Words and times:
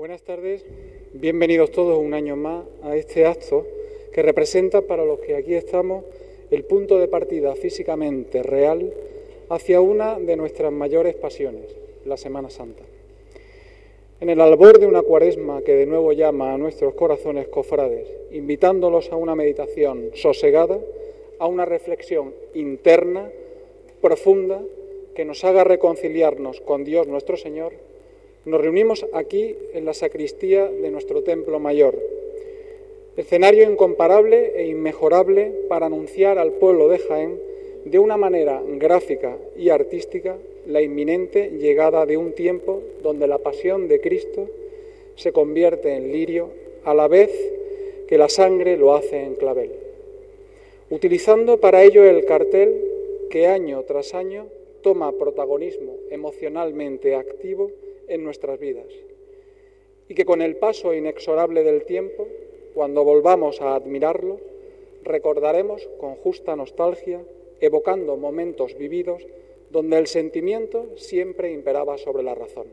Buenas 0.00 0.22
tardes, 0.22 0.64
bienvenidos 1.12 1.72
todos 1.72 1.98
un 1.98 2.14
año 2.14 2.34
más 2.34 2.64
a 2.82 2.96
este 2.96 3.26
acto 3.26 3.66
que 4.14 4.22
representa 4.22 4.80
para 4.80 5.04
los 5.04 5.20
que 5.20 5.36
aquí 5.36 5.52
estamos 5.52 6.06
el 6.50 6.64
punto 6.64 6.98
de 6.98 7.06
partida 7.06 7.54
físicamente 7.54 8.42
real 8.42 8.94
hacia 9.50 9.82
una 9.82 10.18
de 10.18 10.36
nuestras 10.36 10.72
mayores 10.72 11.16
pasiones, 11.16 11.76
la 12.06 12.16
Semana 12.16 12.48
Santa. 12.48 12.82
En 14.22 14.30
el 14.30 14.40
albor 14.40 14.78
de 14.78 14.86
una 14.86 15.02
cuaresma 15.02 15.60
que 15.60 15.74
de 15.74 15.84
nuevo 15.84 16.12
llama 16.14 16.54
a 16.54 16.56
nuestros 16.56 16.94
corazones 16.94 17.48
cofrades, 17.48 18.08
invitándolos 18.30 19.12
a 19.12 19.16
una 19.16 19.34
meditación 19.34 20.12
sosegada, 20.14 20.80
a 21.38 21.46
una 21.46 21.66
reflexión 21.66 22.32
interna, 22.54 23.30
profunda, 24.00 24.62
que 25.14 25.26
nos 25.26 25.44
haga 25.44 25.62
reconciliarnos 25.62 26.62
con 26.62 26.84
Dios 26.84 27.06
nuestro 27.06 27.36
Señor, 27.36 27.89
nos 28.44 28.60
reunimos 28.60 29.06
aquí 29.12 29.56
en 29.74 29.84
la 29.84 29.94
sacristía 29.94 30.68
de 30.68 30.90
nuestro 30.90 31.22
templo 31.22 31.58
mayor, 31.58 31.98
escenario 33.16 33.70
incomparable 33.70 34.52
e 34.56 34.66
inmejorable 34.66 35.52
para 35.68 35.86
anunciar 35.86 36.38
al 36.38 36.52
pueblo 36.52 36.88
de 36.88 36.98
Jaén 36.98 37.38
de 37.84 37.98
una 37.98 38.16
manera 38.16 38.62
gráfica 38.66 39.36
y 39.56 39.70
artística 39.70 40.36
la 40.66 40.80
inminente 40.80 41.50
llegada 41.50 42.06
de 42.06 42.16
un 42.16 42.32
tiempo 42.32 42.82
donde 43.02 43.26
la 43.26 43.38
pasión 43.38 43.88
de 43.88 44.00
Cristo 44.00 44.48
se 45.16 45.32
convierte 45.32 45.94
en 45.94 46.12
lirio 46.12 46.48
a 46.84 46.94
la 46.94 47.08
vez 47.08 47.30
que 48.06 48.18
la 48.18 48.28
sangre 48.28 48.76
lo 48.76 48.94
hace 48.94 49.22
en 49.22 49.34
clavel, 49.34 49.70
utilizando 50.88 51.58
para 51.58 51.82
ello 51.82 52.04
el 52.04 52.24
cartel 52.24 52.74
que 53.28 53.46
año 53.46 53.82
tras 53.86 54.14
año 54.14 54.46
toma 54.82 55.12
protagonismo 55.12 55.96
emocionalmente 56.10 57.14
activo 57.14 57.70
en 58.10 58.22
nuestras 58.24 58.58
vidas 58.58 58.92
y 60.10 60.14
que 60.14 60.24
con 60.24 60.42
el 60.42 60.56
paso 60.56 60.92
inexorable 60.92 61.62
del 61.62 61.84
tiempo, 61.84 62.26
cuando 62.74 63.04
volvamos 63.04 63.60
a 63.60 63.76
admirarlo, 63.76 64.40
recordaremos 65.04 65.88
con 66.00 66.16
justa 66.16 66.56
nostalgia, 66.56 67.22
evocando 67.60 68.16
momentos 68.16 68.76
vividos 68.76 69.24
donde 69.70 69.98
el 69.98 70.08
sentimiento 70.08 70.88
siempre 70.96 71.52
imperaba 71.52 71.96
sobre 71.96 72.24
la 72.24 72.34
razón. 72.34 72.66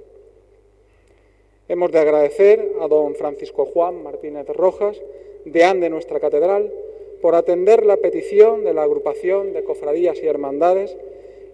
Hemos 1.68 1.92
de 1.92 2.00
agradecer 2.00 2.72
a 2.80 2.88
don 2.88 3.14
Francisco 3.14 3.66
Juan 3.66 4.02
Martínez 4.02 4.48
Rojas, 4.48 5.00
deán 5.46 5.80
de 5.80 5.92
nuestra 5.92 6.20
catedral, 6.20 6.74
por 7.22 7.36
atender 7.36 7.86
la 7.86 7.98
petición 7.98 8.64
de 8.64 8.74
la 8.74 8.82
agrupación 8.82 9.54
de 9.54 9.64
cofradías 9.64 10.24
y 10.24 10.28
hermandades 10.28 10.98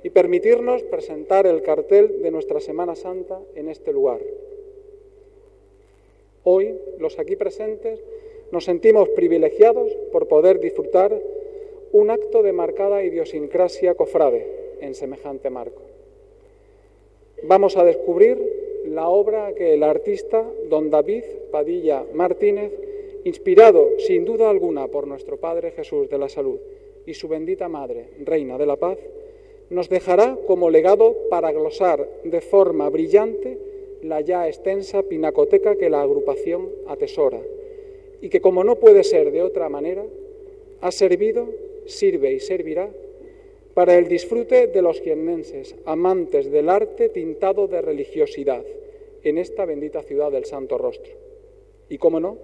y 0.04 0.10
permitirnos 0.10 0.84
presentar 0.84 1.48
el 1.48 1.62
cartel 1.62 2.22
de 2.22 2.30
nuestra 2.30 2.60
Semana 2.60 2.96
Santa 2.96 3.40
en 3.56 3.70
este 3.70 3.94
lugar. 3.94 4.20
Hoy, 6.44 6.76
los 7.00 7.18
aquí 7.20 7.38
presentes, 7.38 8.04
nos 8.52 8.66
sentimos 8.66 9.08
privilegiados 9.10 9.96
por 10.12 10.28
poder 10.28 10.60
disfrutar 10.60 11.18
un 11.94 12.12
acto 12.12 12.44
de 12.44 12.52
marcada 12.52 13.04
idiosincrasia 13.04 13.96
cofrade 13.96 14.46
en 14.82 14.94
semejante 14.94 15.50
marco. 15.50 15.82
Vamos 17.44 17.78
a 17.78 17.86
descubrir 17.86 18.84
la 18.86 19.08
obra 19.08 19.54
que 19.54 19.74
el 19.74 19.84
artista 19.84 20.46
don 20.70 20.90
David 20.90 21.24
Padilla 21.52 22.06
Martínez, 22.14 22.74
inspirado 23.24 23.90
sin 24.00 24.26
duda 24.26 24.50
alguna 24.50 24.88
por 24.88 25.08
nuestro 25.08 25.38
Padre 25.38 25.72
Jesús 25.72 26.10
de 26.10 26.18
la 26.18 26.28
Salud 26.28 26.60
y 27.06 27.14
su 27.14 27.30
bendita 27.30 27.70
Madre, 27.70 28.10
Reina 28.26 28.58
de 28.58 28.66
la 28.66 28.76
Paz, 28.76 28.98
nos 29.74 29.90
dejará 29.90 30.38
como 30.46 30.70
legado 30.70 31.16
para 31.30 31.52
glosar 31.52 32.08
de 32.24 32.42
forma 32.42 32.88
brillante 32.90 33.58
la 34.04 34.22
ya 34.22 34.48
extensa 34.48 35.02
pinacoteca 35.02 35.76
que 35.76 35.90
la 35.90 36.02
agrupación 36.02 36.70
atesora 36.88 37.42
y 38.22 38.30
que, 38.30 38.40
como 38.40 38.64
no 38.64 38.76
puede 38.76 39.04
ser 39.04 39.32
de 39.32 39.42
otra 39.42 39.70
manera, 39.70 40.06
ha 40.82 40.92
servido, 40.92 41.48
sirve 41.88 42.34
y 42.34 42.40
servirá 42.40 42.90
para 43.74 43.98
el 43.98 44.08
disfrute 44.08 44.68
de 44.68 44.82
los 44.84 45.02
jiennenses, 45.02 45.76
amantes 45.86 46.52
del 46.52 46.70
arte 46.70 47.10
tintado 47.10 47.68
de 47.68 47.82
religiosidad 47.82 48.64
en 49.24 49.38
esta 49.40 49.66
bendita 49.66 50.04
ciudad 50.04 50.32
del 50.32 50.46
Santo 50.46 50.78
Rostro. 50.78 51.14
Y, 51.90 51.98
como 51.98 52.20
no, 52.20 52.38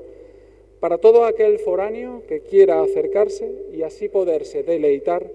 para 0.79 0.97
todo 0.97 1.25
aquel 1.25 1.59
foráneo 1.59 2.23
que 2.27 2.41
quiera 2.41 2.81
acercarse 2.81 3.51
y 3.71 3.83
así 3.83 4.09
poderse 4.09 4.63
deleitar 4.63 5.29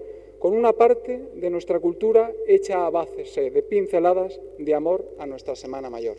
con 0.45 0.55
una 0.55 0.73
parte 0.73 1.31
de 1.33 1.49
nuestra 1.49 1.79
cultura 1.79 2.31
hecha 2.45 2.85
a 2.85 2.91
base 2.91 3.49
de 3.49 3.63
pinceladas 3.63 4.39
de 4.59 4.75
amor 4.75 5.03
a 5.17 5.25
nuestra 5.25 5.55
Semana 5.55 5.89
Mayor. 5.89 6.17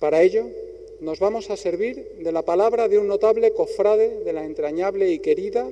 Para 0.00 0.20
ello, 0.22 0.46
nos 0.98 1.20
vamos 1.20 1.48
a 1.50 1.56
servir 1.56 2.16
de 2.18 2.32
la 2.32 2.42
palabra 2.42 2.88
de 2.88 2.98
un 2.98 3.06
notable 3.06 3.52
cofrade 3.52 4.24
de 4.24 4.32
la 4.32 4.44
entrañable 4.44 5.12
y 5.12 5.20
querida 5.20 5.70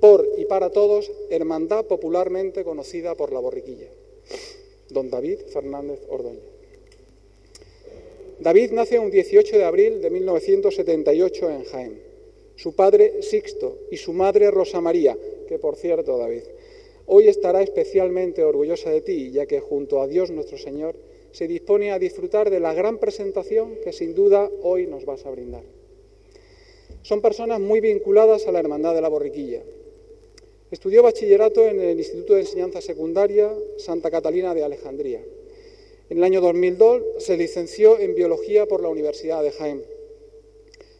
por 0.00 0.28
y 0.36 0.46
para 0.46 0.70
todos 0.70 1.12
hermandad 1.30 1.84
popularmente 1.84 2.64
conocida 2.64 3.14
por 3.14 3.32
la 3.32 3.38
borriquilla, 3.38 3.90
don 4.90 5.10
David 5.10 5.42
Fernández 5.46 6.00
Ordóñez. 6.08 6.53
David 8.40 8.72
nace 8.72 8.98
un 8.98 9.10
18 9.10 9.56
de 9.58 9.64
abril 9.64 10.02
de 10.02 10.10
1978 10.10 11.50
en 11.50 11.64
Jaén. 11.64 12.02
Su 12.56 12.74
padre 12.74 13.22
Sixto 13.22 13.78
y 13.90 13.96
su 13.96 14.12
madre 14.12 14.50
Rosa 14.50 14.80
María, 14.80 15.16
que 15.48 15.58
por 15.58 15.76
cierto, 15.76 16.18
David, 16.18 16.42
hoy 17.06 17.28
estará 17.28 17.62
especialmente 17.62 18.42
orgullosa 18.42 18.90
de 18.90 19.00
ti, 19.00 19.30
ya 19.30 19.46
que 19.46 19.60
junto 19.60 20.00
a 20.00 20.08
Dios 20.08 20.30
nuestro 20.30 20.58
Señor 20.58 20.96
se 21.32 21.48
dispone 21.48 21.92
a 21.92 21.98
disfrutar 21.98 22.50
de 22.50 22.60
la 22.60 22.74
gran 22.74 22.98
presentación 22.98 23.76
que 23.82 23.92
sin 23.92 24.14
duda 24.14 24.50
hoy 24.62 24.86
nos 24.86 25.04
vas 25.04 25.26
a 25.26 25.30
brindar. 25.30 25.64
Son 27.02 27.20
personas 27.20 27.60
muy 27.60 27.80
vinculadas 27.80 28.46
a 28.46 28.52
la 28.52 28.60
Hermandad 28.60 28.94
de 28.94 29.02
la 29.02 29.08
Borriquilla. 29.08 29.62
Estudió 30.70 31.02
bachillerato 31.02 31.66
en 31.66 31.80
el 31.80 31.98
Instituto 31.98 32.34
de 32.34 32.40
Enseñanza 32.40 32.80
Secundaria 32.80 33.52
Santa 33.78 34.10
Catalina 34.10 34.54
de 34.54 34.64
Alejandría. 34.64 35.22
En 36.10 36.18
el 36.18 36.24
año 36.24 36.42
2002 36.42 37.02
se 37.18 37.36
licenció 37.36 37.98
en 37.98 38.14
Biología 38.14 38.66
por 38.66 38.82
la 38.82 38.88
Universidad 38.88 39.42
de 39.42 39.52
Jaén. 39.52 39.82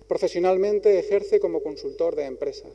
Profesionalmente 0.08 0.98
ejerce 0.98 1.40
como 1.40 1.62
consultor 1.62 2.16
de 2.16 2.24
empresas. 2.24 2.70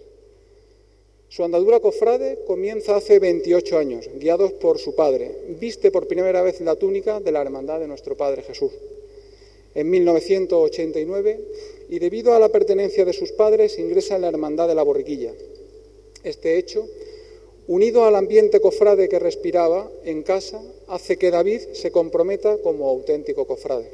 Su 1.27 1.43
andadura 1.43 1.79
cofrade 1.79 2.39
comienza 2.45 2.95
hace 2.95 3.19
28 3.19 3.77
años, 3.77 4.09
guiados 4.15 4.53
por 4.53 4.77
su 4.79 4.95
padre. 4.95 5.31
Viste 5.59 5.91
por 5.91 6.07
primera 6.07 6.41
vez 6.41 6.61
la 6.61 6.75
túnica 6.75 7.19
de 7.19 7.31
la 7.31 7.41
Hermandad 7.41 7.79
de 7.79 7.87
nuestro 7.87 8.17
Padre 8.17 8.43
Jesús. 8.43 8.71
En 9.75 9.89
1989, 9.89 11.39
y 11.89 11.99
debido 11.99 12.33
a 12.33 12.39
la 12.39 12.49
pertenencia 12.49 13.05
de 13.05 13.13
sus 13.13 13.31
padres, 13.31 13.77
ingresa 13.77 14.15
en 14.15 14.21
la 14.21 14.29
Hermandad 14.29 14.67
de 14.67 14.75
la 14.75 14.83
Borriquilla. 14.83 15.33
Este 16.23 16.57
hecho 16.57 16.87
unido 17.69 18.05
al 18.05 18.15
ambiente 18.15 18.59
cofrade 18.61 19.09
que 19.09 19.19
respiraba 19.19 19.91
en 20.03 20.23
casa, 20.23 20.59
hace 20.87 21.17
que 21.17 21.29
David 21.29 21.61
se 21.73 21.91
comprometa 21.91 22.57
como 22.57 22.89
auténtico 22.89 23.45
cofrade. 23.45 23.85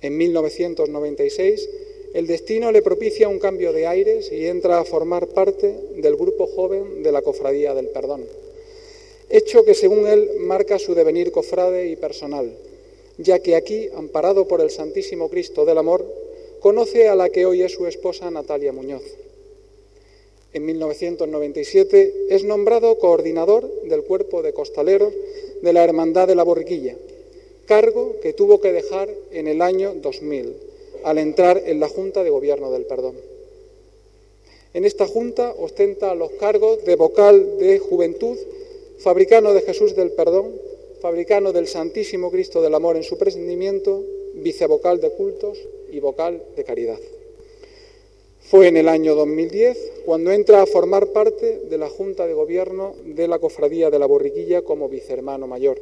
En 0.00 0.16
1996, 0.16 1.68
el 2.14 2.26
destino 2.26 2.72
le 2.72 2.82
propicia 2.82 3.28
un 3.28 3.38
cambio 3.38 3.72
de 3.72 3.86
aires 3.86 4.32
y 4.32 4.46
entra 4.46 4.80
a 4.80 4.84
formar 4.84 5.28
parte 5.28 5.72
del 6.02 6.16
grupo 6.16 6.48
joven 6.48 7.04
de 7.04 7.12
la 7.12 7.22
Cofradía 7.22 7.74
del 7.74 7.90
Perdón, 7.90 8.24
hecho 9.30 9.64
que 9.64 9.74
según 9.74 10.08
él 10.08 10.28
marca 10.40 10.80
su 10.80 10.96
devenir 10.96 11.30
cofrade 11.30 11.86
y 11.86 11.94
personal, 11.94 12.50
ya 13.18 13.38
que 13.38 13.54
aquí, 13.54 13.88
amparado 13.94 14.48
por 14.48 14.60
el 14.60 14.70
Santísimo 14.70 15.30
Cristo 15.30 15.64
del 15.64 15.78
Amor, 15.78 16.04
conoce 16.58 17.06
a 17.06 17.14
la 17.14 17.28
que 17.28 17.46
hoy 17.46 17.62
es 17.62 17.70
su 17.70 17.86
esposa 17.86 18.32
Natalia 18.32 18.72
Muñoz 18.72 19.27
en 20.58 20.66
1997 20.66 22.26
es 22.30 22.42
nombrado 22.42 22.98
coordinador 22.98 23.70
del 23.84 24.02
cuerpo 24.02 24.42
de 24.42 24.52
costaleros 24.52 25.14
de 25.62 25.72
la 25.72 25.84
Hermandad 25.84 26.26
de 26.26 26.34
la 26.34 26.42
Borriquilla, 26.42 26.96
cargo 27.66 28.16
que 28.20 28.32
tuvo 28.32 28.60
que 28.60 28.72
dejar 28.72 29.08
en 29.30 29.46
el 29.46 29.62
año 29.62 29.94
2000 29.94 30.56
al 31.04 31.18
entrar 31.18 31.62
en 31.64 31.78
la 31.78 31.88
Junta 31.88 32.24
de 32.24 32.30
Gobierno 32.30 32.72
del 32.72 32.86
Perdón. 32.86 33.14
En 34.74 34.84
esta 34.84 35.06
Junta 35.06 35.54
ostenta 35.56 36.14
los 36.16 36.32
cargos 36.32 36.84
de 36.84 36.96
vocal 36.96 37.58
de 37.58 37.78
Juventud, 37.78 38.36
fabricano 38.98 39.54
de 39.54 39.62
Jesús 39.62 39.94
del 39.94 40.10
Perdón, 40.10 40.52
fabricano 41.00 41.52
del 41.52 41.68
Santísimo 41.68 42.32
Cristo 42.32 42.60
del 42.60 42.74
Amor 42.74 42.96
en 42.96 43.04
su 43.04 43.16
presentimiento, 43.16 44.02
vicevocal 44.34 45.00
de 45.00 45.10
cultos 45.10 45.56
y 45.92 46.00
vocal 46.00 46.42
de 46.56 46.64
caridad. 46.64 46.98
Fue 48.50 48.66
en 48.68 48.78
el 48.78 48.88
año 48.88 49.14
2010 49.14 50.04
cuando 50.06 50.32
entra 50.32 50.62
a 50.62 50.66
formar 50.66 51.08
parte 51.08 51.58
de 51.68 51.76
la 51.76 51.90
Junta 51.90 52.26
de 52.26 52.32
Gobierno 52.32 52.94
de 53.04 53.28
la 53.28 53.38
Cofradía 53.38 53.90
de 53.90 53.98
la 53.98 54.06
Borriquilla 54.06 54.62
como 54.62 54.88
vicehermano 54.88 55.46
mayor. 55.46 55.78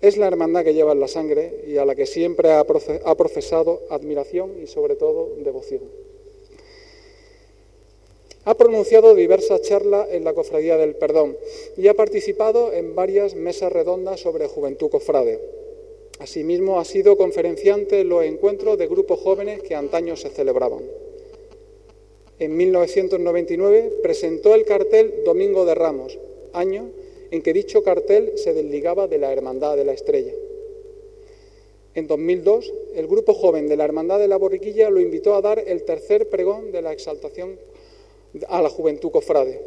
Es 0.00 0.16
la 0.16 0.26
hermandad 0.26 0.64
que 0.64 0.74
lleva 0.74 0.90
en 0.90 0.98
la 0.98 1.06
sangre 1.06 1.62
y 1.68 1.76
a 1.76 1.84
la 1.84 1.94
que 1.94 2.06
siempre 2.06 2.50
ha 2.50 2.64
profesado 2.64 3.82
admiración 3.88 4.60
y 4.60 4.66
sobre 4.66 4.96
todo 4.96 5.28
devoción. 5.44 5.82
Ha 8.46 8.54
pronunciado 8.56 9.14
diversas 9.14 9.62
charlas 9.62 10.08
en 10.10 10.24
la 10.24 10.34
Cofradía 10.34 10.76
del 10.76 10.96
Perdón 10.96 11.36
y 11.76 11.86
ha 11.86 11.94
participado 11.94 12.72
en 12.72 12.96
varias 12.96 13.36
mesas 13.36 13.72
redondas 13.72 14.18
sobre 14.18 14.48
juventud 14.48 14.90
cofrade. 14.90 15.38
Asimismo, 16.18 16.80
ha 16.80 16.84
sido 16.84 17.16
conferenciante 17.16 18.00
en 18.00 18.08
los 18.08 18.24
encuentros 18.24 18.76
de 18.76 18.88
grupos 18.88 19.20
jóvenes 19.20 19.62
que 19.62 19.76
antaño 19.76 20.16
se 20.16 20.30
celebraban. 20.30 21.03
En 22.40 22.56
1999 22.56 24.00
presentó 24.02 24.56
el 24.56 24.64
cartel 24.64 25.22
Domingo 25.24 25.64
de 25.64 25.76
Ramos, 25.76 26.18
año 26.52 26.90
en 27.30 27.42
que 27.42 27.52
dicho 27.52 27.84
cartel 27.84 28.32
se 28.36 28.54
desligaba 28.54 29.06
de 29.06 29.18
la 29.18 29.32
Hermandad 29.32 29.76
de 29.76 29.84
la 29.84 29.92
Estrella. 29.92 30.32
En 31.94 32.08
2002, 32.08 32.72
el 32.96 33.06
grupo 33.06 33.34
joven 33.34 33.68
de 33.68 33.76
la 33.76 33.84
Hermandad 33.84 34.18
de 34.18 34.26
la 34.26 34.36
Borriquilla 34.36 34.90
lo 34.90 35.00
invitó 35.00 35.36
a 35.36 35.42
dar 35.42 35.62
el 35.64 35.84
tercer 35.84 36.28
pregón 36.28 36.72
de 36.72 36.82
la 36.82 36.92
exaltación 36.92 37.56
a 38.48 38.60
la 38.60 38.68
juventud 38.68 39.12
cofrade. 39.12 39.60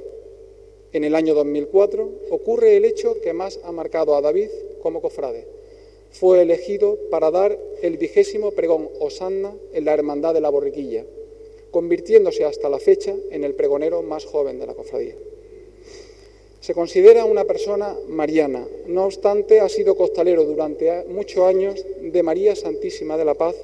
En 0.92 1.06
el 1.06 1.16
año 1.16 1.36
2004 1.36 2.10
ocurre 2.32 2.76
el 2.76 2.84
hecho 2.84 3.22
que 3.22 3.32
más 3.32 3.62
ha 3.64 3.72
marcado 3.72 4.14
a 4.14 4.22
David 4.22 4.50
como 4.82 5.02
cofrade. 5.02 5.48
Fue 6.12 6.42
elegido 6.42 6.98
para 7.10 7.32
dar 7.32 7.58
el 7.82 7.98
vigésimo 7.98 8.52
pregón 8.52 8.90
Osanna 9.00 9.56
en 9.72 9.86
la 9.86 9.94
Hermandad 9.94 10.34
de 10.34 10.42
la 10.42 10.50
Borriquilla, 10.50 11.06
convirtiéndose 11.78 12.44
hasta 12.44 12.70
la 12.70 12.80
fecha 12.80 13.14
en 13.30 13.44
el 13.44 13.54
pregonero 13.54 14.02
más 14.02 14.26
joven 14.26 14.58
de 14.58 14.66
la 14.66 14.74
cofradía. 14.74 15.14
Se 16.60 16.74
considera 16.74 17.24
una 17.24 17.46
persona 17.46 17.96
mariana, 18.08 18.68
no 18.88 19.06
obstante 19.06 19.60
ha 19.60 19.70
sido 19.70 19.96
costalero 19.96 20.44
durante 20.44 21.04
muchos 21.04 21.44
años 21.44 21.86
de 22.02 22.24
María 22.24 22.56
Santísima 22.56 23.16
de 23.16 23.26
la 23.26 23.36
Paz 23.36 23.56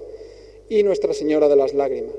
y 0.70 0.84
Nuestra 0.84 1.16
Señora 1.16 1.50
de 1.50 1.56
las 1.56 1.74
Lágrimas. 1.74 2.14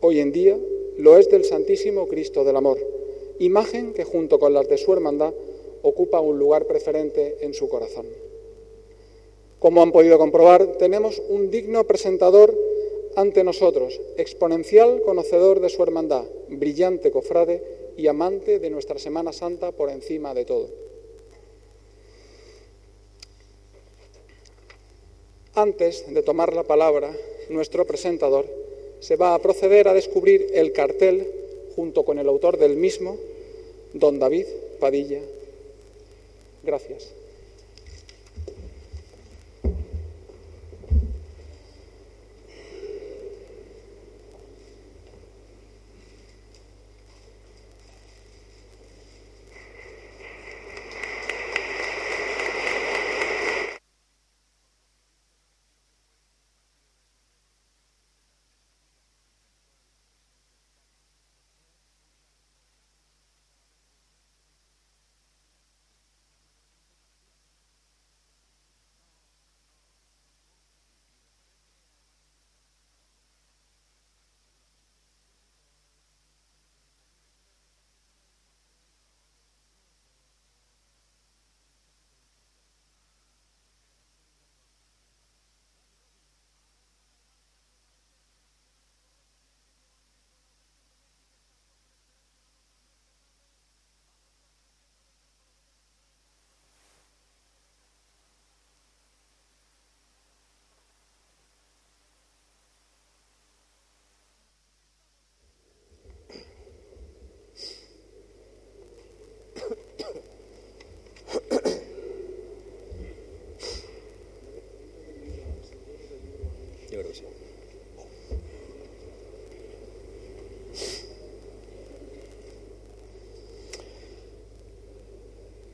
Hoy 0.00 0.20
en 0.20 0.32
día 0.32 0.56
lo 0.96 1.18
es 1.18 1.28
del 1.28 1.44
Santísimo 1.44 2.08
Cristo 2.08 2.42
del 2.42 2.56
Amor, 2.56 2.78
imagen 3.38 3.92
que 3.92 4.04
junto 4.04 4.38
con 4.38 4.54
las 4.54 4.66
de 4.66 4.78
su 4.78 4.94
hermandad 4.94 5.34
ocupa 5.82 6.20
un 6.20 6.38
lugar 6.38 6.64
preferente 6.64 7.36
en 7.42 7.52
su 7.52 7.68
corazón. 7.68 8.06
Como 9.58 9.82
han 9.82 9.92
podido 9.92 10.16
comprobar, 10.16 10.78
tenemos 10.78 11.20
un 11.28 11.50
digno 11.50 11.84
presentador 11.84 12.65
ante 13.16 13.42
nosotros, 13.42 13.98
exponencial 14.18 15.02
conocedor 15.02 15.60
de 15.60 15.70
su 15.70 15.82
hermandad, 15.82 16.24
brillante 16.48 17.10
cofrade 17.10 17.62
y 17.96 18.06
amante 18.06 18.60
de 18.60 18.70
nuestra 18.70 18.98
Semana 18.98 19.32
Santa 19.32 19.72
por 19.72 19.90
encima 19.90 20.34
de 20.34 20.44
todo. 20.44 20.68
Antes 25.54 26.12
de 26.12 26.22
tomar 26.22 26.52
la 26.52 26.64
palabra, 26.64 27.16
nuestro 27.48 27.86
presentador 27.86 28.44
se 29.00 29.16
va 29.16 29.34
a 29.34 29.38
proceder 29.38 29.88
a 29.88 29.94
descubrir 29.94 30.48
el 30.52 30.72
cartel 30.72 31.26
junto 31.74 32.04
con 32.04 32.18
el 32.18 32.28
autor 32.28 32.58
del 32.58 32.76
mismo, 32.76 33.16
don 33.94 34.18
David 34.18 34.46
Padilla. 34.78 35.22
Gracias. 36.62 37.15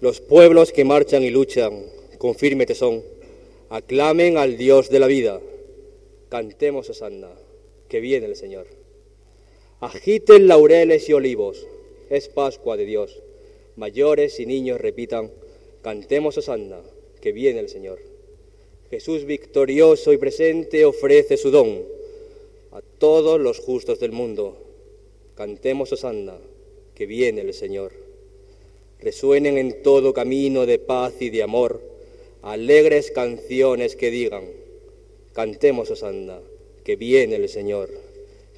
Los 0.02 0.21
pueblos 0.21 0.73
que 0.73 0.85
marchan 0.85 1.23
y 1.23 1.30
luchan 1.30 1.87
con 2.18 2.35
firme 2.35 2.66
tesón, 2.66 3.04
aclamen 3.68 4.37
al 4.37 4.56
Dios 4.56 4.90
de 4.90 4.99
la 4.99 5.06
vida. 5.06 5.40
Cantemos 6.28 6.90
Osanna, 6.90 7.30
que 7.87 8.00
viene 8.00 8.26
el 8.26 8.35
Señor. 8.35 8.66
Agiten 9.78 10.49
laureles 10.49 11.09
y 11.09 11.12
olivos, 11.12 11.68
es 12.11 12.28
Pascua 12.28 12.76
de 12.76 12.85
Dios. 12.85 13.23
Mayores 13.76 14.40
y 14.40 14.47
niños 14.47 14.80
repitan, 14.80 15.30
cantemos 15.82 16.37
Osanna, 16.37 16.80
que 17.21 17.30
viene 17.30 17.61
el 17.61 17.68
Señor. 17.68 18.00
Jesús 18.90 19.25
victorioso 19.25 20.12
y 20.12 20.16
presente 20.16 20.85
ofrece 20.85 21.37
su 21.37 21.52
don 21.52 21.80
a 22.73 22.80
todos 22.99 23.40
los 23.40 23.61
justos 23.61 24.00
del 24.00 24.11
mundo. 24.11 24.59
Cantemos 25.37 25.92
Osanna, 25.92 26.38
que 26.92 27.06
viene 27.06 27.42
el 27.42 27.54
Señor 27.54 28.01
resuenen 29.02 29.59
en 29.59 29.82
todo 29.82 30.14
camino 30.14 30.64
de 30.64 30.78
paz 30.78 31.14
y 31.21 31.30
de 31.30 31.42
amor, 31.42 31.80
alegres 32.42 33.11
canciones 33.11 33.97
que 33.97 34.11
digan, 34.11 34.44
cantemos 35.32 35.90
Osanda, 35.90 36.40
que 36.85 36.97
viene 36.97 37.37
el 37.37 37.49
Señor, 37.49 37.90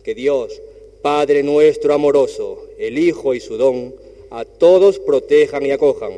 que 0.02 0.14
Dios, 0.14 0.60
Padre 1.02 1.42
nuestro 1.42 1.94
amoroso, 1.94 2.66
el 2.78 2.98
Hijo 2.98 3.34
y 3.34 3.40
su 3.40 3.56
don, 3.56 3.94
a 4.30 4.44
todos 4.44 4.98
protejan 4.98 5.64
y 5.64 5.70
acojan, 5.70 6.12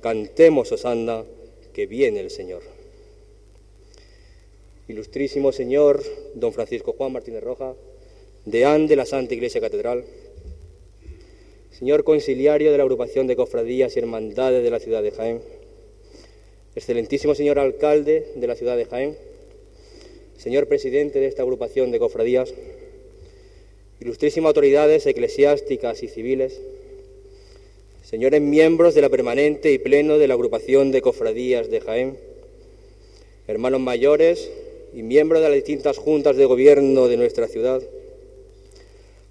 cantemos 0.00 0.70
Osanda, 0.72 1.24
que 1.72 1.86
viene 1.86 2.20
el 2.20 2.30
Señor. 2.30 2.62
Ilustrísimo 4.88 5.50
Señor, 5.50 6.02
don 6.34 6.52
Francisco 6.52 6.94
Juan 6.96 7.12
Martínez 7.12 7.42
Roja, 7.42 7.74
deán 8.44 8.86
de 8.86 8.94
la 8.94 9.06
Santa 9.06 9.34
Iglesia 9.34 9.60
Catedral, 9.60 10.04
señor 11.78 12.04
conciliario 12.04 12.72
de 12.72 12.78
la 12.78 12.84
agrupación 12.84 13.26
de 13.26 13.36
cofradías 13.36 13.94
y 13.94 13.98
hermandades 13.98 14.64
de 14.64 14.70
la 14.70 14.80
ciudad 14.80 15.02
de 15.02 15.10
Jaén, 15.10 15.42
excelentísimo 16.74 17.34
señor 17.34 17.58
alcalde 17.58 18.32
de 18.34 18.46
la 18.46 18.54
ciudad 18.54 18.78
de 18.78 18.86
Jaén, 18.86 19.18
señor 20.38 20.68
presidente 20.68 21.20
de 21.20 21.26
esta 21.26 21.42
agrupación 21.42 21.90
de 21.90 21.98
cofradías, 21.98 22.54
ilustrísimas 24.00 24.48
autoridades 24.48 25.04
eclesiásticas 25.04 26.02
y 26.02 26.08
civiles, 26.08 26.62
señores 28.02 28.40
miembros 28.40 28.94
de 28.94 29.02
la 29.02 29.10
permanente 29.10 29.70
y 29.70 29.78
pleno 29.78 30.16
de 30.16 30.28
la 30.28 30.34
agrupación 30.34 30.92
de 30.92 31.02
cofradías 31.02 31.68
de 31.68 31.82
Jaén, 31.82 32.18
hermanos 33.48 33.80
mayores 33.80 34.50
y 34.94 35.02
miembros 35.02 35.42
de 35.42 35.48
las 35.50 35.56
distintas 35.56 35.98
juntas 35.98 36.38
de 36.38 36.46
gobierno 36.46 37.06
de 37.06 37.18
nuestra 37.18 37.48
ciudad, 37.48 37.82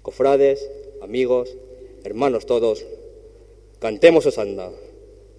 cofrades, 0.02 0.70
amigos, 1.02 1.56
hermanos 2.06 2.46
todos, 2.46 2.86
cantemos 3.80 4.24
Osanda, 4.26 4.72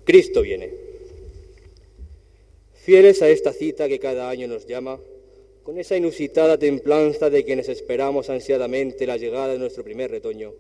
Cristo 0.04 0.42
viene. 0.42 0.74
Fieles 2.74 3.22
a 3.22 3.30
esta 3.30 3.54
cita 3.54 3.88
que 3.88 4.00
cada 4.00 4.30
año 4.30 4.48
nos 4.48 4.68
llama, 4.68 5.00
con 5.64 5.80
esa 5.80 5.96
inusitada 5.96 6.58
templanza 6.58 7.30
de 7.30 7.46
quienes 7.46 7.70
esperamos 7.70 8.30
ansiadamente 8.30 9.08
la 9.08 9.18
llegada 9.18 9.54
de 9.54 9.60
nuestro 9.60 9.84
primer 9.84 10.12
retoño, 10.12 10.54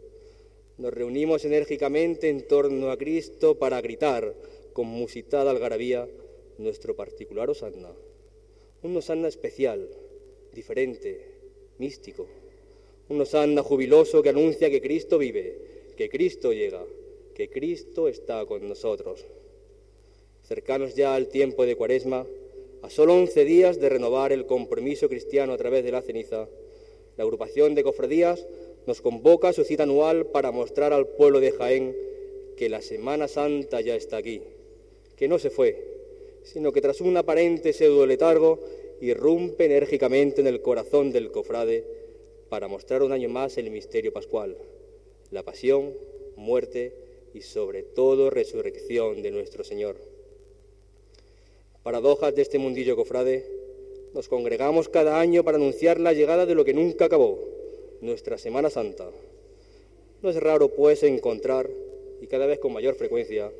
nos 0.77 0.93
reunimos 0.93 1.43
enérgicamente 1.43 2.29
en 2.29 2.47
torno 2.47 2.89
a 2.89 2.97
Cristo 2.97 3.57
para 3.57 3.81
gritar 3.81 4.33
con 4.73 4.87
musitada 4.87 5.51
algarabía 5.51 6.07
nuestro 6.57 6.95
particular 6.95 7.49
Osanna. 7.49 7.91
Un 8.83 8.95
Osanna 8.95 9.27
especial, 9.27 9.89
diferente, 10.53 11.19
místico. 11.79 12.27
Un 13.09 13.19
Osanna 13.19 13.61
jubiloso 13.63 14.21
que 14.21 14.29
anuncia 14.29 14.69
que 14.69 14.81
Cristo 14.81 15.17
vive, 15.17 15.66
que 15.97 16.09
Cristo 16.09 16.53
llega, 16.53 16.85
que 17.33 17.49
Cristo 17.49 18.07
está 18.07 18.45
con 18.45 18.69
nosotros. 18.69 19.25
Cercanos 20.43 20.95
ya 20.95 21.15
al 21.15 21.27
tiempo 21.27 21.65
de 21.65 21.75
Cuaresma, 21.75 22.25
a 22.83 22.89
solo 22.89 23.15
once 23.15 23.43
días 23.43 23.79
de 23.79 23.89
renovar 23.89 24.31
el 24.31 24.45
compromiso 24.45 25.09
cristiano 25.09 25.53
a 25.53 25.57
través 25.57 25.83
de 25.83 25.91
la 25.91 26.03
ceniza, 26.03 26.47
la 27.17 27.23
agrupación 27.23 27.73
de 27.73 27.83
cofradías 27.83 28.47
nos 28.85 29.01
convoca 29.01 29.49
a 29.49 29.53
su 29.53 29.63
cita 29.63 29.83
anual 29.83 30.27
para 30.27 30.51
mostrar 30.51 30.93
al 30.93 31.07
pueblo 31.07 31.39
de 31.39 31.51
Jaén 31.51 31.97
que 32.55 32.69
la 32.69 32.81
Semana 32.81 33.27
Santa 33.27 33.81
ya 33.81 33.95
está 33.95 34.17
aquí, 34.17 34.41
que 35.15 35.27
no 35.27 35.39
se 35.39 35.49
fue, 35.49 35.83
sino 36.43 36.71
que 36.71 36.81
tras 36.81 37.01
un 37.01 37.17
aparente 37.17 37.73
pseudo 37.73 38.05
letargo 38.05 38.59
irrumpe 39.01 39.65
enérgicamente 39.65 40.41
en 40.41 40.47
el 40.47 40.61
corazón 40.61 41.11
del 41.11 41.31
cofrade 41.31 41.83
para 42.49 42.67
mostrar 42.67 43.01
un 43.01 43.11
año 43.11 43.29
más 43.29 43.57
el 43.57 43.71
misterio 43.71 44.13
pascual, 44.13 44.57
la 45.31 45.43
pasión, 45.43 45.93
muerte 46.35 46.93
y 47.33 47.41
sobre 47.41 47.83
todo 47.83 48.29
resurrección 48.29 49.21
de 49.21 49.31
nuestro 49.31 49.63
Señor. 49.63 49.97
Paradojas 51.83 52.35
de 52.35 52.41
este 52.41 52.57
mundillo 52.57 52.95
cofrade, 52.95 53.45
nos 54.13 54.27
congregamos 54.27 54.89
cada 54.89 55.19
año 55.19 55.43
para 55.43 55.57
anunciar 55.57 55.99
la 55.99 56.13
llegada 56.13 56.45
de 56.45 56.55
lo 56.55 56.65
que 56.65 56.73
nunca 56.73 57.05
acabó, 57.05 57.39
nuestra 58.01 58.37
Semana 58.37 58.69
Santa. 58.69 59.09
No 60.21 60.29
es 60.29 60.35
raro, 60.37 60.69
pues, 60.69 61.03
encontrar, 61.03 61.69
y 62.21 62.27
cada 62.27 62.45
vez 62.45 62.59
con 62.59 62.73
mayor 62.73 62.95
frecuencia, 62.95 63.51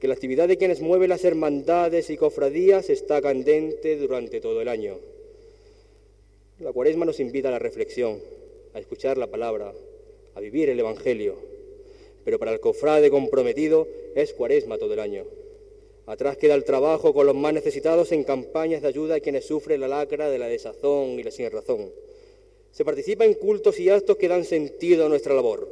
que 0.00 0.08
la 0.08 0.14
actividad 0.14 0.48
de 0.48 0.56
quienes 0.56 0.80
mueven 0.80 1.10
las 1.10 1.24
hermandades 1.24 2.10
y 2.10 2.16
cofradías 2.16 2.90
está 2.90 3.22
candente 3.22 3.96
durante 3.96 4.40
todo 4.40 4.60
el 4.60 4.68
año. 4.68 4.98
La 6.58 6.72
cuaresma 6.72 7.04
nos 7.04 7.20
invita 7.20 7.48
a 7.48 7.52
la 7.52 7.58
reflexión, 7.58 8.18
a 8.74 8.80
escuchar 8.80 9.16
la 9.16 9.28
palabra, 9.28 9.72
a 10.34 10.40
vivir 10.40 10.70
el 10.70 10.80
Evangelio, 10.80 11.36
pero 12.24 12.38
para 12.38 12.52
el 12.52 12.60
cofrade 12.60 13.10
comprometido 13.10 13.88
es 14.14 14.32
cuaresma 14.32 14.78
todo 14.78 14.94
el 14.94 15.00
año. 15.00 15.24
Atrás 16.06 16.36
queda 16.36 16.54
el 16.54 16.64
trabajo 16.64 17.14
con 17.14 17.26
los 17.26 17.34
más 17.34 17.52
necesitados 17.52 18.10
en 18.12 18.24
campañas 18.24 18.82
de 18.82 18.88
ayuda 18.88 19.16
a 19.16 19.20
quienes 19.20 19.46
sufren 19.46 19.80
la 19.80 19.88
lacra 19.88 20.30
de 20.30 20.38
la 20.38 20.48
desazón 20.48 21.18
y 21.18 21.22
la 21.22 21.30
sin 21.30 21.50
razón. 21.50 21.92
Se 22.72 22.84
participa 22.84 23.24
en 23.24 23.34
cultos 23.34 23.78
y 23.78 23.88
actos 23.88 24.16
que 24.16 24.28
dan 24.28 24.44
sentido 24.44 25.06
a 25.06 25.08
nuestra 25.08 25.34
labor, 25.34 25.68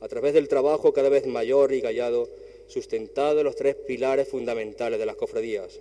a 0.00 0.08
través 0.08 0.34
del 0.34 0.48
trabajo 0.48 0.92
cada 0.92 1.08
vez 1.08 1.26
mayor 1.26 1.72
y 1.72 1.82
callado, 1.82 2.28
sustentado 2.66 3.40
en 3.40 3.44
los 3.44 3.56
tres 3.56 3.76
pilares 3.76 4.28
fundamentales 4.28 4.98
de 4.98 5.06
las 5.06 5.16
cofradías, 5.16 5.80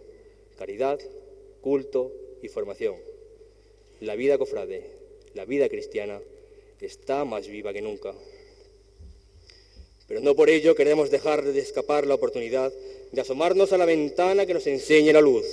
caridad, 0.57 0.99
culto 1.61 2.11
y 2.41 2.47
formación. 2.49 2.95
La 3.99 4.15
vida 4.15 4.37
cofrade, 4.37 4.91
la 5.33 5.45
vida 5.45 5.69
cristiana, 5.69 6.21
está 6.85 7.25
más 7.25 7.47
viva 7.47 7.73
que 7.73 7.81
nunca. 7.81 8.13
Pero 10.07 10.21
no 10.21 10.35
por 10.35 10.49
ello 10.49 10.75
queremos 10.75 11.11
dejar 11.11 11.43
de 11.43 11.59
escapar 11.59 12.05
la 12.05 12.15
oportunidad 12.15 12.71
de 13.11 13.21
asomarnos 13.21 13.73
a 13.73 13.77
la 13.77 13.85
ventana 13.85 14.45
que 14.45 14.53
nos 14.53 14.67
enseñe 14.67 15.11
la 15.11 15.21
luz, 15.21 15.45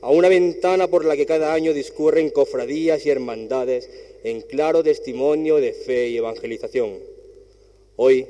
a 0.00 0.10
una 0.10 0.28
ventana 0.28 0.88
por 0.88 1.04
la 1.04 1.16
que 1.16 1.26
cada 1.26 1.52
año 1.52 1.74
discurren 1.74 2.30
cofradías 2.30 3.04
y 3.04 3.10
hermandades 3.10 3.90
en 4.24 4.40
claro 4.42 4.82
testimonio 4.82 5.56
de 5.56 5.72
fe 5.72 6.08
y 6.08 6.16
evangelización. 6.16 6.98
Hoy, 7.96 8.26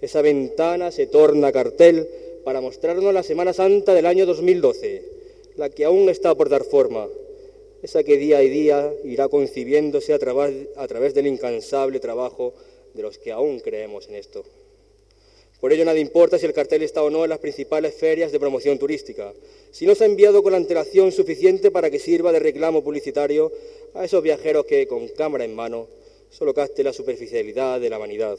esa 0.00 0.22
ventana 0.22 0.92
se 0.92 1.06
torna 1.06 1.52
cartel 1.52 2.08
para 2.44 2.60
mostrarnos 2.60 3.12
la 3.12 3.22
Semana 3.22 3.52
Santa 3.52 3.94
del 3.94 4.06
año 4.06 4.26
2012, 4.26 5.02
la 5.56 5.70
que 5.70 5.84
aún 5.84 6.08
está 6.08 6.34
por 6.34 6.48
dar 6.48 6.64
forma, 6.64 7.08
esa 7.86 8.02
que 8.02 8.16
día 8.18 8.38
a 8.38 8.40
día 8.40 8.92
irá 9.04 9.28
concibiéndose 9.28 10.12
a, 10.12 10.18
través 10.18 11.14
del 11.14 11.28
incansable 11.28 12.00
trabajo 12.00 12.52
de 12.94 13.02
los 13.02 13.16
que 13.16 13.30
aún 13.30 13.60
creemos 13.60 14.08
en 14.08 14.16
esto. 14.16 14.42
Por 15.60 15.72
ello 15.72 15.84
nada 15.84 16.00
importa 16.00 16.36
si 16.36 16.46
el 16.46 16.52
cartel 16.52 16.82
está 16.82 17.04
o 17.04 17.10
no 17.10 17.22
en 17.22 17.30
las 17.30 17.38
principales 17.38 17.94
ferias 17.94 18.32
de 18.32 18.40
promoción 18.40 18.76
turística, 18.76 19.32
si 19.70 19.86
no 19.86 19.94
se 19.94 20.02
ha 20.02 20.08
enviado 20.08 20.42
con 20.42 20.50
la 20.50 20.58
antelación 20.58 21.12
suficiente 21.12 21.70
para 21.70 21.88
que 21.88 22.00
sirva 22.00 22.32
de 22.32 22.40
reclamo 22.40 22.82
publicitario 22.82 23.52
a 23.94 24.04
esos 24.04 24.20
viajeros 24.20 24.66
que, 24.66 24.88
con 24.88 25.06
cámara 25.06 25.44
en 25.44 25.54
mano, 25.54 25.86
solo 26.30 26.52
caste 26.54 26.82
la 26.82 26.92
superficialidad 26.92 27.78
de 27.80 27.88
la 27.88 27.98
vanidad. 27.98 28.36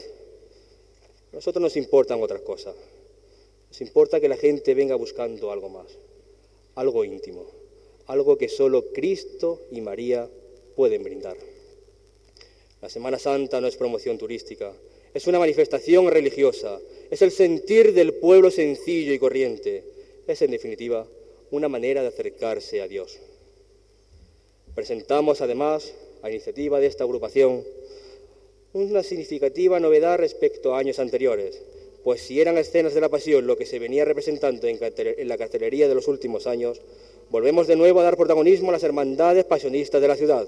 A 1.32 1.36
nosotros 1.36 1.62
nos 1.62 1.76
importan 1.78 2.22
otras 2.22 2.42
cosas. 2.42 2.74
Nos 3.70 3.80
importa 3.80 4.20
que 4.20 4.28
la 4.28 4.36
gente 4.36 4.74
venga 4.74 4.94
buscando 4.94 5.50
algo 5.50 5.70
más, 5.70 5.86
algo 6.74 7.02
íntimo, 7.02 7.46
algo 8.08 8.36
que 8.36 8.48
solo 8.48 8.92
Cristo 8.92 9.62
y 9.70 9.80
María 9.80 10.28
pueden 10.74 11.02
brindar. 11.02 11.36
La 12.82 12.88
Semana 12.88 13.18
Santa 13.18 13.60
no 13.60 13.66
es 13.66 13.76
promoción 13.76 14.18
turística, 14.18 14.72
es 15.14 15.26
una 15.26 15.38
manifestación 15.38 16.10
religiosa, 16.10 16.80
es 17.10 17.22
el 17.22 17.30
sentir 17.30 17.92
del 17.92 18.14
pueblo 18.14 18.50
sencillo 18.50 19.12
y 19.12 19.18
corriente, 19.18 19.84
es 20.26 20.42
en 20.42 20.50
definitiva 20.50 21.06
una 21.50 21.68
manera 21.68 22.02
de 22.02 22.08
acercarse 22.08 22.82
a 22.82 22.88
Dios. 22.88 23.18
Presentamos 24.74 25.40
además, 25.40 25.94
a 26.22 26.30
iniciativa 26.30 26.80
de 26.80 26.86
esta 26.86 27.04
agrupación, 27.04 27.64
una 28.72 29.02
significativa 29.02 29.80
novedad 29.80 30.18
respecto 30.18 30.74
a 30.74 30.78
años 30.78 30.98
anteriores, 30.98 31.62
pues 32.04 32.20
si 32.20 32.40
eran 32.40 32.58
escenas 32.58 32.94
de 32.94 33.00
la 33.00 33.08
pasión 33.08 33.46
lo 33.46 33.56
que 33.56 33.66
se 33.66 33.78
venía 33.78 34.04
representando 34.04 34.66
en, 34.66 34.78
la 35.28 35.36
cartelería 35.36 35.88
de 35.88 35.94
los 35.94 36.08
últimos 36.08 36.46
años, 36.46 36.80
volvemos 37.30 37.66
de 37.66 37.76
nuevo 37.76 38.00
a 38.00 38.04
dar 38.04 38.16
protagonismo 38.16 38.70
a 38.70 38.72
las 38.72 38.82
hermandades 38.82 39.44
pasionistas 39.44 40.00
de 40.00 40.08
la 40.08 40.16
ciudad. 40.16 40.46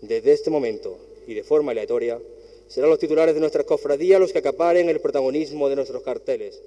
Desde 0.00 0.32
este 0.32 0.50
momento, 0.50 0.98
y 1.26 1.34
de 1.34 1.44
forma 1.44 1.72
aleatoria, 1.72 2.20
serán 2.68 2.90
los 2.90 2.98
titulares 2.98 3.34
de 3.34 3.40
nuestras 3.40 3.66
cofradías 3.66 4.20
los 4.20 4.32
que 4.32 4.38
acaparen 4.38 4.88
el 4.88 5.00
protagonismo 5.00 5.68
de 5.68 5.76
nuestros 5.76 6.02
carteles. 6.02 6.62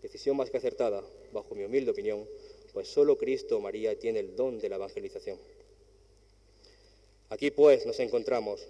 Decisión 0.00 0.36
más 0.36 0.50
que 0.50 0.56
acertada, 0.56 1.02
bajo 1.32 1.54
mi 1.54 1.64
humilde 1.64 1.90
opinión, 1.90 2.26
pues 2.72 2.88
solo 2.88 3.18
Cristo 3.18 3.60
María 3.60 3.98
tiene 3.98 4.20
el 4.20 4.34
don 4.34 4.58
de 4.58 4.68
la 4.68 4.76
evangelización. 4.76 5.38
Aquí 7.28 7.50
pues 7.50 7.86
nos 7.86 7.98
encontramos, 8.00 8.66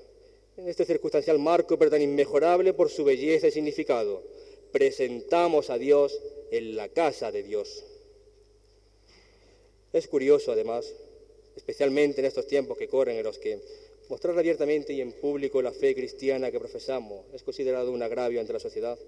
en 0.57 0.69
este 0.69 0.85
circunstancial 0.85 1.39
marco, 1.39 1.79
pero 1.79 1.91
tan 1.91 2.03
inmejorable 2.03 2.75
por 2.75 2.91
su 2.91 3.05
belleza 3.05 3.49
y 3.49 3.51
significado. 3.51 4.23
Presentamos 4.71 5.71
a 5.71 5.79
Dios 5.79 6.19
en 6.51 6.77
la 6.77 6.89
casa 6.89 7.33
de 7.33 7.43
Dios. 7.43 7.85
Es 9.93 10.09
curioso, 10.09 10.53
además, 10.53 10.95
especialmente 11.57 12.21
en 12.21 12.27
estos 12.27 12.47
tiempos 12.47 12.79
que 12.79 12.89
corren 12.89 13.17
en 13.17 13.25
los 13.25 13.39
que 13.39 13.61
Mostrar 14.13 14.39
abiertamente 14.39 14.93
y 14.93 15.01
en 15.01 15.13
público 15.13 15.63
la 15.63 15.73
fe 15.73 15.95
cristiana 15.95 16.51
que 16.51 16.59
profesamos 16.59 17.25
es 17.33 17.43
considerado 17.43 17.93
un 17.93 18.03
agravio 18.03 18.41
ante 18.41 18.53
la 18.53 18.59
sociedad. 18.59 18.99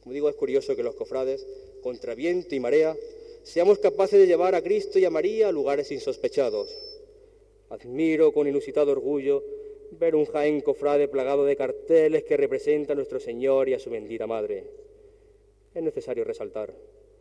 Como 0.00 0.14
digo, 0.14 0.30
es 0.30 0.36
curioso 0.36 0.74
que 0.74 0.82
los 0.82 0.94
cofrades, 0.94 1.46
contra 1.82 2.14
viento 2.14 2.54
y 2.54 2.60
marea, 2.60 2.96
seamos 3.42 3.78
capaces 3.78 4.18
de 4.18 4.26
llevar 4.26 4.54
a 4.54 4.62
Cristo 4.62 4.98
y 4.98 5.04
a 5.04 5.10
María 5.10 5.48
a 5.48 5.52
lugares 5.52 5.92
insospechados. 5.92 6.70
Admiro 7.68 8.32
con 8.32 8.48
inusitado 8.48 8.92
orgullo 8.92 9.44
ver 9.90 10.14
un 10.14 10.24
Jaén 10.24 10.62
cofrade 10.62 11.08
plagado 11.08 11.44
de 11.44 11.56
carteles 11.56 12.24
que 12.24 12.38
representan 12.38 12.94
a 12.94 13.00
nuestro 13.00 13.20
Señor 13.20 13.68
y 13.68 13.74
a 13.74 13.78
su 13.78 13.90
bendita 13.90 14.26
Madre. 14.26 14.64
Es 15.74 15.82
necesario 15.82 16.24
resaltar, 16.24 16.74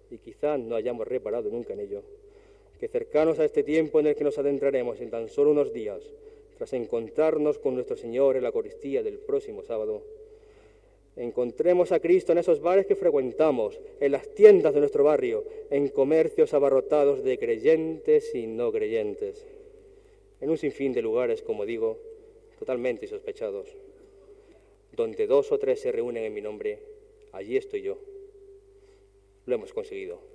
y 0.10 0.18
quizás 0.18 0.58
no 0.60 0.76
hayamos 0.76 1.06
reparado 1.08 1.50
nunca 1.50 1.74
en 1.74 1.82
ello, 1.82 2.04
que 2.82 2.88
cercanos 2.88 3.38
a 3.38 3.46
este 3.46 3.62
tiempo 3.62 4.00
en 4.00 4.08
el 4.08 4.16
que 4.16 4.24
nos 4.24 4.40
adentraremos 4.40 5.00
en 5.02 5.12
tan 5.12 5.30
solo 5.30 5.52
unos 5.52 5.72
días, 5.72 6.02
tras 6.58 6.74
encontrarnos 6.74 7.60
con 7.60 7.76
nuestro 7.76 7.96
Señor 7.96 8.36
en 8.36 8.42
la 8.42 8.48
Eucaristía 8.48 9.04
del 9.04 9.20
próximo 9.20 9.62
sábado, 9.62 10.02
encontremos 11.16 11.92
a 11.92 12.00
Cristo 12.00 12.32
en 12.32 12.40
esos 12.40 12.60
bares 12.60 12.88
que 12.88 12.96
frecuentamos, 12.96 13.80
en 14.00 14.12
las 14.12 14.34
tiendas 14.34 14.74
de 14.74 14.80
nuestro 14.80 15.04
barrio, 15.04 15.46
en 15.70 15.90
comercios 15.90 16.56
abarrotados 16.56 17.24
de 17.24 17.38
creyentes 17.38 18.34
y 18.34 18.48
no 18.48 18.72
creyentes, 18.72 19.46
en 20.40 20.50
un 20.50 20.58
sinfín 20.58 20.92
de 20.92 21.04
lugares, 21.04 21.44
como 21.44 21.68
digo, 21.68 22.00
totalmente 22.58 23.06
sospechados. 23.06 23.68
Donde 24.92 25.28
dos 25.28 25.52
o 25.52 25.60
tres 25.60 25.82
se 25.82 25.92
reúnen 25.92 26.24
en 26.24 26.34
mi 26.34 26.42
nombre, 26.42 26.80
allí 27.32 27.58
estoy 27.58 27.84
yo. 27.84 28.00
Lo 29.46 29.54
hemos 29.54 29.72
conseguido. 29.72 30.31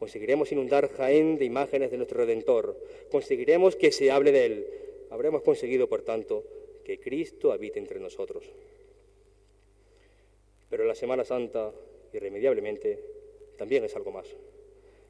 Conseguiremos 0.00 0.50
inundar 0.50 0.88
Jaén 0.88 1.38
de 1.38 1.44
imágenes 1.44 1.92
de 1.92 1.98
nuestro 1.98 2.24
Redentor. 2.24 2.76
Conseguiremos 3.10 3.76
que 3.76 3.92
se 3.92 4.10
hable 4.10 4.32
de 4.32 4.44
Él 4.46 4.66
habremos 5.10 5.42
conseguido, 5.42 5.88
por 5.88 6.02
tanto, 6.02 6.44
que 6.84 6.98
Cristo 6.98 7.52
habite 7.52 7.78
entre 7.78 8.00
nosotros. 8.00 8.44
Pero 10.68 10.84
la 10.84 10.94
Semana 10.94 11.24
Santa, 11.24 11.72
irremediablemente, 12.12 12.98
también 13.56 13.84
es 13.84 13.94
algo 13.96 14.12
más. 14.12 14.28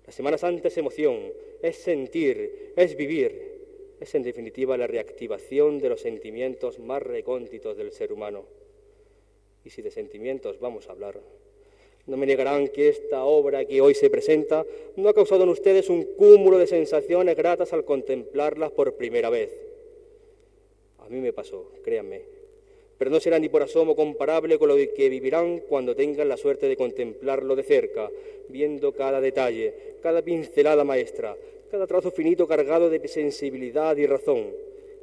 La 0.06 0.12
Semana 0.12 0.38
Santa 0.38 0.68
es 0.68 0.76
emoción, 0.78 1.32
es 1.62 1.76
sentir, 1.76 2.72
es 2.74 2.96
vivir, 2.96 3.96
es 4.00 4.14
en 4.14 4.22
definitiva 4.22 4.76
la 4.76 4.86
reactivación 4.86 5.78
de 5.78 5.90
los 5.90 6.00
sentimientos 6.00 6.78
más 6.78 7.02
recónditos 7.02 7.76
del 7.76 7.92
ser 7.92 8.12
humano. 8.12 8.46
Y 9.64 9.70
si 9.70 9.82
de 9.82 9.90
sentimientos 9.90 10.58
vamos 10.58 10.88
a 10.88 10.92
hablar, 10.92 11.20
no 12.10 12.16
me 12.16 12.26
negarán 12.26 12.68
que 12.68 12.88
esta 12.88 13.24
obra 13.24 13.64
que 13.64 13.80
hoy 13.80 13.94
se 13.94 14.10
presenta 14.10 14.66
no 14.96 15.08
ha 15.08 15.14
causado 15.14 15.44
en 15.44 15.50
ustedes 15.50 15.88
un 15.88 16.02
cúmulo 16.02 16.58
de 16.58 16.66
sensaciones 16.66 17.36
gratas 17.36 17.72
al 17.72 17.84
contemplarlas 17.84 18.72
por 18.72 18.94
primera 18.94 19.30
vez 19.30 19.70
a 21.10 21.12
mí 21.12 21.20
me 21.20 21.32
pasó, 21.32 21.72
créanme. 21.82 22.22
pero 22.96 23.10
no 23.10 23.18
será 23.18 23.38
ni 23.38 23.48
por 23.48 23.62
asomo 23.62 23.96
comparable 23.96 24.58
con 24.58 24.68
lo 24.68 24.76
que 24.76 25.08
vivirán 25.08 25.60
cuando 25.68 25.96
tengan 25.96 26.28
la 26.28 26.36
suerte 26.36 26.68
de 26.68 26.76
contemplarlo 26.76 27.56
de 27.56 27.64
cerca, 27.64 28.10
viendo 28.48 28.92
cada 28.92 29.20
detalle, 29.20 29.74
cada 30.02 30.22
pincelada 30.22 30.84
maestra, 30.84 31.36
cada 31.70 31.88
trazo 31.88 32.12
finito 32.12 32.46
cargado 32.46 32.90
de 32.90 33.08
sensibilidad 33.08 33.96
y 33.96 34.06
razón, 34.06 34.52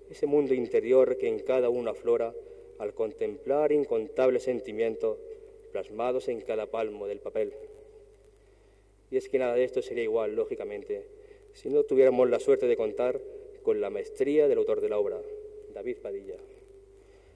ese 0.09 0.27
mundo 0.27 0.53
interior 0.53 1.17
que 1.17 1.27
en 1.27 1.39
cada 1.39 1.69
uno 1.69 1.89
aflora 1.89 2.33
al 2.77 2.93
contemplar 2.93 3.73
incontables 3.73 4.43
sentimientos 4.43 5.17
plasmados 5.77 6.27
en 6.27 6.41
cada 6.41 6.65
palmo 6.65 7.05
del 7.05 7.19
papel. 7.19 7.53
Y 9.11 9.17
es 9.17 9.29
que 9.29 9.37
nada 9.37 9.53
de 9.53 9.63
esto 9.63 9.83
sería 9.83 10.03
igual, 10.03 10.35
lógicamente, 10.35 11.03
si 11.53 11.69
no 11.69 11.83
tuviéramos 11.83 12.27
la 12.31 12.39
suerte 12.39 12.65
de 12.65 12.75
contar 12.75 13.21
con 13.61 13.79
la 13.79 13.91
maestría 13.91 14.47
del 14.47 14.57
autor 14.57 14.81
de 14.81 14.89
la 14.89 14.97
obra, 14.97 15.21
David 15.75 15.97
Padilla. 15.97 16.37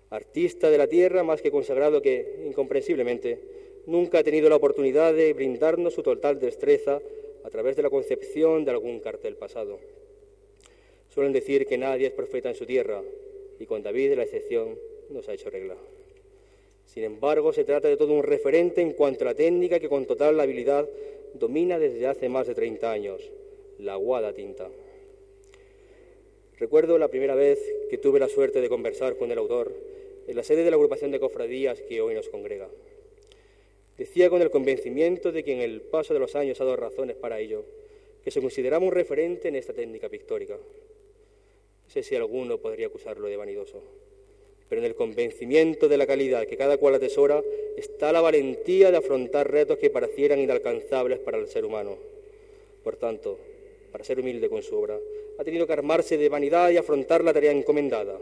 Artista 0.09 0.71
de 0.71 0.79
la 0.79 0.87
tierra 0.87 1.23
más 1.23 1.39
que 1.39 1.51
consagrado 1.51 2.01
que, 2.01 2.43
incomprensiblemente, 2.47 3.37
nunca 3.85 4.17
ha 4.17 4.23
tenido 4.23 4.49
la 4.49 4.55
oportunidad 4.55 5.13
de 5.13 5.33
brindarnos 5.33 5.93
su 5.93 6.01
total 6.01 6.39
destreza 6.39 6.99
a 7.43 7.49
través 7.51 7.75
de 7.75 7.83
la 7.83 7.91
concepción 7.91 8.65
de 8.65 8.71
algún 8.71 9.01
cartel 9.01 9.35
pasado. 9.35 9.77
Suelen 11.09 11.31
decir 11.31 11.67
que 11.67 11.77
nadie 11.77 12.07
es 12.07 12.13
profeta 12.13 12.49
en 12.49 12.55
su 12.55 12.65
tierra, 12.65 13.03
y 13.59 13.67
con 13.67 13.83
David 13.83 14.15
la 14.15 14.23
excepción 14.23 14.79
nos 15.11 15.29
ha 15.29 15.33
hecho 15.33 15.51
regla. 15.51 15.77
Sin 16.93 17.05
embargo, 17.05 17.53
se 17.53 17.63
trata 17.63 17.87
de 17.87 17.95
todo 17.95 18.11
un 18.11 18.21
referente 18.21 18.81
en 18.81 18.91
cuanto 18.91 19.23
a 19.23 19.27
la 19.27 19.33
técnica 19.33 19.79
que 19.79 19.87
con 19.87 20.05
total 20.05 20.37
habilidad 20.41 20.89
domina 21.33 21.79
desde 21.79 22.05
hace 22.05 22.27
más 22.27 22.47
de 22.47 22.53
30 22.53 22.91
años, 22.91 23.31
la 23.79 23.93
aguada 23.93 24.33
tinta. 24.33 24.69
Recuerdo 26.59 26.97
la 26.97 27.07
primera 27.07 27.33
vez 27.33 27.59
que 27.89 27.97
tuve 27.97 28.19
la 28.19 28.27
suerte 28.27 28.59
de 28.59 28.67
conversar 28.67 29.15
con 29.15 29.31
el 29.31 29.37
autor 29.37 29.73
en 30.27 30.35
la 30.35 30.43
sede 30.43 30.65
de 30.65 30.69
la 30.69 30.75
agrupación 30.75 31.11
de 31.11 31.21
cofradías 31.21 31.81
que 31.81 32.01
hoy 32.01 32.13
nos 32.13 32.27
congrega. 32.27 32.67
Decía 33.97 34.29
con 34.29 34.41
el 34.41 34.51
convencimiento 34.51 35.31
de 35.31 35.45
que 35.45 35.53
en 35.53 35.61
el 35.61 35.79
paso 35.79 36.13
de 36.13 36.19
los 36.19 36.35
años 36.35 36.59
ha 36.59 36.65
dado 36.65 36.75
razones 36.75 37.15
para 37.15 37.39
ello, 37.39 37.63
que 38.21 38.31
se 38.31 38.41
consideraba 38.41 38.85
un 38.85 38.91
referente 38.91 39.47
en 39.47 39.55
esta 39.55 39.71
técnica 39.71 40.09
pictórica. 40.09 40.55
No 40.55 41.89
sé 41.89 42.03
si 42.03 42.17
alguno 42.17 42.57
podría 42.57 42.87
acusarlo 42.87 43.29
de 43.29 43.37
vanidoso 43.37 43.81
pero 44.71 44.79
en 44.79 44.87
el 44.87 44.95
convencimiento 44.95 45.89
de 45.89 45.97
la 45.97 46.07
calidad 46.07 46.47
que 46.47 46.55
cada 46.55 46.77
cual 46.77 46.95
atesora 46.95 47.43
está 47.75 48.13
la 48.13 48.21
valentía 48.21 48.89
de 48.89 48.95
afrontar 48.95 49.51
retos 49.51 49.77
que 49.77 49.89
parecieran 49.89 50.39
inalcanzables 50.39 51.19
para 51.19 51.37
el 51.37 51.47
ser 51.47 51.65
humano. 51.65 51.97
Por 52.81 52.95
tanto, 52.95 53.37
para 53.91 54.05
ser 54.05 54.21
humilde 54.21 54.47
con 54.47 54.63
su 54.63 54.77
obra, 54.77 54.97
ha 55.37 55.43
tenido 55.43 55.67
que 55.67 55.73
armarse 55.73 56.17
de 56.17 56.29
vanidad 56.29 56.69
y 56.69 56.77
afrontar 56.77 57.21
la 57.21 57.33
tarea 57.33 57.51
encomendada. 57.51 58.17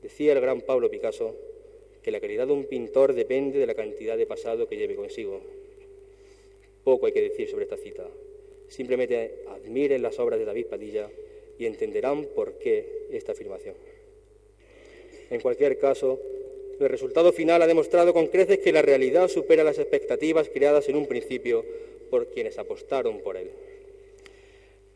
Decía 0.00 0.34
el 0.34 0.40
gran 0.40 0.60
Pablo 0.60 0.88
Picasso 0.88 1.34
que 2.00 2.12
la 2.12 2.20
calidad 2.20 2.46
de 2.46 2.52
un 2.52 2.66
pintor 2.66 3.12
depende 3.12 3.58
de 3.58 3.66
la 3.66 3.74
cantidad 3.74 4.16
de 4.16 4.24
pasado 4.24 4.68
que 4.68 4.76
lleve 4.76 4.94
consigo. 4.94 5.40
Poco 6.84 7.06
hay 7.06 7.12
que 7.12 7.22
decir 7.22 7.48
sobre 7.48 7.64
esta 7.64 7.76
cita. 7.76 8.06
Simplemente 8.68 9.42
admiren 9.48 10.00
las 10.00 10.16
obras 10.20 10.38
de 10.38 10.44
David 10.44 10.66
Padilla 10.66 11.10
y 11.58 11.66
entenderán 11.66 12.26
por 12.36 12.52
qué 12.60 13.08
esta 13.10 13.32
afirmación. 13.32 13.74
En 15.30 15.40
cualquier 15.40 15.78
caso, 15.78 16.18
el 16.80 16.88
resultado 16.88 17.32
final 17.32 17.60
ha 17.62 17.66
demostrado 17.66 18.14
con 18.14 18.28
creces 18.28 18.58
que 18.58 18.72
la 18.72 18.82
realidad 18.82 19.28
supera 19.28 19.64
las 19.64 19.78
expectativas 19.78 20.48
creadas 20.48 20.88
en 20.88 20.96
un 20.96 21.06
principio 21.06 21.64
por 22.10 22.28
quienes 22.28 22.58
apostaron 22.58 23.20
por 23.20 23.36
él. 23.36 23.50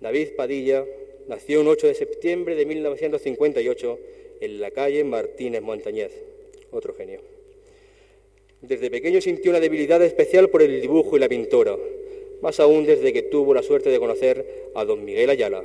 David 0.00 0.30
Padilla 0.36 0.84
nació 1.28 1.60
un 1.60 1.68
8 1.68 1.86
de 1.88 1.94
septiembre 1.94 2.54
de 2.54 2.66
1958 2.66 3.98
en 4.40 4.60
la 4.60 4.70
calle 4.70 5.04
Martínez 5.04 5.62
Montañez, 5.62 6.12
otro 6.70 6.94
genio. 6.94 7.20
Desde 8.60 8.90
pequeño 8.90 9.20
sintió 9.20 9.50
una 9.50 9.60
debilidad 9.60 10.02
especial 10.02 10.48
por 10.48 10.62
el 10.62 10.80
dibujo 10.80 11.16
y 11.16 11.20
la 11.20 11.28
pintura, 11.28 11.76
más 12.40 12.60
aún 12.60 12.86
desde 12.86 13.12
que 13.12 13.22
tuvo 13.22 13.54
la 13.54 13.62
suerte 13.62 13.90
de 13.90 13.98
conocer 13.98 14.70
a 14.74 14.84
don 14.84 15.04
Miguel 15.04 15.30
Ayala, 15.30 15.64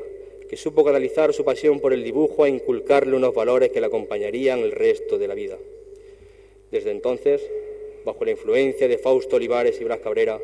que 0.49 0.57
supo 0.57 0.83
canalizar 0.83 1.33
su 1.33 1.43
pasión 1.43 1.79
por 1.79 1.93
el 1.93 2.03
dibujo 2.03 2.43
a 2.43 2.49
inculcarle 2.49 3.15
unos 3.15 3.33
valores 3.33 3.71
que 3.71 3.81
le 3.81 3.87
acompañarían 3.87 4.59
el 4.59 4.71
resto 4.71 5.17
de 5.17 5.27
la 5.27 5.35
vida. 5.35 5.57
Desde 6.71 6.91
entonces, 6.91 7.41
bajo 8.05 8.23
la 8.25 8.31
influencia 8.31 8.87
de 8.87 8.97
Fausto 8.97 9.35
Olivares 9.35 9.79
y 9.79 9.83
Blas 9.83 9.99
Cabrera, 9.99 10.39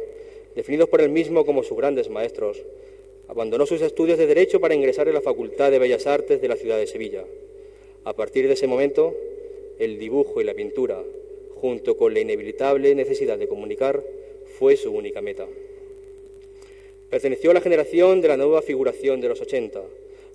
definidos 0.55 0.89
por 0.89 1.01
él 1.01 1.09
mismo 1.09 1.45
como 1.45 1.63
sus 1.63 1.77
grandes 1.77 2.09
maestros, 2.09 2.61
abandonó 3.27 3.65
sus 3.65 3.81
estudios 3.81 4.17
de 4.17 4.27
Derecho 4.27 4.59
para 4.59 4.75
ingresar 4.75 5.07
en 5.07 5.13
la 5.13 5.21
Facultad 5.21 5.71
de 5.71 5.79
Bellas 5.79 6.07
Artes 6.07 6.41
de 6.41 6.47
la 6.47 6.55
ciudad 6.55 6.77
de 6.77 6.87
Sevilla. 6.87 7.23
A 8.03 8.13
partir 8.13 8.47
de 8.47 8.53
ese 8.53 8.67
momento, 8.67 9.15
el 9.79 9.97
dibujo 9.97 10.41
y 10.41 10.43
la 10.43 10.53
pintura, 10.53 11.01
junto 11.55 11.95
con 11.95 12.13
la 12.13 12.19
inevitable 12.19 12.93
necesidad 12.95 13.37
de 13.37 13.47
comunicar, 13.47 14.03
fue 14.59 14.75
su 14.75 14.91
única 14.91 15.21
meta. 15.21 15.47
Perteneció 17.13 17.51
a 17.51 17.53
la 17.53 17.61
generación 17.61 18.21
de 18.21 18.27
la 18.27 18.37
nueva 18.37 18.63
figuración 18.63 19.21
de 19.21 19.29
los 19.29 19.39
80. 19.39 19.83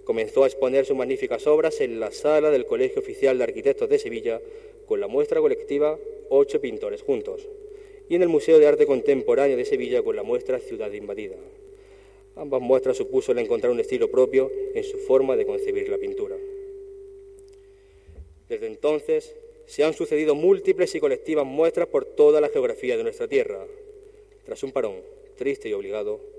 Comenzó 0.04 0.44
a 0.44 0.46
exponer 0.46 0.86
sus 0.86 0.96
magníficas 0.96 1.44
obras 1.48 1.80
en 1.80 1.98
la 1.98 2.12
sala 2.12 2.50
del 2.50 2.66
Colegio 2.66 3.00
Oficial 3.00 3.36
de 3.36 3.42
Arquitectos 3.42 3.88
de 3.88 3.98
Sevilla 3.98 4.40
con 4.86 5.00
la 5.00 5.08
muestra 5.08 5.40
colectiva 5.40 5.98
Ocho 6.28 6.60
Pintores 6.60 7.02
Juntos 7.02 7.48
y 8.08 8.14
en 8.14 8.22
el 8.22 8.28
Museo 8.28 8.60
de 8.60 8.68
Arte 8.68 8.86
Contemporáneo 8.86 9.56
de 9.56 9.64
Sevilla 9.64 10.04
con 10.04 10.14
la 10.14 10.22
muestra 10.22 10.60
Ciudad 10.60 10.92
Invadida. 10.92 11.34
Ambas 12.36 12.60
muestras 12.60 12.96
supuso 12.96 13.32
el 13.32 13.40
encontrar 13.40 13.72
un 13.72 13.80
estilo 13.80 14.08
propio 14.08 14.48
en 14.72 14.84
su 14.84 14.98
forma 14.98 15.34
de 15.34 15.46
concebir 15.46 15.88
la 15.88 15.98
pintura. 15.98 16.36
Desde 18.48 18.68
entonces 18.68 19.34
se 19.66 19.82
han 19.82 19.94
sucedido 19.94 20.36
múltiples 20.36 20.94
y 20.94 21.00
colectivas 21.00 21.44
muestras 21.44 21.88
por 21.88 22.04
toda 22.04 22.40
la 22.40 22.50
geografía 22.50 22.96
de 22.96 23.02
nuestra 23.02 23.26
tierra. 23.26 23.66
Tras 24.44 24.62
un 24.62 24.70
parón 24.70 24.94
triste 25.36 25.68
y 25.68 25.72
obligado, 25.72 26.37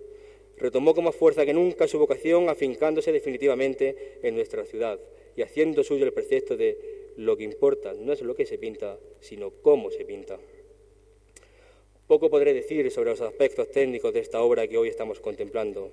retomó 0.59 0.93
con 0.93 1.05
más 1.05 1.15
fuerza 1.15 1.45
que 1.45 1.53
nunca 1.53 1.87
su 1.87 1.97
vocación, 1.97 2.49
afincándose 2.49 3.11
definitivamente 3.11 4.19
en 4.21 4.35
nuestra 4.35 4.65
ciudad 4.65 4.99
y 5.35 5.41
haciendo 5.41 5.83
suyo 5.83 6.05
el 6.05 6.13
precepto 6.13 6.57
de 6.57 6.77
lo 7.17 7.35
que 7.37 7.43
importa 7.43 7.93
no 7.93 8.13
es 8.13 8.21
lo 8.21 8.35
que 8.35 8.45
se 8.45 8.57
pinta, 8.57 8.97
sino 9.19 9.51
cómo 9.61 9.91
se 9.91 10.05
pinta. 10.05 10.37
Poco 12.07 12.29
podré 12.29 12.53
decir 12.53 12.89
sobre 12.91 13.11
los 13.11 13.21
aspectos 13.21 13.69
técnicos 13.69 14.13
de 14.13 14.19
esta 14.19 14.41
obra 14.41 14.67
que 14.67 14.77
hoy 14.77 14.89
estamos 14.89 15.19
contemplando, 15.19 15.91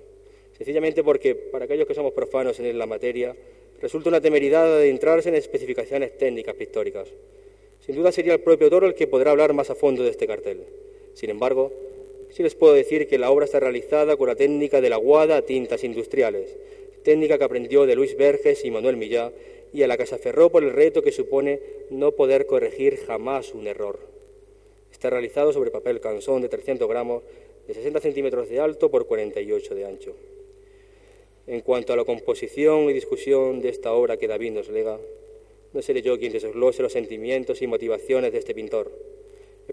sencillamente 0.57 1.03
porque 1.03 1.35
para 1.35 1.65
aquellos 1.65 1.87
que 1.87 1.93
somos 1.93 2.13
profanos 2.13 2.59
en 2.59 2.77
la 2.77 2.85
materia 2.85 3.35
resulta 3.81 4.09
una 4.09 4.21
temeridad 4.21 4.77
adentrarse 4.77 5.29
en 5.29 5.35
especificaciones 5.35 6.17
técnicas 6.17 6.55
pictóricas. 6.55 7.09
Sin 7.85 7.95
duda 7.95 8.11
sería 8.11 8.33
el 8.33 8.41
propio 8.41 8.69
Toro 8.69 8.87
el 8.87 8.95
que 8.95 9.07
podrá 9.07 9.31
hablar 9.31 9.53
más 9.53 9.69
a 9.69 9.75
fondo 9.75 10.03
de 10.03 10.09
este 10.09 10.27
cartel. 10.27 10.63
Sin 11.13 11.29
embargo, 11.29 11.71
Sí 12.29 12.43
les 12.43 12.55
puedo 12.55 12.73
decir 12.73 13.07
que 13.07 13.17
la 13.17 13.31
obra 13.31 13.45
está 13.45 13.59
realizada 13.59 14.17
con 14.17 14.27
la 14.27 14.35
técnica 14.35 14.81
de 14.81 14.89
la 14.89 14.97
guada 14.97 15.37
a 15.37 15.41
tintas 15.41 15.83
industriales, 15.83 16.55
técnica 17.03 17.37
que 17.37 17.43
aprendió 17.43 17.85
de 17.85 17.95
Luis 17.95 18.17
Verges 18.17 18.65
y 18.65 18.71
Manuel 18.71 18.97
Millá 18.97 19.31
y 19.73 19.83
a 19.83 19.87
la 19.87 19.97
que 19.97 20.05
se 20.05 20.15
aferró 20.15 20.49
por 20.49 20.63
el 20.63 20.71
reto 20.71 21.01
que 21.01 21.11
supone 21.11 21.59
no 21.89 22.11
poder 22.11 22.45
corregir 22.45 22.97
jamás 22.97 23.53
un 23.53 23.67
error. 23.67 23.99
Está 24.91 25.09
realizado 25.09 25.53
sobre 25.53 25.71
papel 25.71 25.99
canzón 25.99 26.41
de 26.41 26.49
300 26.49 26.87
gramos, 26.87 27.23
de 27.67 27.73
60 27.73 27.99
centímetros 28.01 28.49
de 28.49 28.59
alto 28.59 28.89
por 28.89 29.07
48 29.07 29.75
de 29.75 29.85
ancho. 29.85 30.15
En 31.47 31.61
cuanto 31.61 31.93
a 31.93 31.95
la 31.95 32.03
composición 32.03 32.89
y 32.89 32.93
discusión 32.93 33.61
de 33.61 33.69
esta 33.69 33.93
obra 33.93 34.17
que 34.17 34.27
David 34.27 34.51
nos 34.51 34.69
lega, 34.69 34.99
no 35.73 35.81
seré 35.81 36.01
yo 36.01 36.17
quien 36.17 36.33
desglose 36.33 36.81
los 36.81 36.93
sentimientos 36.93 37.61
y 37.61 37.67
motivaciones 37.67 38.31
de 38.31 38.39
este 38.39 38.53
pintor 38.53 38.91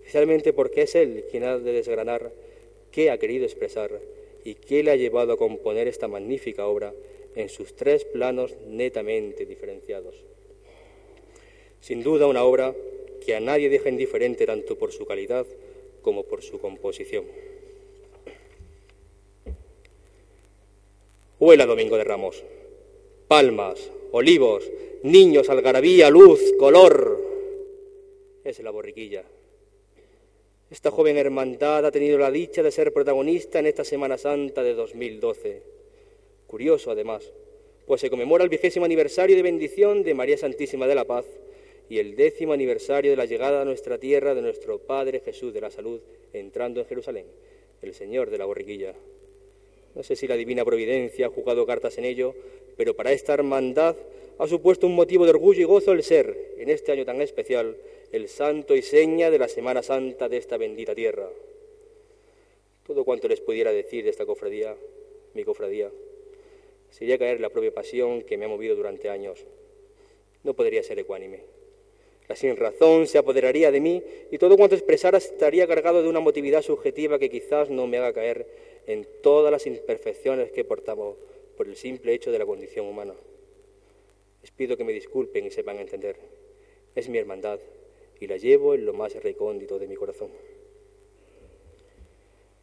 especialmente 0.04 0.52
porque 0.52 0.82
es 0.82 0.94
él 0.94 1.24
quien 1.30 1.44
ha 1.44 1.58
de 1.58 1.72
desgranar 1.72 2.30
qué 2.92 3.10
ha 3.10 3.18
querido 3.18 3.46
expresar 3.46 3.90
y 4.44 4.54
qué 4.54 4.82
le 4.82 4.90
ha 4.90 4.96
llevado 4.96 5.32
a 5.32 5.38
componer 5.38 5.88
esta 5.88 6.08
magnífica 6.08 6.66
obra 6.66 6.92
en 7.34 7.48
sus 7.48 7.74
tres 7.74 8.04
planos 8.04 8.54
netamente 8.68 9.46
diferenciados. 9.46 10.14
Sin 11.80 12.02
duda 12.02 12.26
una 12.26 12.44
obra 12.44 12.74
que 13.24 13.34
a 13.34 13.40
nadie 13.40 13.70
deja 13.70 13.88
indiferente 13.88 14.44
tanto 14.44 14.76
por 14.76 14.92
su 14.92 15.06
calidad 15.06 15.46
como 16.02 16.24
por 16.24 16.42
su 16.42 16.60
composición. 16.60 17.24
Huela 21.40 21.64
Domingo 21.64 21.96
de 21.96 22.04
Ramos. 22.04 22.44
Palmas, 23.26 23.90
olivos, 24.12 24.70
niños, 25.02 25.48
algarabía, 25.48 26.10
luz, 26.10 26.40
color. 26.58 27.20
Es 28.44 28.60
la 28.60 28.70
borriquilla 28.70 29.24
esta 30.74 30.90
joven 30.90 31.16
hermandad 31.16 31.86
ha 31.86 31.92
tenido 31.92 32.18
la 32.18 32.32
dicha 32.32 32.60
de 32.60 32.72
ser 32.72 32.92
protagonista 32.92 33.60
en 33.60 33.66
esta 33.66 33.84
Semana 33.84 34.18
Santa 34.18 34.60
de 34.64 34.74
2012. 34.74 35.62
Curioso, 36.48 36.90
además, 36.90 37.32
pues 37.86 38.00
se 38.00 38.10
conmemora 38.10 38.42
el 38.42 38.50
vigésimo 38.50 38.84
aniversario 38.84 39.36
de 39.36 39.42
bendición 39.42 40.02
de 40.02 40.14
María 40.14 40.36
Santísima 40.36 40.88
de 40.88 40.96
la 40.96 41.04
Paz 41.04 41.26
y 41.88 42.00
el 42.00 42.16
décimo 42.16 42.54
aniversario 42.54 43.12
de 43.12 43.16
la 43.16 43.24
llegada 43.24 43.62
a 43.62 43.64
nuestra 43.64 43.98
tierra 43.98 44.34
de 44.34 44.42
nuestro 44.42 44.80
Padre 44.80 45.20
Jesús 45.20 45.54
de 45.54 45.60
la 45.60 45.70
Salud 45.70 46.00
entrando 46.32 46.80
en 46.80 46.86
Jerusalén, 46.86 47.26
el 47.80 47.94
Señor 47.94 48.30
de 48.30 48.38
la 48.38 48.44
borriquilla. 48.44 48.94
No 49.94 50.02
sé 50.02 50.16
si 50.16 50.26
la 50.26 50.34
divina 50.34 50.64
providencia 50.64 51.26
ha 51.26 51.30
jugado 51.30 51.66
cartas 51.66 51.98
en 51.98 52.04
ello, 52.04 52.34
pero 52.76 52.96
para 52.96 53.12
esta 53.12 53.32
hermandad 53.32 53.94
ha 54.38 54.48
supuesto 54.48 54.88
un 54.88 54.96
motivo 54.96 55.24
de 55.24 55.30
orgullo 55.30 55.60
y 55.60 55.64
gozo 55.64 55.92
el 55.92 56.02
ser, 56.02 56.56
en 56.58 56.68
este 56.68 56.90
año 56.90 57.04
tan 57.04 57.22
especial, 57.22 57.76
el 58.14 58.28
santo 58.28 58.76
y 58.76 58.82
seña 58.82 59.28
de 59.28 59.40
la 59.40 59.48
Semana 59.48 59.82
Santa 59.82 60.28
de 60.28 60.36
esta 60.36 60.56
bendita 60.56 60.94
tierra. 60.94 61.28
Todo 62.86 63.04
cuanto 63.04 63.26
les 63.26 63.40
pudiera 63.40 63.72
decir 63.72 64.04
de 64.04 64.10
esta 64.10 64.24
cofradía, 64.24 64.76
mi 65.34 65.42
cofradía, 65.42 65.90
sería 66.90 67.18
caer 67.18 67.40
la 67.40 67.48
propia 67.48 67.74
pasión 67.74 68.22
que 68.22 68.38
me 68.38 68.44
ha 68.44 68.48
movido 68.48 68.76
durante 68.76 69.10
años. 69.10 69.44
No 70.44 70.54
podría 70.54 70.84
ser 70.84 71.00
ecuánime. 71.00 71.40
La 72.28 72.36
sin 72.36 72.56
razón 72.56 73.08
se 73.08 73.18
apoderaría 73.18 73.72
de 73.72 73.80
mí 73.80 74.00
y 74.30 74.38
todo 74.38 74.56
cuanto 74.56 74.76
expresara 74.76 75.18
estaría 75.18 75.66
cargado 75.66 76.00
de 76.00 76.08
una 76.08 76.20
motividad 76.20 76.62
subjetiva 76.62 77.18
que 77.18 77.30
quizás 77.30 77.68
no 77.68 77.88
me 77.88 77.98
haga 77.98 78.12
caer 78.12 78.46
en 78.86 79.08
todas 79.24 79.50
las 79.50 79.66
imperfecciones 79.66 80.52
que 80.52 80.62
portamos 80.62 81.16
por 81.56 81.66
el 81.66 81.74
simple 81.74 82.14
hecho 82.14 82.30
de 82.30 82.38
la 82.38 82.46
condición 82.46 82.86
humana. 82.86 83.14
Les 84.40 84.52
pido 84.52 84.76
que 84.76 84.84
me 84.84 84.92
disculpen 84.92 85.46
y 85.46 85.50
sepan 85.50 85.80
entender. 85.80 86.16
Es 86.94 87.08
mi 87.08 87.18
hermandad 87.18 87.58
y 88.24 88.26
la 88.26 88.38
llevo 88.38 88.74
en 88.74 88.86
lo 88.86 88.94
más 88.94 89.14
recóndito 89.22 89.78
de 89.78 89.86
mi 89.86 89.96
corazón. 89.96 90.28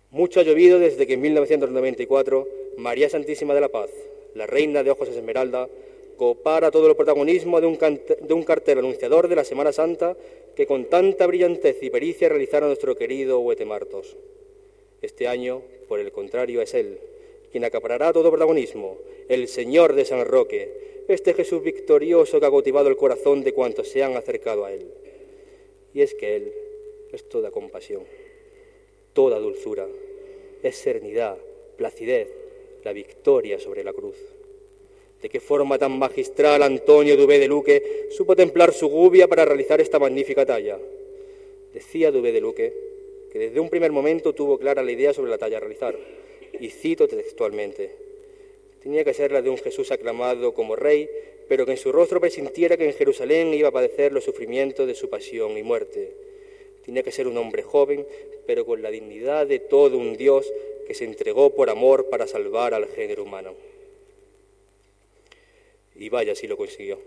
Mucho 0.10 0.40
ha 0.40 0.44
llovido 0.44 0.80
desde 0.80 1.06
que 1.06 1.14
en 1.14 1.22
1994 1.22 2.48
María 2.78 3.10
Santísima 3.10 3.54
de 3.54 3.62
la 3.62 3.70
Paz, 3.70 3.92
la 4.34 4.48
reina 4.48 4.84
de 4.84 4.90
ojos 4.90 5.10
esmeralda, 5.10 5.70
copara 6.18 6.72
todo 6.72 6.90
el 6.90 6.96
protagonismo 6.96 7.62
de 7.62 7.68
un, 7.68 8.44
cartel 8.44 8.80
anunciador 8.80 9.28
de 9.28 9.36
la 9.36 9.44
Semana 9.44 9.72
Santa 9.72 10.18
que 10.56 10.66
con 10.66 10.86
tanta 10.86 11.28
brillantez 11.28 11.82
y 11.82 11.90
pericia 11.90 12.30
realizara 12.30 12.66
nuestro 12.66 12.96
querido 12.96 13.40
Huete 13.40 13.66
Martos. 13.66 14.18
Este 15.02 15.28
año, 15.28 15.62
por 15.88 16.00
el 16.00 16.12
contrario, 16.12 16.62
es 16.62 16.74
él 16.74 17.00
quien 17.52 17.66
acaparará 17.66 18.14
todo 18.14 18.32
protagonismo, 18.32 18.98
el 19.28 19.48
Señor 19.48 19.94
de 19.94 20.06
San 20.06 20.26
Roque, 20.26 21.04
este 21.08 21.34
Jesús 21.34 21.62
victorioso 21.62 22.40
que 22.40 22.46
ha 22.46 22.50
cautivado 22.50 22.88
el 22.88 22.96
corazón 22.96 23.44
de 23.44 23.54
cuantos 23.54 23.90
se 23.90 24.04
han 24.04 24.16
acercado 24.16 24.66
a 24.66 24.72
Él. 24.72 24.88
Y 25.94 26.02
es 26.02 26.14
que 26.14 26.36
Él 26.36 26.54
es 27.12 27.28
toda 27.28 27.52
compasión, 27.52 28.04
toda 29.14 29.40
dulzura, 29.40 29.88
es 30.64 30.76
serenidad, 30.76 31.38
placidez, 31.78 32.30
la 32.84 32.94
victoria 32.94 33.60
sobre 33.60 33.84
la 33.84 33.94
cruz. 33.94 34.18
De 35.22 35.30
qué 35.30 35.40
forma 35.40 35.78
tan 35.78 36.00
magistral 36.00 36.64
Antonio 36.64 37.16
Dubé 37.16 37.38
de 37.38 37.48
Luque 37.48 38.08
supo 38.12 38.36
templar 38.36 38.74
su 38.74 38.88
gubia 38.88 39.28
para 39.28 39.46
realizar 39.46 39.80
esta 39.80 40.00
magnífica 40.00 40.46
talla. 40.46 40.80
Decía 41.74 42.12
Dubé 42.12 42.32
de 42.32 42.42
Luque 42.42 42.74
que 43.32 43.40
desde 43.40 43.60
un 43.60 43.70
primer 43.70 43.92
momento 43.92 44.34
tuvo 44.34 44.58
clara 44.58 44.84
la 44.84 44.92
idea 44.92 45.14
sobre 45.14 45.32
la 45.32 45.38
talla 45.38 45.58
a 45.58 45.60
realizar 45.62 45.96
y 46.60 46.70
cito 46.70 47.08
textualmente, 47.08 47.92
tenía 48.82 49.04
que 49.04 49.14
ser 49.14 49.32
la 49.32 49.42
de 49.42 49.50
un 49.50 49.58
Jesús 49.58 49.92
aclamado 49.92 50.54
como 50.54 50.76
rey, 50.76 51.10
pero 51.52 51.66
que 51.66 51.74
en 51.74 51.78
su 51.78 51.92
rostro 51.92 52.22
presintiera 52.22 52.78
que 52.78 52.86
en 52.86 52.94
Jerusalén 52.94 53.54
iba 53.54 53.68
a 53.68 53.74
padecer 53.74 54.14
los 54.14 54.24
sufrimientos 54.24 54.88
de 54.88 54.96
su 54.96 55.10
pasión 55.10 55.58
y 55.58 55.64
muerte. 55.64 56.16
Tenía 56.86 57.04
que 57.04 57.12
ser 57.12 57.28
un 57.28 57.38
hombre 57.38 57.62
joven, 57.62 58.08
pero 58.48 58.66
con 58.66 58.82
la 58.82 58.90
dignidad 58.90 59.46
de 59.48 59.60
todo 59.60 59.98
un 59.98 60.16
Dios 60.16 60.50
que 60.88 60.94
se 60.94 61.04
entregó 61.04 61.54
por 61.54 61.70
amor 61.70 62.08
para 62.08 62.26
salvar 62.26 62.74
al 62.74 62.88
género 62.88 63.24
humano. 63.24 63.54
Y 65.94 66.08
vaya 66.08 66.36
si 66.36 66.48
lo 66.48 66.56
consiguió. 66.56 67.00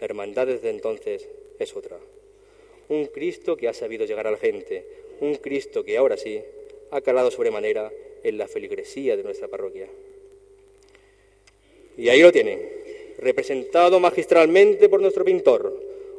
La 0.00 0.04
hermandad 0.04 0.48
desde 0.48 0.68
entonces 0.68 1.26
es 1.58 1.74
otra. 1.74 1.98
Un 2.90 3.06
Cristo 3.06 3.56
que 3.56 3.68
ha 3.68 3.72
sabido 3.72 4.04
llegar 4.04 4.26
a 4.26 4.32
la 4.32 4.36
gente, 4.36 4.84
un 5.20 5.34
Cristo 5.36 5.82
que 5.82 5.96
ahora 5.96 6.18
sí 6.18 6.42
ha 6.90 7.00
calado 7.00 7.30
sobremanera 7.30 7.90
en 8.22 8.36
la 8.36 8.48
feligresía 8.48 9.16
de 9.16 9.22
nuestra 9.22 9.48
parroquia. 9.48 9.88
Y 11.96 12.10
ahí 12.10 12.20
lo 12.20 12.30
tienen, 12.30 12.75
representado 13.18 14.00
magistralmente 14.00 14.88
por 14.88 15.00
nuestro 15.00 15.24
pintor, 15.24 15.78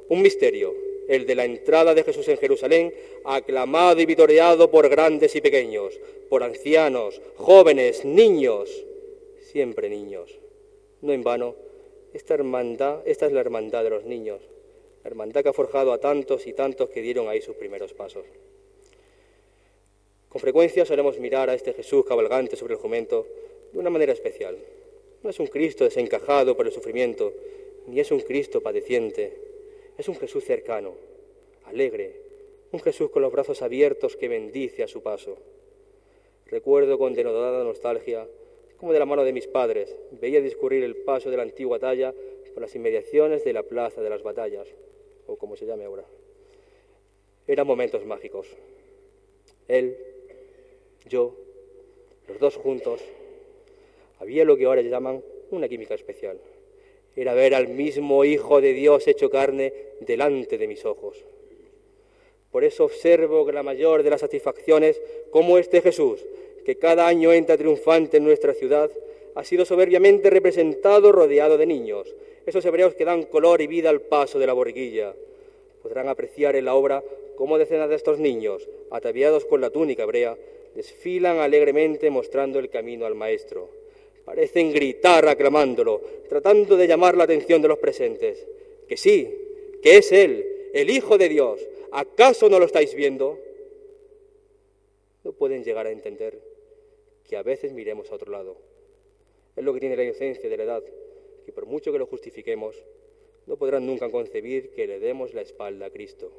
un 0.09 0.21
misterio, 0.21 0.73
el 1.07 1.25
de 1.25 1.35
la 1.35 1.45
entrada 1.45 1.93
de 1.93 2.03
Jesús 2.03 2.27
en 2.27 2.37
Jerusalén, 2.37 2.93
aclamado 3.23 4.01
y 4.01 4.05
vitoreado 4.05 4.69
por 4.69 4.89
grandes 4.89 5.35
y 5.35 5.41
pequeños, 5.41 5.99
por 6.29 6.43
ancianos, 6.43 7.21
jóvenes, 7.35 8.03
niños, 8.03 8.83
siempre 9.39 9.89
niños. 9.89 10.37
No 11.01 11.13
en 11.13 11.23
vano, 11.23 11.55
esta 12.13 12.33
hermandad, 12.33 13.01
esta 13.05 13.25
es 13.25 13.31
la 13.31 13.39
hermandad 13.39 13.83
de 13.83 13.89
los 13.89 14.03
niños, 14.03 14.41
la 15.03 15.09
hermandad 15.09 15.43
que 15.43 15.49
ha 15.49 15.53
forjado 15.53 15.93
a 15.93 15.99
tantos 15.99 16.47
y 16.47 16.53
tantos 16.53 16.89
que 16.89 17.01
dieron 17.01 17.29
ahí 17.29 17.41
sus 17.41 17.55
primeros 17.55 17.93
pasos. 17.93 18.25
Con 20.29 20.41
frecuencia 20.41 20.85
solemos 20.85 21.19
mirar 21.19 21.49
a 21.49 21.53
este 21.53 21.73
Jesús 21.73 22.05
cabalgante 22.05 22.55
sobre 22.55 22.73
el 22.73 22.79
jumento 22.79 23.25
de 23.71 23.79
una 23.79 23.89
manera 23.89 24.13
especial. 24.13 24.57
No 25.23 25.29
es 25.29 25.39
un 25.39 25.47
Cristo 25.47 25.83
desencajado 25.83 26.55
por 26.55 26.67
el 26.67 26.71
sufrimiento, 26.71 27.33
ni 27.87 27.99
es 27.99 28.11
un 28.11 28.19
Cristo 28.19 28.61
padeciente. 28.61 29.33
Es 29.97 30.07
un 30.07 30.15
Jesús 30.15 30.43
cercano, 30.43 30.93
alegre, 31.65 32.21
un 32.71 32.79
Jesús 32.79 33.09
con 33.09 33.21
los 33.21 33.31
brazos 33.31 33.61
abiertos 33.61 34.15
que 34.15 34.27
bendice 34.27 34.83
a 34.83 34.87
su 34.87 35.01
paso. 35.01 35.37
Recuerdo 36.45 36.97
con 36.97 37.13
denodada 37.13 37.63
nostalgia 37.63 38.27
cómo 38.77 38.93
de 38.93 38.99
la 38.99 39.05
mano 39.05 39.23
de 39.23 39.33
mis 39.33 39.47
padres 39.47 39.95
veía 40.11 40.39
discurrir 40.39 40.83
el 40.83 40.95
paso 40.97 41.31
de 41.31 41.37
la 41.37 41.43
antigua 41.43 41.79
talla 41.79 42.13
por 42.53 42.61
las 42.61 42.75
inmediaciones 42.75 43.43
de 43.43 43.53
la 43.53 43.63
Plaza 43.63 44.01
de 44.01 44.09
las 44.09 44.23
Batallas, 44.23 44.67
o 45.25 45.35
como 45.37 45.55
se 45.55 45.65
llame 45.65 45.85
ahora. 45.85 46.05
Eran 47.47 47.65
momentos 47.65 48.05
mágicos. 48.05 48.47
Él, 49.67 49.97
yo, 51.07 51.35
los 52.27 52.39
dos 52.39 52.55
juntos, 52.55 53.01
había 54.19 54.45
lo 54.45 54.57
que 54.57 54.65
ahora 54.65 54.81
llaman 54.81 55.23
una 55.51 55.67
química 55.67 55.93
especial. 55.93 56.39
Era 57.15 57.33
ver 57.33 57.55
al 57.55 57.67
mismo 57.67 58.25
Hijo 58.25 58.61
de 58.61 58.73
Dios 58.73 59.07
hecho 59.07 59.29
carne 59.29 59.73
delante 60.01 60.57
de 60.57 60.67
mis 60.67 60.85
ojos. 60.85 61.25
Por 62.51 62.63
eso 62.63 62.85
observo 62.85 63.45
que 63.45 63.51
la 63.51 63.63
mayor 63.63 64.03
de 64.03 64.09
las 64.09 64.21
satisfacciones, 64.21 65.01
como 65.31 65.57
este 65.57 65.81
Jesús, 65.81 66.25
que 66.65 66.77
cada 66.77 67.07
año 67.07 67.33
entra 67.33 67.57
triunfante 67.57 68.17
en 68.17 68.23
nuestra 68.23 68.53
ciudad, 68.53 68.91
ha 69.35 69.43
sido 69.43 69.65
soberbiamente 69.65 70.29
representado 70.29 71.11
rodeado 71.11 71.57
de 71.57 71.65
niños, 71.65 72.15
esos 72.45 72.65
hebreos 72.65 72.95
que 72.95 73.05
dan 73.05 73.23
color 73.23 73.61
y 73.61 73.67
vida 73.67 73.89
al 73.89 74.01
paso 74.01 74.39
de 74.39 74.47
la 74.47 74.53
borguilla. 74.53 75.13
Podrán 75.83 76.07
apreciar 76.07 76.55
en 76.55 76.65
la 76.65 76.75
obra 76.75 77.03
cómo 77.35 77.57
decenas 77.57 77.89
de 77.89 77.95
estos 77.95 78.19
niños, 78.19 78.67
ataviados 78.89 79.45
con 79.45 79.61
la 79.61 79.69
túnica 79.69 80.03
hebrea, 80.03 80.37
desfilan 80.75 81.39
alegremente 81.39 82.09
mostrando 82.09 82.59
el 82.59 82.69
camino 82.69 83.05
al 83.05 83.15
Maestro. 83.15 83.69
Parecen 84.27 84.73
gritar 84.73 85.25
aclamándolo, 85.25 86.01
tratando 86.27 86.75
de 86.75 86.85
llamar 86.85 87.15
la 87.15 87.23
atención 87.23 87.61
de 87.61 87.69
los 87.69 87.79
presentes. 87.79 88.45
Que 88.85 88.97
sí, 88.97 89.33
que 89.81 89.99
es 89.99 90.11
Él, 90.11 90.69
el 90.73 90.89
Hijo 90.89 91.17
de 91.17 91.29
Dios. 91.29 91.65
¿Acaso 91.93 92.49
no 92.49 92.59
lo 92.59 92.65
estáis 92.65 92.93
viendo? 92.93 93.39
No 95.23 95.31
pueden 95.31 95.63
llegar 95.63 95.87
a 95.87 95.91
entender 95.91 96.41
que 97.23 97.37
a 97.37 97.41
veces 97.41 97.71
miremos 97.71 98.11
a 98.11 98.15
otro 98.15 98.29
lado. 98.29 98.57
Es 99.55 99.63
lo 99.63 99.73
que 99.73 99.79
tiene 99.79 99.95
la 99.95 100.03
inocencia 100.03 100.49
de 100.49 100.57
la 100.57 100.63
edad, 100.63 100.83
que 101.45 101.53
por 101.53 101.65
mucho 101.65 101.93
que 101.93 101.99
lo 101.99 102.05
justifiquemos, 102.05 102.75
no 103.45 103.55
podrán 103.55 103.85
nunca 103.85 104.11
concebir 104.11 104.71
que 104.71 104.87
le 104.87 104.99
demos 104.99 105.33
la 105.33 105.41
espalda 105.41 105.85
a 105.85 105.89
Cristo. 105.89 106.33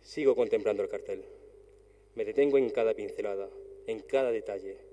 Sigo 0.00 0.34
contemplando 0.34 0.82
el 0.82 0.88
cartel. 0.88 1.22
Me 2.16 2.24
detengo 2.24 2.58
en 2.58 2.68
cada 2.70 2.94
pincelada, 2.94 3.48
en 3.86 4.00
cada 4.00 4.32
detalle, 4.32 4.90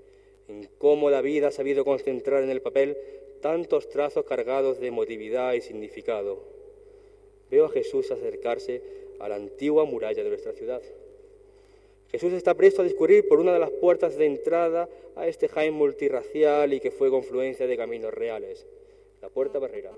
en 0.50 0.68
cómo 0.78 1.12
David 1.12 1.46
ha 1.46 1.52
sabido 1.52 1.86
concentrar 1.86 2.44
en 2.44 2.50
el 2.50 2.62
papel 2.62 2.98
tantos 3.42 3.88
trazos 3.90 4.26
cargados 4.26 4.80
de 4.80 4.88
emotividad 4.88 5.54
y 5.54 5.62
significado. 5.62 6.40
Veo 7.50 7.66
a 7.66 7.70
Jesús 7.70 8.12
acercarse 8.12 8.82
a 9.20 9.30
la 9.30 9.36
antigua 9.36 9.86
muralla 9.86 10.24
de 10.24 10.30
nuestra 10.30 10.54
ciudad. 10.54 10.82
Jesús 12.12 12.34
está 12.34 12.56
presto 12.56 12.82
a 12.82 12.86
discurrir 12.86 13.28
por 13.28 13.40
una 13.40 13.54
de 13.54 13.60
las 13.60 13.70
puertas 13.70 14.18
de 14.18 14.26
entrada 14.26 14.90
a 15.16 15.28
este 15.28 15.48
Jaén 15.48 15.74
multirracial 15.74 16.74
y 16.74 16.80
que 16.80 16.92
fue 16.92 17.12
confluencia 17.12 17.68
de 17.68 17.78
caminos 17.78 18.14
reales, 18.14 18.66
la 19.22 19.30
puerta 19.30 19.60
barrera. 19.60 19.92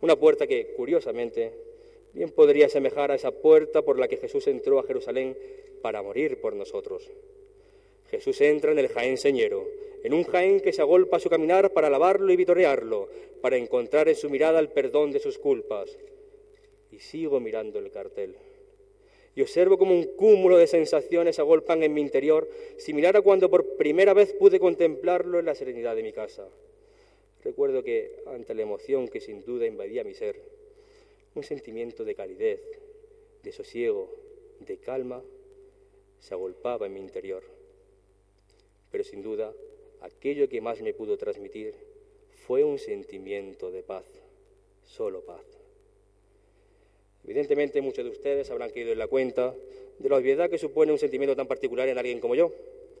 Una 0.00 0.14
puerta 0.16 0.46
que, 0.46 0.72
curiosamente, 0.74 1.52
bien 2.12 2.30
podría 2.30 2.66
asemejar 2.66 3.10
a 3.10 3.16
esa 3.16 3.32
puerta 3.32 3.82
por 3.82 3.98
la 3.98 4.06
que 4.06 4.18
Jesús 4.18 4.46
entró 4.46 4.78
a 4.78 4.84
Jerusalén 4.84 5.36
para 5.80 6.02
morir 6.02 6.40
por 6.40 6.54
nosotros. 6.54 7.10
Jesús 8.12 8.42
entra 8.42 8.72
en 8.72 8.78
el 8.78 8.88
Jaén 8.88 9.16
señero, 9.16 9.66
en 10.04 10.12
un 10.12 10.24
Jaén 10.24 10.60
que 10.60 10.74
se 10.74 10.82
agolpa 10.82 11.16
a 11.16 11.20
su 11.20 11.30
caminar 11.30 11.72
para 11.72 11.86
alabarlo 11.86 12.30
y 12.30 12.36
vitorearlo, 12.36 13.08
para 13.40 13.56
encontrar 13.56 14.06
en 14.10 14.16
su 14.16 14.28
mirada 14.28 14.60
el 14.60 14.68
perdón 14.68 15.12
de 15.12 15.18
sus 15.18 15.38
culpas. 15.38 15.96
Y 16.90 16.98
sigo 16.98 17.40
mirando 17.40 17.78
el 17.78 17.90
cartel. 17.90 18.36
Y 19.34 19.40
observo 19.40 19.78
como 19.78 19.94
un 19.94 20.04
cúmulo 20.14 20.58
de 20.58 20.66
sensaciones 20.66 21.38
agolpan 21.38 21.82
en 21.84 21.94
mi 21.94 22.02
interior, 22.02 22.50
similar 22.76 23.16
a 23.16 23.22
cuando 23.22 23.48
por 23.48 23.76
primera 23.76 24.12
vez 24.12 24.34
pude 24.34 24.60
contemplarlo 24.60 25.38
en 25.38 25.46
la 25.46 25.54
serenidad 25.54 25.96
de 25.96 26.02
mi 26.02 26.12
casa. 26.12 26.46
Recuerdo 27.42 27.82
que, 27.82 28.22
ante 28.26 28.54
la 28.54 28.60
emoción 28.60 29.08
que 29.08 29.22
sin 29.22 29.42
duda 29.42 29.66
invadía 29.66 30.04
mi 30.04 30.12
ser, 30.12 30.38
un 31.34 31.44
sentimiento 31.44 32.04
de 32.04 32.14
calidez, 32.14 32.60
de 33.42 33.52
sosiego, 33.52 34.10
de 34.60 34.76
calma, 34.76 35.24
se 36.20 36.34
agolpaba 36.34 36.84
en 36.84 36.92
mi 36.92 37.00
interior. 37.00 37.61
Pero 38.92 39.02
sin 39.02 39.22
duda, 39.22 39.52
aquello 40.02 40.48
que 40.48 40.60
más 40.60 40.80
me 40.82 40.94
pudo 40.94 41.16
transmitir 41.16 41.74
fue 42.46 42.62
un 42.62 42.78
sentimiento 42.78 43.70
de 43.72 43.82
paz, 43.82 44.04
solo 44.84 45.22
paz. 45.22 45.44
Evidentemente 47.24 47.80
muchos 47.80 48.04
de 48.04 48.10
ustedes 48.10 48.50
habrán 48.50 48.70
caído 48.70 48.92
en 48.92 48.98
la 48.98 49.06
cuenta 49.06 49.54
de 49.98 50.08
la 50.08 50.16
obviedad 50.16 50.50
que 50.50 50.58
supone 50.58 50.92
un 50.92 50.98
sentimiento 50.98 51.36
tan 51.36 51.46
particular 51.46 51.88
en 51.88 51.98
alguien 51.98 52.20
como 52.20 52.34
yo, 52.34 52.52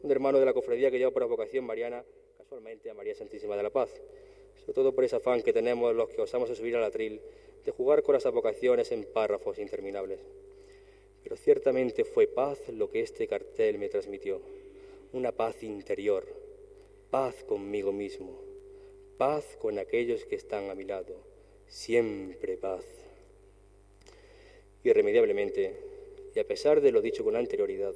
un 0.02 0.10
hermano 0.10 0.38
de 0.38 0.46
la 0.46 0.52
cofradía 0.52 0.90
que 0.90 0.98
lleva 0.98 1.10
por 1.10 1.26
vocación 1.26 1.64
mariana 1.64 2.04
casualmente 2.38 2.88
a 2.88 2.94
María 2.94 3.14
Santísima 3.14 3.56
de 3.56 3.64
la 3.64 3.70
Paz, 3.70 3.90
sobre 4.60 4.72
todo 4.72 4.94
por 4.94 5.04
ese 5.04 5.16
afán 5.16 5.42
que 5.42 5.52
tenemos 5.52 5.94
los 5.94 6.08
que 6.10 6.22
osamos 6.22 6.56
subir 6.56 6.76
al 6.76 6.84
atril 6.84 7.20
de 7.64 7.72
jugar 7.72 8.02
con 8.02 8.14
las 8.14 8.24
vocaciones 8.24 8.92
en 8.92 9.04
párrafos 9.04 9.58
interminables. 9.58 10.20
Pero 11.22 11.36
ciertamente 11.36 12.04
fue 12.04 12.26
paz 12.26 12.58
lo 12.68 12.90
que 12.90 13.00
este 13.00 13.26
cartel 13.26 13.78
me 13.78 13.88
transmitió, 13.88 14.40
una 15.12 15.32
paz 15.32 15.62
interior, 15.62 16.26
paz 17.10 17.44
conmigo 17.44 17.92
mismo, 17.92 18.40
paz 19.18 19.56
con 19.60 19.78
aquellos 19.78 20.24
que 20.24 20.36
están 20.36 20.70
a 20.70 20.74
mi 20.74 20.84
lado, 20.84 21.16
siempre 21.66 22.56
paz. 22.56 22.84
Irremediablemente, 24.84 25.76
y 26.34 26.38
a 26.38 26.46
pesar 26.46 26.80
de 26.80 26.92
lo 26.92 27.02
dicho 27.02 27.24
con 27.24 27.36
anterioridad, 27.36 27.94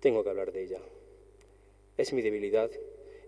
tengo 0.00 0.24
que 0.24 0.30
hablar 0.30 0.52
de 0.52 0.64
ella. 0.64 0.80
Es 1.98 2.12
mi 2.12 2.22
debilidad 2.22 2.70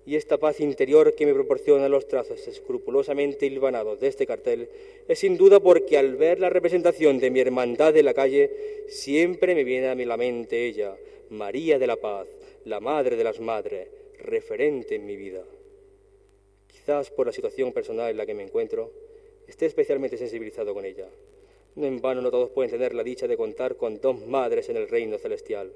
y 0.06 0.16
esta 0.16 0.38
paz 0.38 0.60
interior 0.60 1.14
que 1.14 1.24
me 1.24 1.32
proporcionan 1.32 1.90
los 1.90 2.06
trazos 2.06 2.46
escrupulosamente 2.46 3.46
hilvanados 3.46 4.00
de 4.00 4.08
este 4.08 4.26
cartel 4.26 4.68
es 5.08 5.18
sin 5.18 5.36
duda 5.36 5.60
porque 5.60 5.96
al 5.96 6.16
ver 6.16 6.40
la 6.40 6.50
representación 6.50 7.18
de 7.18 7.30
mi 7.30 7.40
hermandad 7.40 7.96
en 7.96 8.04
la 8.04 8.14
calle 8.14 8.50
siempre 8.88 9.54
me 9.54 9.64
viene 9.64 9.88
a 9.88 9.94
la 9.94 10.16
mente 10.16 10.66
ella, 10.66 10.96
María 11.30 11.78
de 11.78 11.86
la 11.86 11.96
Paz, 11.96 12.28
la 12.64 12.80
Madre 12.80 13.16
de 13.16 13.24
las 13.24 13.40
Madres, 13.40 13.88
referente 14.18 14.94
en 14.94 15.06
mi 15.06 15.16
vida. 15.16 15.42
Quizás 16.66 17.10
por 17.10 17.26
la 17.26 17.32
situación 17.32 17.72
personal 17.72 18.10
en 18.10 18.16
la 18.18 18.26
que 18.26 18.34
me 18.34 18.42
encuentro, 18.42 18.92
esté 19.46 19.66
especialmente 19.66 20.18
sensibilizado 20.18 20.74
con 20.74 20.84
ella. 20.84 21.08
No 21.76 21.86
en 21.86 22.00
vano 22.00 22.20
no 22.20 22.30
todos 22.30 22.50
pueden 22.50 22.70
tener 22.70 22.94
la 22.94 23.02
dicha 23.02 23.26
de 23.26 23.36
contar 23.36 23.76
con 23.76 24.00
dos 24.00 24.26
madres 24.26 24.68
en 24.68 24.76
el 24.76 24.88
reino 24.88 25.18
celestial. 25.18 25.72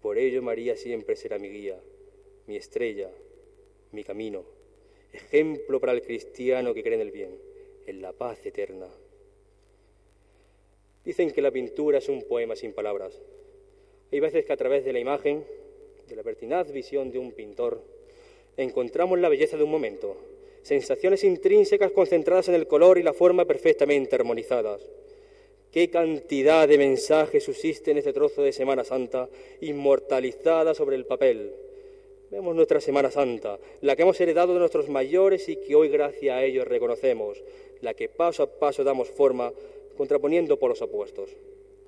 Por 0.00 0.16
ello 0.16 0.42
María 0.42 0.76
siempre 0.76 1.16
será 1.16 1.38
mi 1.38 1.48
guía, 1.48 1.78
mi 2.46 2.56
estrella, 2.56 3.10
mi 3.92 4.04
camino, 4.04 4.44
ejemplo 5.12 5.80
para 5.80 5.92
el 5.92 6.02
cristiano 6.02 6.74
que 6.74 6.82
cree 6.82 6.94
en 6.94 7.00
el 7.00 7.10
bien, 7.10 7.38
en 7.86 8.02
la 8.02 8.12
paz 8.12 8.44
eterna. 8.44 8.88
Dicen 11.04 11.30
que 11.30 11.42
la 11.42 11.50
pintura 11.50 11.98
es 11.98 12.08
un 12.08 12.22
poema 12.22 12.56
sin 12.56 12.72
palabras. 12.72 13.20
Hay 14.10 14.20
veces 14.20 14.44
que 14.44 14.52
a 14.52 14.56
través 14.56 14.84
de 14.84 14.92
la 14.92 15.00
imagen, 15.00 15.44
de 16.08 16.16
la 16.16 16.22
pertinaz 16.22 16.70
visión 16.72 17.10
de 17.10 17.18
un 17.18 17.32
pintor, 17.32 17.82
encontramos 18.56 19.18
la 19.18 19.28
belleza 19.28 19.56
de 19.56 19.64
un 19.64 19.70
momento, 19.70 20.16
sensaciones 20.62 21.24
intrínsecas 21.24 21.92
concentradas 21.92 22.48
en 22.48 22.54
el 22.54 22.66
color 22.66 22.98
y 22.98 23.02
la 23.02 23.12
forma 23.12 23.44
perfectamente 23.44 24.14
armonizadas. 24.14 24.82
Qué 25.72 25.88
cantidad 25.88 26.68
de 26.68 26.78
mensajes 26.78 27.44
subsiste 27.44 27.90
en 27.90 27.98
este 27.98 28.12
trozo 28.12 28.42
de 28.42 28.52
Semana 28.52 28.84
Santa, 28.84 29.28
inmortalizada 29.62 30.74
sobre 30.74 30.96
el 30.96 31.06
papel, 31.06 31.54
Vemos 32.32 32.56
nuestra 32.56 32.80
Semana 32.80 33.10
Santa, 33.10 33.58
la 33.82 33.94
que 33.94 34.00
hemos 34.00 34.18
heredado 34.18 34.54
de 34.54 34.58
nuestros 34.58 34.88
mayores 34.88 35.50
y 35.50 35.56
que 35.56 35.74
hoy 35.74 35.90
gracias 35.90 36.34
a 36.34 36.42
ellos 36.42 36.66
reconocemos, 36.66 37.44
la 37.82 37.92
que 37.92 38.08
paso 38.08 38.42
a 38.42 38.46
paso 38.46 38.82
damos 38.82 39.10
forma 39.10 39.52
contraponiendo 39.98 40.58
por 40.58 40.70
los 40.70 40.80
opuestos, 40.80 41.28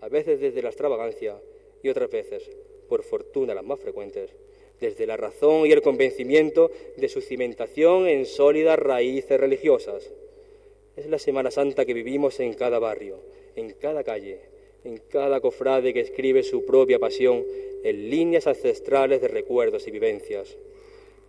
a 0.03 0.11
veces 0.11 0.41
desde 0.41 0.61
la 0.61 0.69
extravagancia 0.69 1.41
y 1.83 1.89
otras 1.89 2.11
veces, 2.11 2.51
por 2.91 3.03
fortuna 3.05 3.55
las 3.55 3.65
más 3.65 3.81
frecuentes, 3.81 4.37
desde 4.83 5.07
la 5.07 5.17
razón 5.17 5.67
y 5.67 5.73
el 5.73 5.81
convencimiento 5.81 6.71
de 6.99 7.09
su 7.09 7.23
cimentación 7.23 8.07
en 8.07 8.27
sólidas 8.27 8.79
raíces 8.79 9.41
religiosas. 9.41 10.13
Es 10.95 11.07
la 11.07 11.19
Semana 11.19 11.51
Santa 11.51 11.87
que 11.87 11.95
vivimos 11.95 12.39
en 12.41 12.53
cada 12.53 12.79
barrio, 12.79 13.19
en 13.57 13.73
cada 13.73 14.05
calle, 14.05 14.41
en 14.85 14.99
cada 15.09 15.41
cofrade 15.41 15.95
que 15.95 16.01
escribe 16.01 16.43
su 16.43 16.65
propia 16.65 16.99
pasión 16.99 17.45
en 17.83 18.11
líneas 18.11 18.47
ancestrales 18.47 19.21
de 19.21 19.29
recuerdos 19.29 19.87
y 19.89 19.91
vivencias. 19.91 20.57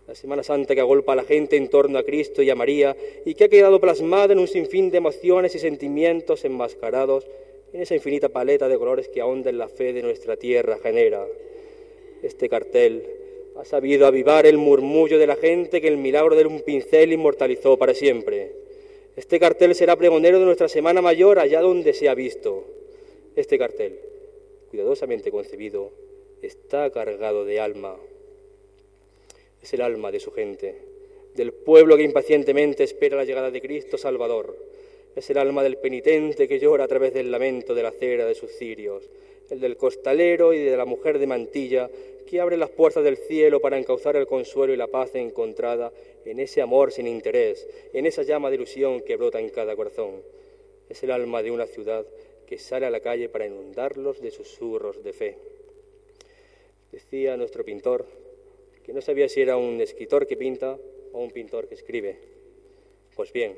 La 0.06 0.14
Semana 0.14 0.42
Santa 0.42 0.74
que 0.74 0.80
agolpa 0.80 1.14
a 1.14 1.16
la 1.16 1.24
gente 1.24 1.56
en 1.56 1.68
torno 1.68 1.98
a 1.98 2.04
Cristo 2.04 2.42
y 2.42 2.50
a 2.50 2.54
María 2.54 2.96
y 3.24 3.34
que 3.34 3.44
ha 3.44 3.48
quedado 3.48 3.80
plasmada 3.80 4.32
en 4.32 4.38
un 4.38 4.46
sinfín 4.46 4.90
de 4.90 4.98
emociones 4.98 5.54
y 5.54 5.58
sentimientos 5.58 6.44
enmascarados 6.44 7.26
en 7.72 7.80
esa 7.80 7.94
infinita 7.94 8.28
paleta 8.28 8.68
de 8.68 8.78
colores 8.78 9.08
que 9.08 9.20
ahonda 9.20 9.50
en 9.50 9.58
la 9.58 9.68
fe 9.68 9.92
de 9.92 10.02
nuestra 10.02 10.36
tierra 10.36 10.78
genera. 10.80 11.26
Este 12.22 12.48
cartel 12.48 13.04
ha 13.56 13.64
sabido 13.64 14.06
avivar 14.06 14.46
el 14.46 14.58
murmullo 14.58 15.18
de 15.18 15.26
la 15.26 15.36
gente 15.36 15.80
que 15.80 15.88
el 15.88 15.96
milagro 15.96 16.36
de 16.36 16.46
un 16.46 16.60
pincel 16.60 17.12
inmortalizó 17.12 17.76
para 17.76 17.94
siempre. 17.94 18.52
Este 19.16 19.40
cartel 19.40 19.74
será 19.74 19.96
pregonero 19.96 20.38
de 20.38 20.44
nuestra 20.44 20.68
Semana 20.68 21.00
Mayor 21.00 21.38
allá 21.38 21.62
donde 21.62 21.94
se 21.94 22.08
ha 22.08 22.14
visto. 22.14 22.64
Este 23.36 23.58
cartel, 23.58 24.00
cuidadosamente 24.70 25.30
concebido, 25.30 25.90
está 26.40 26.88
cargado 26.88 27.44
de 27.44 27.60
alma. 27.60 27.94
Es 29.62 29.74
el 29.74 29.82
alma 29.82 30.10
de 30.10 30.20
su 30.20 30.32
gente, 30.32 30.74
del 31.34 31.52
pueblo 31.52 31.98
que 31.98 32.02
impacientemente 32.02 32.82
espera 32.82 33.14
la 33.14 33.26
llegada 33.26 33.50
de 33.50 33.60
Cristo 33.60 33.98
Salvador. 33.98 34.56
Es 35.14 35.28
el 35.28 35.36
alma 35.36 35.62
del 35.62 35.76
penitente 35.76 36.48
que 36.48 36.58
llora 36.58 36.84
a 36.84 36.88
través 36.88 37.12
del 37.12 37.30
lamento 37.30 37.74
de 37.74 37.82
la 37.82 37.92
cera 37.92 38.24
de 38.24 38.34
sus 38.34 38.52
cirios, 38.52 39.06
el 39.50 39.60
del 39.60 39.76
costalero 39.76 40.54
y 40.54 40.60
de 40.60 40.74
la 40.74 40.86
mujer 40.86 41.18
de 41.18 41.26
mantilla 41.26 41.90
que 42.26 42.40
abre 42.40 42.56
las 42.56 42.70
puertas 42.70 43.04
del 43.04 43.18
cielo 43.18 43.60
para 43.60 43.76
encauzar 43.76 44.16
el 44.16 44.26
consuelo 44.26 44.72
y 44.72 44.78
la 44.78 44.86
paz 44.86 45.14
encontrada 45.14 45.92
en 46.24 46.40
ese 46.40 46.62
amor 46.62 46.90
sin 46.90 47.06
interés, 47.06 47.68
en 47.92 48.06
esa 48.06 48.22
llama 48.22 48.48
de 48.48 48.56
ilusión 48.56 49.02
que 49.02 49.16
brota 49.16 49.40
en 49.40 49.50
cada 49.50 49.76
corazón. 49.76 50.22
Es 50.88 51.02
el 51.02 51.10
alma 51.10 51.42
de 51.42 51.50
una 51.50 51.66
ciudad 51.66 52.06
que 52.46 52.58
sale 52.58 52.86
a 52.86 52.90
la 52.90 53.00
calle 53.00 53.28
para 53.28 53.46
inundarlos 53.46 54.20
de 54.20 54.30
susurros 54.30 55.02
de 55.02 55.12
fe. 55.12 55.38
Decía 56.92 57.36
nuestro 57.36 57.64
pintor 57.64 58.06
que 58.84 58.92
no 58.92 59.00
sabía 59.00 59.28
si 59.28 59.40
era 59.40 59.56
un 59.56 59.80
escritor 59.80 60.26
que 60.26 60.36
pinta 60.36 60.78
o 61.12 61.20
un 61.20 61.30
pintor 61.30 61.66
que 61.68 61.74
escribe. 61.74 62.16
Pues 63.16 63.32
bien, 63.32 63.56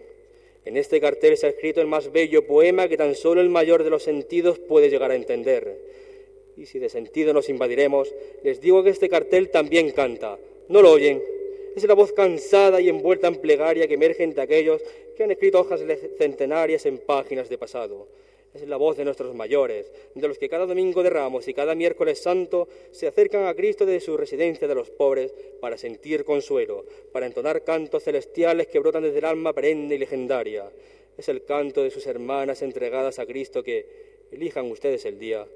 en 0.64 0.77
este 0.77 1.01
cartel 1.01 1.37
se 1.37 1.46
ha 1.46 1.51
escrito 1.51 1.81
el 1.81 1.87
más 1.87 2.11
bello 2.11 2.46
poema 2.46 2.88
que 2.88 2.96
tan 2.96 3.14
solo 3.14 3.40
el 3.40 3.51
mayor 3.51 3.85
de 3.85 3.90
los 3.90 4.03
sentidos 4.03 4.59
puede 4.59 4.88
llegar 4.88 5.11
a 5.11 5.16
entender. 5.16 5.79
Y 6.57 6.66
si 6.66 6.79
de 6.79 6.88
sentido 6.88 7.33
nos 7.33 7.48
invadiremos, 7.48 8.12
les 8.42 8.61
digo 8.61 8.83
que 8.83 8.90
este 8.90 9.09
cartel 9.09 9.51
también 9.51 9.90
canta. 9.90 10.38
¿No 10.68 10.83
lo 10.83 10.92
oyen? 10.92 11.22
Es 11.77 11.85
la 11.85 11.94
voz 11.94 12.12
cansada 12.12 12.81
y 12.81 12.88
envuelta 12.88 13.29
en 13.29 13.37
plegaria 13.37 13.87
que 13.87 13.94
emergen 13.94 14.35
de 14.35 14.42
aquellos 14.42 14.83
que 15.16 15.22
han 15.22 15.31
escrito 15.31 15.61
hojas 15.61 15.83
centenarias 16.16 16.87
en 16.87 16.98
páginas 16.98 17.48
de 17.48 17.59
pasado 17.59 18.09
es 18.54 18.66
la 18.66 18.76
voz 18.76 18.96
de 18.96 19.04
nuestros 19.04 19.34
mayores, 19.34 19.90
de 20.14 20.28
los 20.28 20.38
que 20.38 20.48
cada 20.48 20.66
domingo 20.66 21.02
de 21.02 21.11
Ramos 21.11 21.46
y 21.48 21.54
cada 21.54 21.74
miércoles 21.74 22.20
santo 22.20 22.68
se 22.90 23.06
acercan 23.06 23.46
a 23.46 23.54
Cristo 23.54 23.87
desde 23.87 24.06
su 24.06 24.16
residencia 24.16 24.66
de 24.66 24.74
los 24.74 24.90
pobres 24.90 25.34
para 25.61 25.78
sentir 25.78 26.24
consuelo, 26.24 26.84
para 27.12 27.26
entonar 27.26 27.64
cantos 27.64 28.04
celestiales 28.04 28.66
que 28.68 28.78
brotan 28.78 29.02
desde 29.02 29.18
el 29.18 29.24
alma 29.26 29.52
perenne 29.52 29.94
y 29.94 29.98
legendaria. 29.98 30.70
Es 31.16 31.28
el 31.28 31.44
canto 31.44 31.82
de 31.82 31.90
sus 31.90 32.06
hermanas 32.06 32.62
entregadas 32.62 33.18
a 33.18 33.26
Cristo 33.26 33.62
que, 33.62 34.08
elijan 34.30 34.70
ustedes 34.70 35.04
el 35.04 35.18
día, 35.18 35.46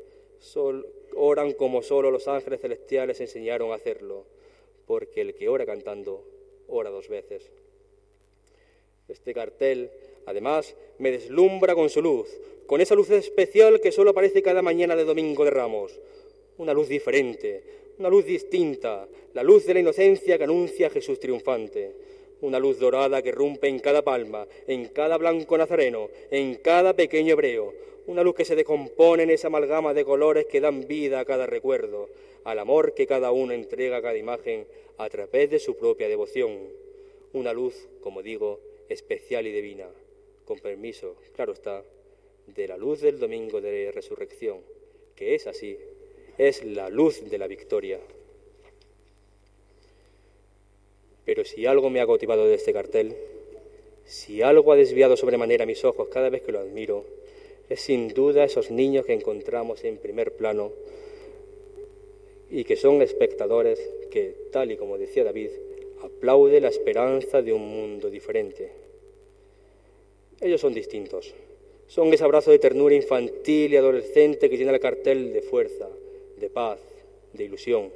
oran 1.14 1.52
como 1.52 1.82
solo 1.82 2.10
los 2.10 2.28
ángeles 2.28 2.60
celestiales 2.60 3.20
enseñaron 3.20 3.72
a 3.72 3.76
hacerlo, 3.76 4.24
porque 4.86 5.20
el 5.20 5.34
que 5.34 5.48
ora 5.48 5.66
cantando, 5.66 6.24
ora 6.68 6.90
dos 6.90 7.08
veces. 7.08 7.50
Este 9.08 9.34
cartel, 9.34 9.90
además, 10.26 10.74
me 10.98 11.10
deslumbra 11.10 11.74
con 11.74 11.88
su 11.90 12.02
luz, 12.02 12.28
con 12.66 12.80
esa 12.80 12.94
luz 12.94 13.10
especial 13.10 13.80
que 13.80 13.92
solo 13.92 14.10
aparece 14.10 14.42
cada 14.42 14.62
mañana 14.62 14.96
de 14.96 15.04
Domingo 15.04 15.44
de 15.44 15.50
Ramos. 15.50 16.00
Una 16.58 16.72
luz 16.72 16.88
diferente, 16.88 17.62
una 17.98 18.08
luz 18.08 18.24
distinta, 18.24 19.06
la 19.34 19.42
luz 19.42 19.66
de 19.66 19.74
la 19.74 19.80
inocencia 19.80 20.38
que 20.38 20.44
anuncia 20.44 20.90
Jesús 20.90 21.20
triunfante. 21.20 21.92
Una 22.40 22.58
luz 22.58 22.78
dorada 22.78 23.22
que 23.22 23.30
rompe 23.30 23.68
en 23.68 23.78
cada 23.78 24.02
palma, 24.02 24.48
en 24.66 24.86
cada 24.88 25.16
blanco 25.16 25.56
nazareno, 25.56 26.08
en 26.30 26.56
cada 26.56 26.94
pequeño 26.94 27.34
hebreo. 27.34 27.72
Una 28.06 28.24
luz 28.24 28.34
que 28.34 28.44
se 28.44 28.56
decompone 28.56 29.22
en 29.22 29.30
esa 29.30 29.46
amalgama 29.46 29.94
de 29.94 30.04
colores 30.04 30.46
que 30.46 30.60
dan 30.60 30.88
vida 30.88 31.20
a 31.20 31.24
cada 31.24 31.46
recuerdo, 31.46 32.08
al 32.42 32.58
amor 32.58 32.94
que 32.94 33.06
cada 33.06 33.30
uno 33.30 33.52
entrega 33.52 33.98
a 33.98 34.02
cada 34.02 34.18
imagen 34.18 34.66
a 34.98 35.08
través 35.08 35.50
de 35.50 35.60
su 35.60 35.76
propia 35.76 36.08
devoción. 36.08 36.58
Una 37.32 37.52
luz, 37.52 37.88
como 38.00 38.22
digo, 38.22 38.58
especial 38.88 39.46
y 39.46 39.52
divina. 39.52 39.88
Con 40.44 40.58
permiso, 40.58 41.16
claro 41.34 41.52
está, 41.52 41.84
de 42.46 42.68
la 42.68 42.76
luz 42.76 43.00
del 43.00 43.18
domingo 43.18 43.60
de 43.60 43.92
resurrección, 43.92 44.60
que 45.14 45.34
es 45.34 45.46
así, 45.46 45.78
es 46.38 46.64
la 46.64 46.88
luz 46.88 47.28
de 47.28 47.38
la 47.38 47.46
victoria. 47.46 48.00
Pero 51.24 51.44
si 51.44 51.66
algo 51.66 51.90
me 51.90 52.00
ha 52.00 52.06
cautivado 52.06 52.46
de 52.46 52.54
este 52.54 52.72
cartel, 52.72 53.16
si 54.04 54.42
algo 54.42 54.72
ha 54.72 54.76
desviado 54.76 55.16
sobremanera 55.16 55.66
mis 55.66 55.84
ojos 55.84 56.08
cada 56.08 56.28
vez 56.28 56.42
que 56.42 56.52
lo 56.52 56.58
admiro, 56.58 57.04
es 57.68 57.80
sin 57.80 58.08
duda 58.08 58.44
esos 58.44 58.70
niños 58.70 59.06
que 59.06 59.12
encontramos 59.12 59.84
en 59.84 59.98
primer 59.98 60.32
plano 60.32 60.72
y 62.50 62.64
que 62.64 62.76
son 62.76 63.00
espectadores 63.00 63.80
que, 64.10 64.34
tal 64.50 64.72
y 64.72 64.76
como 64.76 64.98
decía 64.98 65.24
David, 65.24 65.50
aplaude 66.02 66.60
la 66.60 66.68
esperanza 66.68 67.40
de 67.40 67.52
un 67.52 67.62
mundo 67.62 68.10
diferente. 68.10 68.72
Ellos 70.42 70.60
son 70.60 70.74
distintos. 70.74 71.32
Son 71.86 72.12
ese 72.12 72.24
abrazo 72.24 72.50
de 72.50 72.58
ternura 72.58 72.96
infantil 72.96 73.72
y 73.72 73.76
adolescente 73.76 74.50
que 74.50 74.56
llena 74.56 74.72
el 74.72 74.80
cartel 74.80 75.32
de 75.32 75.40
fuerza, 75.40 75.88
de 76.36 76.50
paz, 76.50 76.80
de 77.32 77.44
ilusión. 77.44 77.90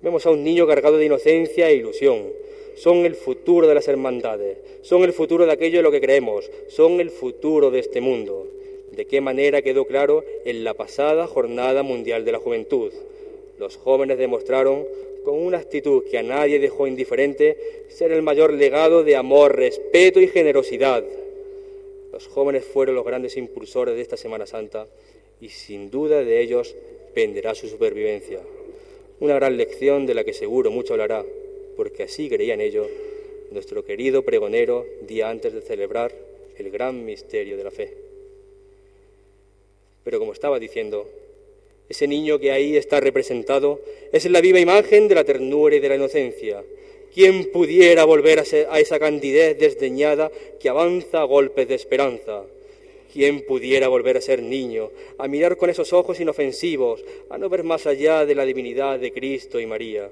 Vemos 0.00 0.24
a 0.26 0.30
un 0.30 0.44
niño 0.44 0.64
cargado 0.64 0.96
de 0.96 1.06
inocencia 1.06 1.68
e 1.68 1.74
ilusión. 1.74 2.30
Son 2.76 2.98
el 2.98 3.16
futuro 3.16 3.66
de 3.66 3.74
las 3.74 3.88
hermandades, 3.88 4.58
son 4.82 5.02
el 5.02 5.12
futuro 5.12 5.44
de 5.44 5.52
aquello 5.52 5.78
en 5.78 5.84
lo 5.84 5.90
que 5.90 6.00
creemos, 6.00 6.48
son 6.68 7.00
el 7.00 7.10
futuro 7.10 7.72
de 7.72 7.80
este 7.80 8.00
mundo. 8.00 8.46
¿De 8.92 9.06
qué 9.06 9.20
manera 9.20 9.62
quedó 9.62 9.86
claro 9.86 10.22
en 10.44 10.62
la 10.62 10.74
pasada 10.74 11.26
Jornada 11.26 11.82
Mundial 11.82 12.24
de 12.24 12.32
la 12.32 12.38
Juventud? 12.38 12.92
Los 13.58 13.76
jóvenes 13.76 14.18
demostraron, 14.18 14.86
con 15.24 15.38
una 15.38 15.58
actitud 15.58 16.04
que 16.08 16.18
a 16.18 16.22
nadie 16.22 16.60
dejó 16.60 16.86
indiferente, 16.86 17.86
ser 17.88 18.12
el 18.12 18.22
mayor 18.22 18.52
legado 18.52 19.02
de 19.02 19.16
amor, 19.16 19.56
respeto 19.56 20.20
y 20.20 20.28
generosidad. 20.28 21.02
Los 22.14 22.28
jóvenes 22.28 22.64
fueron 22.64 22.94
los 22.94 23.04
grandes 23.04 23.36
impulsores 23.36 23.96
de 23.96 24.00
esta 24.00 24.16
Semana 24.16 24.46
Santa 24.46 24.86
y 25.40 25.48
sin 25.48 25.90
duda 25.90 26.22
de 26.22 26.40
ellos 26.40 26.76
penderá 27.12 27.56
su 27.56 27.66
supervivencia. 27.66 28.38
Una 29.18 29.34
gran 29.34 29.56
lección 29.56 30.06
de 30.06 30.14
la 30.14 30.22
que 30.22 30.32
seguro 30.32 30.70
mucho 30.70 30.92
hablará, 30.92 31.24
porque 31.76 32.04
así 32.04 32.28
creía 32.28 32.54
en 32.54 32.60
ello 32.60 32.86
nuestro 33.50 33.84
querido 33.84 34.22
pregonero 34.22 34.86
día 35.02 35.28
antes 35.28 35.54
de 35.54 35.60
celebrar 35.60 36.14
el 36.56 36.70
gran 36.70 37.04
misterio 37.04 37.56
de 37.56 37.64
la 37.64 37.72
fe. 37.72 37.92
Pero 40.04 40.20
como 40.20 40.34
estaba 40.34 40.60
diciendo, 40.60 41.08
ese 41.88 42.06
niño 42.06 42.38
que 42.38 42.52
ahí 42.52 42.76
está 42.76 43.00
representado 43.00 43.80
es 44.12 44.24
la 44.30 44.40
viva 44.40 44.60
imagen 44.60 45.08
de 45.08 45.16
la 45.16 45.24
ternura 45.24 45.74
y 45.74 45.80
de 45.80 45.88
la 45.88 45.96
inocencia. 45.96 46.62
¿Quién 47.14 47.52
pudiera 47.52 48.04
volver 48.04 48.40
a, 48.40 48.80
esa 48.80 48.98
candidez 48.98 49.56
desdeñada 49.56 50.32
que 50.58 50.68
avanza 50.68 51.20
a 51.20 51.24
golpes 51.24 51.68
de 51.68 51.76
esperanza? 51.76 52.42
¿Quién 53.12 53.46
pudiera 53.46 53.86
volver 53.86 54.16
a 54.16 54.20
ser 54.20 54.42
niño, 54.42 54.90
a 55.18 55.28
mirar 55.28 55.56
con 55.56 55.70
esos 55.70 55.92
ojos 55.92 56.18
inofensivos, 56.18 57.04
a 57.30 57.38
no 57.38 57.48
ver 57.48 57.62
más 57.62 57.86
allá 57.86 58.26
de 58.26 58.34
la 58.34 58.44
divinidad 58.44 58.98
de 58.98 59.12
Cristo 59.12 59.60
y 59.60 59.66
María? 59.66 60.10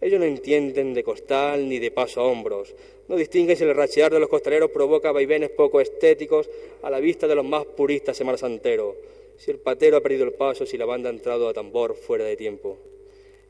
Ellos 0.00 0.18
no 0.18 0.24
entienden 0.24 0.94
de 0.94 1.04
costal 1.04 1.68
ni 1.68 1.78
de 1.78 1.90
paso 1.90 2.22
a 2.22 2.24
hombros, 2.24 2.74
no 3.08 3.16
distinguen 3.16 3.58
si 3.58 3.64
el 3.64 3.74
rachear 3.74 4.10
de 4.10 4.18
los 4.18 4.30
costaleros 4.30 4.70
provoca 4.70 5.12
vaivenes 5.12 5.50
poco 5.50 5.82
estéticos 5.82 6.48
a 6.80 6.88
la 6.88 6.98
vista 6.98 7.28
de 7.28 7.34
los 7.34 7.44
más 7.44 7.66
puristas 7.66 8.16
semanasanteros, 8.16 8.94
si 9.36 9.50
el 9.50 9.58
patero 9.58 9.98
ha 9.98 10.00
perdido 10.00 10.24
el 10.24 10.32
paso, 10.32 10.64
si 10.64 10.78
la 10.78 10.86
banda 10.86 11.10
ha 11.10 11.12
entrado 11.12 11.46
a 11.46 11.52
tambor 11.52 11.94
fuera 11.94 12.24
de 12.24 12.38
tiempo. 12.38 12.78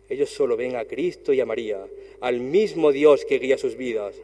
Ellos 0.08 0.30
solo 0.30 0.56
ven 0.56 0.76
a 0.76 0.84
Cristo 0.84 1.32
y 1.32 1.40
a 1.40 1.46
María, 1.46 1.84
al 2.20 2.40
mismo 2.40 2.92
Dios 2.92 3.24
que 3.24 3.38
guía 3.38 3.58
sus 3.58 3.76
vidas. 3.76 4.14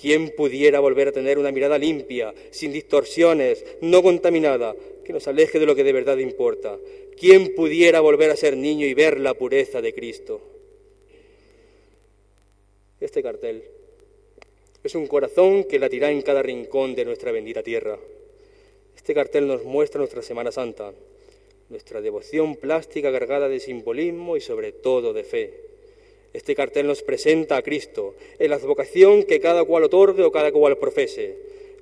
¿Quién 0.00 0.30
pudiera 0.36 0.80
volver 0.80 1.08
a 1.08 1.12
tener 1.12 1.38
una 1.38 1.52
mirada 1.52 1.78
limpia, 1.78 2.34
sin 2.50 2.72
distorsiones, 2.72 3.64
no 3.80 4.02
contaminada, 4.02 4.74
que 5.04 5.12
nos 5.12 5.26
aleje 5.26 5.58
de 5.58 5.66
lo 5.66 5.74
que 5.74 5.84
de 5.84 5.92
verdad 5.92 6.18
importa? 6.18 6.78
¿Quién 7.18 7.54
pudiera 7.54 8.00
volver 8.00 8.30
a 8.30 8.36
ser 8.36 8.56
niño 8.56 8.86
y 8.86 8.94
ver 8.94 9.18
la 9.20 9.34
pureza 9.34 9.80
de 9.80 9.94
Cristo? 9.94 10.40
Este 13.00 13.22
cartel 13.22 13.62
es 14.86 14.94
un 14.94 15.06
corazón 15.06 15.64
que 15.64 15.78
latirá 15.78 16.10
en 16.10 16.22
cada 16.22 16.42
rincón 16.42 16.94
de 16.94 17.04
nuestra 17.04 17.32
bendita 17.32 17.62
tierra. 17.62 17.98
Este 18.96 19.14
cartel 19.14 19.46
nos 19.46 19.64
muestra 19.64 19.98
nuestra 19.98 20.22
Semana 20.22 20.52
Santa, 20.52 20.92
nuestra 21.68 22.00
devoción 22.00 22.56
plástica 22.56 23.12
cargada 23.12 23.48
de 23.48 23.60
simbolismo 23.60 24.36
y 24.36 24.40
sobre 24.40 24.72
todo 24.72 25.12
de 25.12 25.24
fe. 25.24 25.66
Este 26.32 26.54
cartel 26.54 26.86
nos 26.86 27.02
presenta 27.02 27.56
a 27.56 27.62
Cristo 27.62 28.14
en 28.38 28.50
la 28.50 28.58
vocación 28.58 29.24
que 29.24 29.40
cada 29.40 29.64
cual 29.64 29.84
otorgue 29.84 30.22
o 30.22 30.30
cada 30.30 30.52
cual 30.52 30.76
profese. 30.78 31.36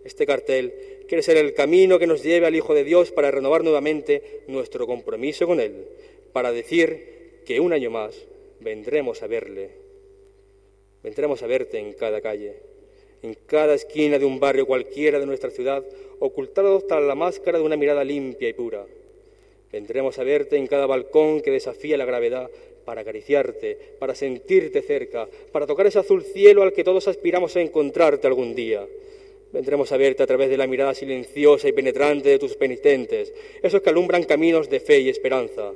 Este 0.04 0.26
cartel 0.26 1.02
quiere 1.08 1.22
ser 1.22 1.36
el 1.38 1.54
camino 1.54 1.98
que 1.98 2.06
nos 2.06 2.22
lleve 2.22 2.46
al 2.46 2.54
Hijo 2.54 2.74
de 2.74 2.84
Dios 2.84 3.10
para 3.10 3.30
renovar 3.30 3.64
nuevamente 3.64 4.42
nuestro 4.46 4.86
compromiso 4.86 5.46
con 5.46 5.60
Él, 5.60 5.86
para 6.32 6.52
decir 6.52 7.42
que 7.44 7.60
un 7.60 7.72
año 7.72 7.90
más 7.90 8.14
vendremos 8.60 9.22
a 9.22 9.26
verle, 9.26 9.70
vendremos 11.02 11.42
a 11.42 11.46
verte 11.46 11.78
en 11.78 11.92
cada 11.92 12.20
calle, 12.20 12.54
en 13.22 13.34
cada 13.46 13.74
esquina 13.74 14.18
de 14.18 14.24
un 14.24 14.40
barrio 14.40 14.66
cualquiera 14.66 15.18
de 15.18 15.26
nuestra 15.26 15.50
ciudad, 15.50 15.84
ocultados 16.20 16.86
tras 16.86 17.02
la 17.02 17.14
máscara 17.14 17.58
de 17.58 17.64
una 17.64 17.76
mirada 17.76 18.04
limpia 18.04 18.48
y 18.48 18.52
pura. 18.52 18.86
Vendremos 19.74 20.20
a 20.20 20.22
verte 20.22 20.56
en 20.56 20.68
cada 20.68 20.86
balcón 20.86 21.40
que 21.40 21.50
desafía 21.50 21.96
la 21.96 22.04
gravedad 22.04 22.48
para 22.84 23.00
acariciarte, 23.00 23.76
para 23.98 24.14
sentirte 24.14 24.82
cerca, 24.82 25.28
para 25.50 25.66
tocar 25.66 25.88
ese 25.88 25.98
azul 25.98 26.22
cielo 26.22 26.62
al 26.62 26.72
que 26.72 26.84
todos 26.84 27.08
aspiramos 27.08 27.56
a 27.56 27.60
encontrarte 27.60 28.28
algún 28.28 28.54
día. 28.54 28.86
Vendremos 29.52 29.90
a 29.90 29.96
verte 29.96 30.22
a 30.22 30.28
través 30.28 30.48
de 30.48 30.58
la 30.58 30.68
mirada 30.68 30.94
silenciosa 30.94 31.66
y 31.66 31.72
penetrante 31.72 32.28
de 32.28 32.38
tus 32.38 32.54
penitentes, 32.54 33.34
esos 33.64 33.82
que 33.82 33.90
alumbran 33.90 34.22
caminos 34.22 34.70
de 34.70 34.78
fe 34.78 35.00
y 35.00 35.08
esperanza. 35.08 35.72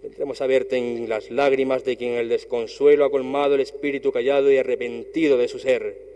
Vendremos 0.00 0.40
a 0.40 0.46
verte 0.46 0.76
en 0.76 1.08
las 1.08 1.32
lágrimas 1.32 1.84
de 1.84 1.96
quien 1.96 2.12
el 2.12 2.28
desconsuelo 2.28 3.04
ha 3.04 3.10
colmado 3.10 3.56
el 3.56 3.62
espíritu 3.62 4.12
callado 4.12 4.52
y 4.52 4.58
arrepentido 4.58 5.36
de 5.38 5.48
su 5.48 5.58
ser. 5.58 6.09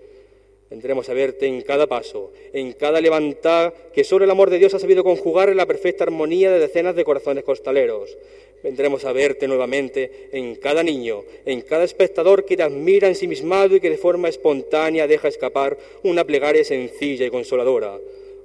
Vendremos 0.70 1.08
a 1.08 1.14
verte 1.14 1.46
en 1.46 1.62
cada 1.62 1.86
paso, 1.86 2.32
en 2.52 2.72
cada 2.72 3.00
levantada 3.00 3.72
que 3.92 4.02
sobre 4.02 4.24
el 4.24 4.30
amor 4.30 4.50
de 4.50 4.58
Dios 4.58 4.74
ha 4.74 4.78
sabido 4.78 5.04
conjugar 5.04 5.48
en 5.48 5.56
la 5.56 5.66
perfecta 5.66 6.04
armonía 6.04 6.50
de 6.50 6.58
decenas 6.58 6.96
de 6.96 7.04
corazones 7.04 7.44
costaleros. 7.44 8.16
Vendremos 8.62 9.04
a 9.04 9.12
verte 9.12 9.46
nuevamente 9.46 10.30
en 10.32 10.54
cada 10.56 10.82
niño, 10.82 11.22
en 11.44 11.60
cada 11.60 11.84
espectador 11.84 12.46
que 12.46 12.56
te 12.56 12.62
admira 12.62 13.08
ensimismado 13.08 13.76
y 13.76 13.80
que 13.80 13.90
de 13.90 13.98
forma 13.98 14.30
espontánea 14.30 15.06
deja 15.06 15.28
escapar 15.28 15.76
una 16.02 16.24
plegaria 16.24 16.64
sencilla 16.64 17.26
y 17.26 17.30
consoladora. 17.30 17.98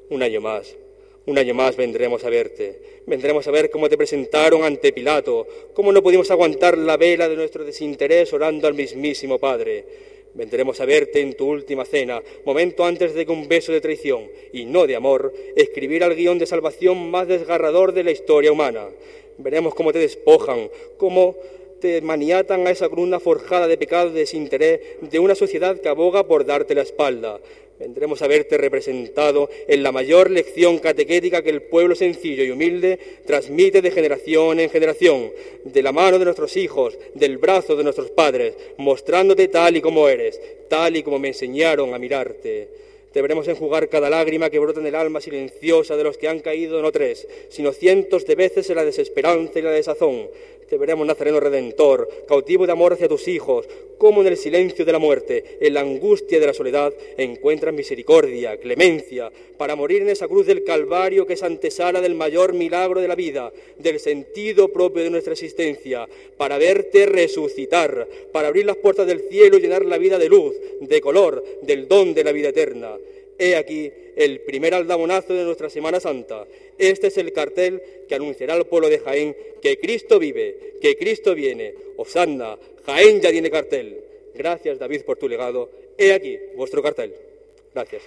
Un 0.09 0.21
año 0.21 0.41
más, 0.41 0.75
un 1.25 1.37
año 1.37 1.53
más 1.53 1.77
vendremos 1.77 2.25
a 2.25 2.29
verte. 2.29 2.81
Vendremos 3.05 3.47
a 3.47 3.51
ver 3.51 3.69
cómo 3.69 3.87
te 3.87 3.97
presentaron 3.97 4.63
ante 4.63 4.91
Pilato, 4.91 5.47
cómo 5.73 5.91
no 5.91 6.03
pudimos 6.03 6.29
aguantar 6.31 6.77
la 6.77 6.97
vela 6.97 7.29
de 7.29 7.35
nuestro 7.35 7.63
desinterés 7.63 8.33
orando 8.33 8.67
al 8.67 8.73
mismísimo 8.73 9.39
Padre. 9.39 9.85
Vendremos 10.33 10.79
a 10.79 10.85
verte 10.85 11.21
en 11.21 11.33
tu 11.33 11.47
última 11.47 11.85
cena, 11.85 12.21
momento 12.45 12.85
antes 12.85 13.13
de 13.13 13.25
que 13.25 13.31
un 13.31 13.47
beso 13.47 13.71
de 13.71 13.81
traición, 13.81 14.27
y 14.53 14.65
no 14.65 14.85
de 14.85 14.95
amor, 14.95 15.33
escribiera 15.55 16.05
el 16.05 16.15
guion 16.15 16.37
de 16.37 16.45
salvación 16.45 17.09
más 17.09 17.27
desgarrador 17.27 17.93
de 17.93 18.03
la 18.03 18.11
historia 18.11 18.51
humana. 18.51 18.87
Veremos 19.37 19.73
cómo 19.73 19.91
te 19.91 19.99
despojan, 19.99 20.69
cómo 20.97 21.35
te 21.79 22.01
maniatan 22.01 22.67
a 22.67 22.71
esa 22.71 22.89
cruna 22.89 23.19
forjada 23.19 23.67
de 23.67 23.77
pecado 23.77 24.09
y 24.09 24.13
desinterés 24.13 24.81
de 25.01 25.19
una 25.19 25.35
sociedad 25.35 25.79
que 25.79 25.89
aboga 25.89 26.27
por 26.27 26.45
darte 26.45 26.75
la 26.75 26.81
espalda. 26.81 27.39
Vendremos 27.79 28.21
a 28.21 28.27
verte 28.27 28.57
representado 28.57 29.49
en 29.65 29.83
la 29.83 29.93
mayor 29.93 30.29
lección 30.29 30.79
catequética 30.79 31.41
que 31.41 31.49
el 31.49 31.61
pueblo 31.61 31.95
sencillo 31.95 32.43
y 32.43 32.51
humilde 32.51 32.99
transmite 33.25 33.81
de 33.81 33.89
generación 33.89 34.59
en 34.59 34.69
generación, 34.69 35.31
de 35.63 35.81
la 35.81 35.93
mano 35.93 36.19
de 36.19 36.25
nuestros 36.25 36.57
hijos, 36.57 36.97
del 37.13 37.37
brazo 37.37 37.77
de 37.77 37.85
nuestros 37.85 38.11
padres, 38.11 38.55
mostrándote 38.77 39.47
tal 39.47 39.77
y 39.77 39.81
como 39.81 40.09
eres, 40.09 40.41
tal 40.67 40.97
y 40.97 41.03
como 41.03 41.19
me 41.19 41.29
enseñaron 41.29 41.93
a 41.93 41.99
mirarte. 41.99 42.67
Deberemos 43.13 43.47
enjugar 43.47 43.87
cada 43.87 44.09
lágrima 44.09 44.49
que 44.49 44.59
brota 44.59 44.81
en 44.81 44.87
el 44.87 44.95
alma 44.95 45.21
silenciosa 45.21 45.95
de 45.95 46.03
los 46.03 46.17
que 46.17 46.27
han 46.27 46.39
caído 46.39 46.81
no 46.81 46.91
tres, 46.91 47.29
sino 47.49 47.71
cientos 47.71 48.25
de 48.25 48.35
veces 48.35 48.69
en 48.69 48.75
la 48.75 48.83
desesperanza 48.83 49.57
y 49.57 49.61
la 49.61 49.71
desazón, 49.71 50.27
te 50.69 50.77
veremos, 50.77 51.05
Nazareno 51.05 51.39
Redentor, 51.39 52.07
cautivo 52.27 52.65
de 52.65 52.71
amor 52.71 52.93
hacia 52.93 53.07
tus 53.07 53.27
hijos, 53.27 53.67
como 53.97 54.21
en 54.21 54.27
el 54.27 54.37
silencio 54.37 54.85
de 54.85 54.91
la 54.91 54.99
muerte, 54.99 55.57
en 55.59 55.73
la 55.73 55.81
angustia 55.81 56.39
de 56.39 56.45
la 56.45 56.53
soledad, 56.53 56.93
encuentras 57.17 57.73
misericordia, 57.73 58.57
clemencia, 58.57 59.31
para 59.57 59.75
morir 59.75 60.03
en 60.03 60.09
esa 60.09 60.27
cruz 60.27 60.45
del 60.45 60.63
Calvario 60.63 61.25
que 61.25 61.33
es 61.33 61.43
antesala 61.43 61.99
del 61.99 62.15
mayor 62.15 62.53
milagro 62.53 63.01
de 63.01 63.07
la 63.07 63.15
vida, 63.15 63.51
del 63.77 63.99
sentido 63.99 64.69
propio 64.69 65.03
de 65.03 65.09
nuestra 65.09 65.33
existencia, 65.33 66.07
para 66.37 66.57
verte 66.57 67.07
resucitar, 67.07 68.07
para 68.31 68.49
abrir 68.49 68.65
las 68.65 68.77
puertas 68.77 69.07
del 69.07 69.21
cielo 69.21 69.57
y 69.57 69.61
llenar 69.61 69.83
la 69.83 69.97
vida 69.97 70.17
de 70.17 70.29
luz, 70.29 70.55
de 70.81 71.01
color, 71.01 71.43
del 71.63 71.87
don 71.87 72.13
de 72.13 72.23
la 72.23 72.31
vida 72.31 72.49
eterna. 72.49 72.95
He 73.39 73.55
aquí 73.55 73.89
el 74.17 74.41
primer 74.41 74.73
aldabonazo 74.73 75.33
de 75.33 75.45
nuestra 75.45 75.69
Semana 75.69 76.01
Santa. 76.01 76.45
Este 76.77 77.07
es 77.07 77.17
el 77.17 77.31
cartel 77.31 77.81
que 78.07 78.15
anunciará 78.15 78.53
al 78.53 78.67
pueblo 78.67 78.89
de 78.89 78.99
Jaén 78.99 79.35
que 79.61 79.79
Cristo 79.79 80.19
vive, 80.19 80.75
que 80.81 80.97
Cristo 80.97 81.33
viene. 81.33 81.73
Osanna, 81.95 82.59
Jaén 82.85 83.21
ya 83.21 83.31
tiene 83.31 83.49
cartel. 83.49 84.03
Gracias 84.35 84.77
David 84.77 85.03
por 85.03 85.17
tu 85.17 85.29
legado. 85.29 85.69
He 85.97 86.13
aquí 86.13 86.37
vuestro 86.55 86.83
cartel. 86.83 87.15
Gracias. 87.73 88.03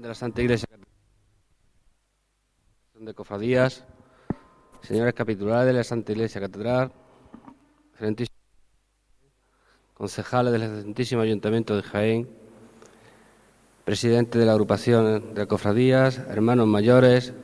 De 0.00 0.08
la 0.08 0.14
Santa 0.14 0.40
Iglesia 0.40 0.66
de 2.94 3.14
Cofradías, 3.14 3.84
señores 4.80 5.12
capitulares 5.12 5.66
de 5.66 5.72
la 5.74 5.84
Santa 5.84 6.12
Iglesia 6.12 6.40
Catedral, 6.40 6.90
concejales 9.94 10.52
del 10.52 10.82
Santísimo 10.82 11.20
Ayuntamiento 11.20 11.76
de 11.76 11.82
Jaén, 11.82 12.28
presidente 13.84 14.38
de 14.38 14.46
la 14.46 14.52
agrupación 14.52 15.34
de 15.34 15.46
cofradías, 15.46 16.18
hermanos 16.18 16.66
mayores, 16.66 17.34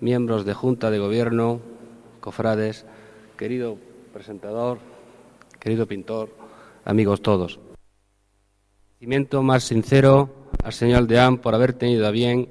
miembros 0.00 0.44
de 0.44 0.54
Junta 0.54 0.90
de 0.90 0.98
Gobierno, 0.98 1.60
cofrades, 2.20 2.86
querido 3.36 3.78
presentador, 4.12 4.78
querido 5.60 5.86
pintor, 5.86 6.30
amigos 6.84 7.22
todos. 7.22 7.60
Agradecimiento 8.96 9.42
más 9.42 9.62
sincero 9.62 10.43
al 10.64 10.72
señor 10.72 11.06
Deán 11.06 11.38
por 11.38 11.54
haber 11.54 11.74
tenido 11.74 12.06
a 12.06 12.10
bien 12.10 12.48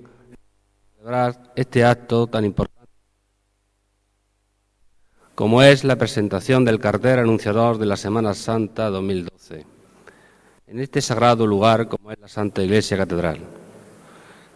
celebrar 0.96 1.52
este 1.56 1.84
acto 1.84 2.28
tan 2.28 2.46
importante 2.46 2.74
como 5.34 5.64
es 5.64 5.84
la 5.84 5.96
presentación 5.96 6.64
del 6.64 6.80
cartel 6.80 7.20
anunciador 7.20 7.80
de 7.80 7.88
la 7.88 7.98
Semana 7.98 8.36
Santa 8.36 8.92
2012 8.92 9.66
en 10.68 10.80
este 10.80 11.02
sagrado 11.02 11.48
lugar 11.48 11.88
como 11.88 12.12
es 12.12 12.20
la 12.20 12.28
Santa 12.28 12.62
Iglesia 12.62 12.98
Catedral. 12.98 13.40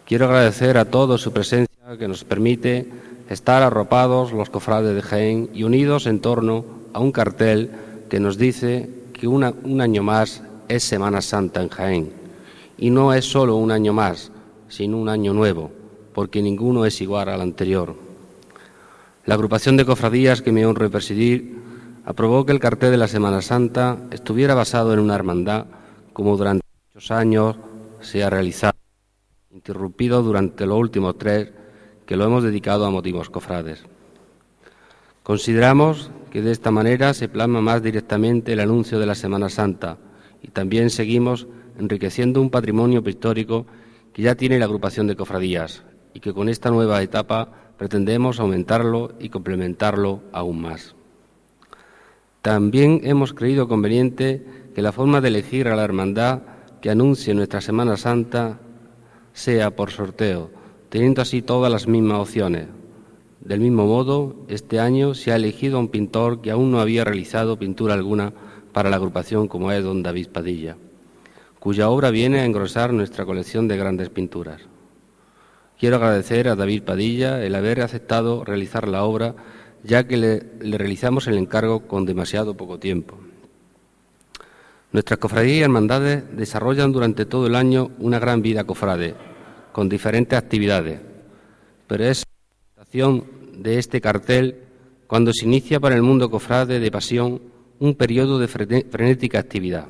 Quiero 0.05 0.25
agradecer 0.25 0.77
a 0.77 0.85
todos 0.85 1.21
su 1.21 1.33
presencia 1.33 1.97
que 1.97 2.07
nos 2.07 2.23
permite 2.23 2.87
estar 3.27 3.63
arropados 3.63 4.33
los 4.33 4.51
cofrades 4.51 4.95
de 4.95 5.01
Jaén 5.01 5.49
y 5.53 5.63
unidos 5.63 6.05
en 6.05 6.21
torno 6.21 6.63
a 6.93 6.99
un 6.99 7.11
cartel 7.11 7.71
que 8.07 8.19
nos 8.19 8.37
dice 8.37 8.87
que 9.13 9.27
un 9.27 9.81
año 9.81 10.03
más 10.03 10.43
es 10.67 10.83
Semana 10.83 11.21
Santa 11.21 11.61
en 11.61 11.69
Jaén. 11.69 12.16
Y 12.77 12.89
no 12.89 13.13
es 13.13 13.25
solo 13.25 13.55
un 13.55 13.71
año 13.71 13.93
más, 13.93 14.31
sino 14.69 14.97
un 14.97 15.09
año 15.09 15.33
nuevo, 15.33 15.71
porque 16.13 16.41
ninguno 16.41 16.85
es 16.85 17.01
igual 17.01 17.29
al 17.29 17.41
anterior. 17.41 17.95
La 19.25 19.33
agrupación 19.33 19.77
de 19.77 19.85
cofradías 19.85 20.41
que 20.41 20.51
me 20.51 20.65
honro 20.65 20.89
presidir 20.89 21.57
aprobó 22.05 22.45
que 22.45 22.53
el 22.53 22.59
cartel 22.59 22.91
de 22.91 22.97
la 22.97 23.07
Semana 23.07 23.41
Santa 23.41 23.97
estuviera 24.11 24.55
basado 24.55 24.93
en 24.93 24.99
una 24.99 25.15
hermandad, 25.15 25.65
como 26.13 26.37
durante 26.37 26.65
muchos 26.93 27.11
años 27.11 27.57
se 27.99 28.23
ha 28.23 28.29
realizado, 28.29 28.77
interrumpido 29.51 30.23
durante 30.23 30.65
los 30.65 30.79
últimos 30.79 31.17
tres, 31.17 31.51
que 32.05 32.15
lo 32.15 32.25
hemos 32.25 32.43
dedicado 32.43 32.85
a 32.85 32.91
motivos 32.91 33.29
cofrades. 33.29 33.83
Consideramos 35.23 36.09
que 36.31 36.41
de 36.41 36.51
esta 36.51 36.71
manera 36.71 37.13
se 37.13 37.27
plasma 37.27 37.59
más 37.59 37.83
directamente 37.83 38.53
el 38.53 38.61
anuncio 38.61 38.99
de 38.99 39.05
la 39.05 39.15
Semana 39.15 39.49
Santa, 39.49 39.97
y 40.41 40.47
también 40.47 40.89
seguimos 40.89 41.47
enriqueciendo 41.77 42.41
un 42.41 42.49
patrimonio 42.49 43.03
pictórico 43.03 43.65
que 44.13 44.23
ya 44.23 44.35
tiene 44.35 44.59
la 44.59 44.65
agrupación 44.65 45.07
de 45.07 45.15
cofradías 45.15 45.83
y 46.13 46.19
que 46.19 46.33
con 46.33 46.49
esta 46.49 46.71
nueva 46.71 47.01
etapa 47.03 47.51
pretendemos 47.77 48.39
aumentarlo 48.39 49.13
y 49.19 49.29
complementarlo 49.29 50.23
aún 50.31 50.61
más. 50.61 50.95
También 52.41 53.01
hemos 53.03 53.33
creído 53.33 53.67
conveniente 53.67 54.45
que 54.73 54.81
la 54.81 54.91
forma 54.91 55.21
de 55.21 55.27
elegir 55.27 55.67
a 55.67 55.75
la 55.75 55.83
hermandad 55.83 56.41
que 56.81 56.89
anuncie 56.89 57.33
nuestra 57.33 57.61
Semana 57.61 57.97
Santa 57.97 58.59
sea 59.33 59.75
por 59.75 59.91
sorteo, 59.91 60.49
teniendo 60.89 61.21
así 61.21 61.41
todas 61.41 61.71
las 61.71 61.87
mismas 61.87 62.19
opciones. 62.19 62.67
Del 63.41 63.59
mismo 63.59 63.85
modo, 63.85 64.35
este 64.47 64.79
año 64.79 65.13
se 65.13 65.31
ha 65.31 65.35
elegido 65.35 65.77
a 65.77 65.79
un 65.79 65.89
pintor 65.89 66.41
que 66.41 66.51
aún 66.51 66.71
no 66.71 66.79
había 66.79 67.03
realizado 67.03 67.59
pintura 67.59 67.93
alguna 67.93 68.33
para 68.73 68.89
la 68.89 68.95
agrupación 68.95 69.47
como 69.47 69.71
es 69.71 69.83
don 69.83 70.03
David 70.03 70.29
Padilla, 70.29 70.77
cuya 71.67 71.89
obra 71.89 72.11
viene 72.11 72.39
a 72.39 72.45
engrosar 72.45 72.93
nuestra 72.93 73.25
colección 73.25 73.67
de 73.67 73.75
grandes 73.75 74.09
pinturas. 74.09 74.61
Quiero 75.77 75.97
agradecer 75.97 76.47
a 76.47 76.55
David 76.55 76.83
Padilla 76.83 77.43
el 77.43 77.53
haber 77.55 77.81
aceptado 77.81 78.45
realizar 78.45 78.87
la 78.87 79.03
obra, 79.03 79.35
ya 79.83 80.07
que 80.07 80.15
le, 80.15 80.77
realizamos 80.77 81.27
el 81.27 81.37
encargo 81.37 81.85
con 81.85 82.05
demasiado 82.05 82.55
poco 82.55 82.79
tiempo. 82.79 83.19
Nuestras 84.93 85.19
cofradías 85.19 85.57
y 85.57 85.61
hermandades 85.63 86.37
desarrollan 86.37 86.93
durante 86.93 87.25
todo 87.25 87.47
el 87.47 87.55
año 87.55 87.91
una 87.99 88.17
gran 88.17 88.41
vida 88.41 88.63
cofrade, 88.63 89.15
con 89.73 89.89
diferentes 89.89 90.39
actividades, 90.39 91.01
pero 91.85 92.05
es 92.05 92.23
la 92.23 92.85
presentación 92.85 93.25
de 93.61 93.77
este 93.77 93.99
cartel 93.99 94.63
cuando 95.05 95.33
se 95.33 95.43
inicia 95.43 95.81
para 95.81 95.95
el 95.95 96.01
mundo 96.01 96.31
cofrade 96.31 96.79
de 96.79 96.91
pasión 96.91 97.41
un 97.79 97.93
periodo 97.95 98.39
de 98.39 98.47
frenética 98.47 99.39
actividad, 99.39 99.89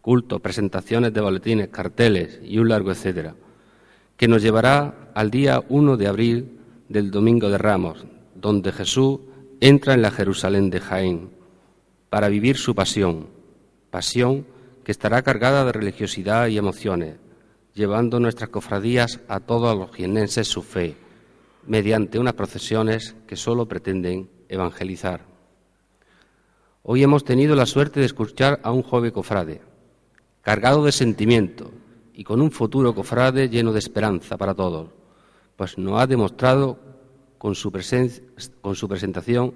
culto, 0.00 0.40
presentaciones 0.40 1.12
de 1.12 1.20
boletines, 1.20 1.68
carteles 1.68 2.40
y 2.42 2.58
un 2.58 2.68
largo 2.68 2.90
etcétera, 2.90 3.34
que 4.16 4.28
nos 4.28 4.42
llevará 4.42 5.10
al 5.14 5.30
día 5.30 5.62
1 5.68 5.96
de 5.96 6.06
abril 6.06 6.58
del 6.88 7.10
Domingo 7.10 7.48
de 7.48 7.58
Ramos, 7.58 8.04
donde 8.34 8.72
Jesús 8.72 9.20
entra 9.60 9.94
en 9.94 10.02
la 10.02 10.10
Jerusalén 10.10 10.70
de 10.70 10.80
Jaén 10.80 11.30
para 12.08 12.28
vivir 12.28 12.56
su 12.56 12.74
pasión, 12.74 13.28
pasión 13.90 14.46
que 14.84 14.92
estará 14.92 15.22
cargada 15.22 15.64
de 15.64 15.72
religiosidad 15.72 16.48
y 16.48 16.58
emociones, 16.58 17.16
llevando 17.74 18.18
nuestras 18.18 18.50
cofradías 18.50 19.20
a 19.28 19.40
todos 19.40 19.76
los 19.78 19.92
jienenses 19.92 20.48
su 20.48 20.62
fe, 20.62 20.96
mediante 21.66 22.18
unas 22.18 22.34
procesiones 22.34 23.14
que 23.26 23.36
solo 23.36 23.66
pretenden 23.66 24.28
evangelizar. 24.48 25.24
Hoy 26.82 27.02
hemos 27.02 27.24
tenido 27.24 27.54
la 27.54 27.66
suerte 27.66 28.00
de 28.00 28.06
escuchar 28.06 28.58
a 28.62 28.72
un 28.72 28.82
joven 28.82 29.10
cofrade, 29.12 29.60
cargado 30.42 30.84
de 30.84 30.92
sentimiento 30.92 31.70
y 32.14 32.24
con 32.24 32.40
un 32.40 32.50
futuro 32.50 32.94
cofrade 32.94 33.48
lleno 33.48 33.72
de 33.72 33.78
esperanza 33.78 34.36
para 34.36 34.54
todos, 34.54 34.88
pues 35.56 35.78
nos 35.78 36.00
ha 36.00 36.06
demostrado 36.06 36.78
con 37.38 37.54
su, 37.54 37.72
con 38.60 38.74
su 38.74 38.88
presentación 38.88 39.54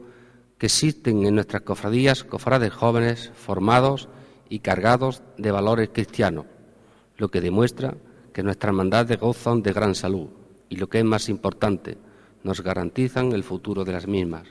que 0.58 0.66
existen 0.66 1.26
en 1.26 1.34
nuestras 1.34 1.62
cofradías 1.62 2.24
cofrades 2.24 2.72
jóvenes 2.72 3.32
formados 3.34 4.08
y 4.48 4.60
cargados 4.60 5.22
de 5.36 5.50
valores 5.50 5.90
cristianos, 5.92 6.46
lo 7.16 7.30
que 7.30 7.40
demuestra 7.40 7.96
que 8.32 8.42
nuestras 8.42 8.70
hermandades 8.70 9.18
gozan 9.18 9.62
de 9.62 9.72
gran 9.72 9.94
salud 9.94 10.28
y, 10.68 10.76
lo 10.76 10.88
que 10.88 10.98
es 10.98 11.04
más 11.04 11.28
importante, 11.28 11.98
nos 12.42 12.62
garantizan 12.62 13.32
el 13.32 13.44
futuro 13.44 13.84
de 13.84 13.92
las 13.92 14.06
mismas. 14.06 14.48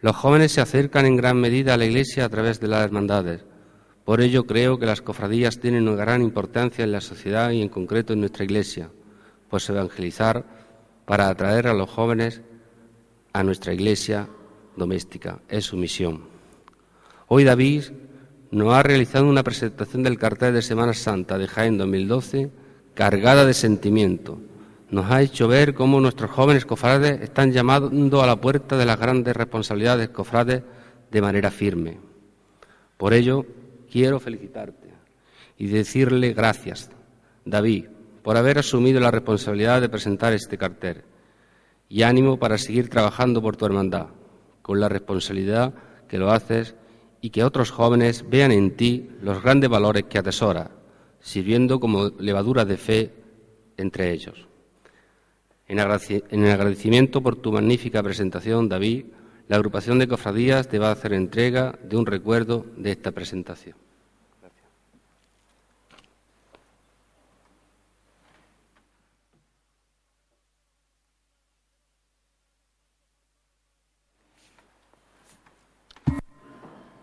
Los 0.00 0.16
jóvenes 0.16 0.52
se 0.52 0.60
acercan 0.60 1.06
en 1.06 1.16
gran 1.16 1.38
medida 1.40 1.74
a 1.74 1.76
la 1.76 1.84
Iglesia 1.84 2.24
a 2.24 2.28
través 2.28 2.60
de 2.60 2.68
las 2.68 2.84
hermandades. 2.84 3.44
Por 4.06 4.22
ello 4.22 4.46
creo 4.46 4.78
que 4.78 4.86
las 4.86 5.02
cofradías 5.02 5.60
tienen 5.60 5.86
una 5.86 5.96
gran 5.96 6.22
importancia 6.22 6.82
en 6.82 6.92
la 6.92 7.02
sociedad 7.02 7.50
y 7.50 7.60
en 7.60 7.68
concreto 7.68 8.14
en 8.14 8.20
nuestra 8.20 8.44
Iglesia, 8.44 8.88
pues 9.50 9.68
evangelizar 9.68 10.46
para 11.04 11.28
atraer 11.28 11.66
a 11.66 11.74
los 11.74 11.90
jóvenes 11.90 12.40
a 13.34 13.42
nuestra 13.42 13.74
Iglesia 13.74 14.28
doméstica 14.76 15.40
es 15.48 15.64
su 15.66 15.76
misión. 15.76 16.22
Hoy 17.26 17.44
David 17.44 17.82
nos 18.50 18.72
ha 18.72 18.82
realizado 18.82 19.26
una 19.26 19.42
presentación 19.42 20.02
del 20.02 20.16
cartel 20.16 20.54
de 20.54 20.62
Semana 20.62 20.94
Santa 20.94 21.36
de 21.36 21.48
Jaén 21.48 21.76
2012 21.76 22.50
cargada 22.94 23.44
de 23.44 23.52
sentimiento 23.52 24.38
nos 24.90 25.10
ha 25.10 25.20
hecho 25.20 25.48
ver 25.48 25.74
cómo 25.74 26.00
nuestros 26.00 26.30
jóvenes 26.30 26.64
cofrades 26.64 27.20
están 27.20 27.52
llamando 27.52 28.22
a 28.22 28.26
la 28.26 28.40
puerta 28.40 28.76
de 28.76 28.86
las 28.86 28.98
grandes 28.98 29.36
responsabilidades 29.36 30.10
cofrades 30.10 30.62
de 31.10 31.20
manera 31.20 31.50
firme. 31.50 31.98
Por 32.96 33.12
ello, 33.12 33.44
quiero 33.96 34.20
felicitarte 34.20 34.90
y 35.56 35.68
decirle 35.68 36.34
gracias, 36.34 36.90
David, 37.46 37.86
por 38.22 38.36
haber 38.36 38.58
asumido 38.58 39.00
la 39.00 39.10
responsabilidad 39.10 39.80
de 39.80 39.88
presentar 39.88 40.34
este 40.34 40.58
cartel 40.58 41.02
y 41.88 42.02
ánimo 42.02 42.38
para 42.38 42.58
seguir 42.58 42.90
trabajando 42.90 43.40
por 43.40 43.56
tu 43.56 43.64
hermandad, 43.64 44.08
con 44.60 44.80
la 44.80 44.90
responsabilidad 44.90 45.72
que 46.08 46.18
lo 46.18 46.30
haces 46.30 46.74
y 47.22 47.30
que 47.30 47.42
otros 47.42 47.70
jóvenes 47.70 48.28
vean 48.28 48.52
en 48.52 48.76
ti 48.76 49.08
los 49.22 49.42
grandes 49.42 49.70
valores 49.70 50.04
que 50.10 50.18
atesoras, 50.18 50.68
sirviendo 51.20 51.80
como 51.80 52.10
levadura 52.18 52.66
de 52.66 52.76
fe 52.76 53.14
entre 53.78 54.10
ellos. 54.10 54.46
En 55.68 55.80
agradecimiento 55.80 57.22
por 57.22 57.36
tu 57.36 57.50
magnífica 57.50 58.02
presentación, 58.02 58.68
David, 58.68 59.06
la 59.48 59.56
agrupación 59.56 59.98
de 59.98 60.06
cofradías 60.06 60.68
te 60.68 60.78
va 60.78 60.88
a 60.88 60.92
hacer 60.92 61.14
entrega 61.14 61.78
de 61.82 61.96
un 61.96 62.04
recuerdo 62.04 62.66
de 62.76 62.90
esta 62.90 63.10
presentación. 63.10 63.85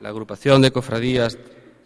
La 0.04 0.10
agrupación 0.10 0.62
de 0.62 0.72
cofradías 0.72 1.38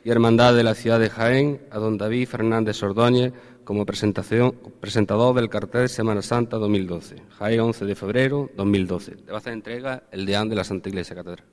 y 0.04 0.10
hermandad 0.10 0.56
de 0.56 0.64
la 0.64 0.74
ciudad 0.74 1.00
de 1.00 1.08
Jaén, 1.08 1.62
a 1.70 1.78
don 1.78 2.00
David 2.00 2.28
Fernández 2.28 2.82
Ordóñez, 2.82 3.32
como 3.64 3.86
presentador 3.86 5.36
del 5.36 5.50
cartel 5.50 5.88
Semana 5.88 6.24
Santa 6.24 6.58
2012, 6.58 7.22
Jaén 7.38 7.60
11 7.60 7.86
de 7.86 7.94
febrero 7.94 8.50
2012. 8.58 9.18
Le 9.24 9.32
va 9.32 9.40
a 9.46 9.52
entrega 9.52 10.02
el 10.10 10.26
deán 10.26 10.50
de 10.50 10.56
la 10.56 10.64
Santa 10.64 10.90
Iglesia 10.90 11.16
Catedral. 11.16 11.46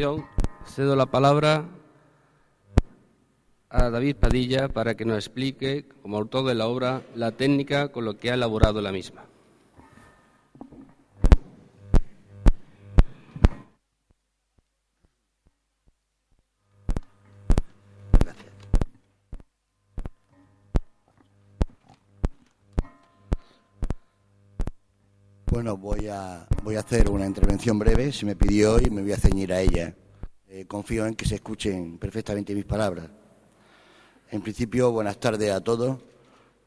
Continuación, 0.00 0.26
cedo 0.64 0.96
la 0.96 1.06
palabra 1.06 1.68
a 3.68 3.90
David 3.90 4.16
Padilla 4.16 4.68
para 4.68 4.96
que 4.96 5.04
nos 5.04 5.16
explique, 5.16 5.86
como 6.02 6.16
autor 6.16 6.46
de 6.46 6.54
la 6.54 6.68
obra, 6.68 7.02
la 7.14 7.32
técnica 7.32 7.88
con 7.92 8.06
lo 8.06 8.16
que 8.16 8.30
ha 8.30 8.34
elaborado 8.34 8.80
la 8.80 8.92
misma. 8.92 9.24
Voy 26.62 26.76
a 26.76 26.80
hacer 26.80 27.08
una 27.08 27.26
intervención 27.26 27.78
breve, 27.78 28.12
se 28.12 28.26
me 28.26 28.34
pidió 28.34 28.80
y 28.80 28.90
me 28.90 29.02
voy 29.02 29.12
a 29.12 29.16
ceñir 29.16 29.52
a 29.52 29.60
ella. 29.60 29.94
Eh, 30.48 30.64
confío 30.66 31.06
en 31.06 31.14
que 31.14 31.24
se 31.24 31.36
escuchen 31.36 31.98
perfectamente 31.98 32.54
mis 32.54 32.64
palabras. 32.64 33.08
En 34.30 34.42
principio, 34.42 34.90
buenas 34.90 35.18
tardes 35.20 35.52
a 35.52 35.60
todos 35.60 35.98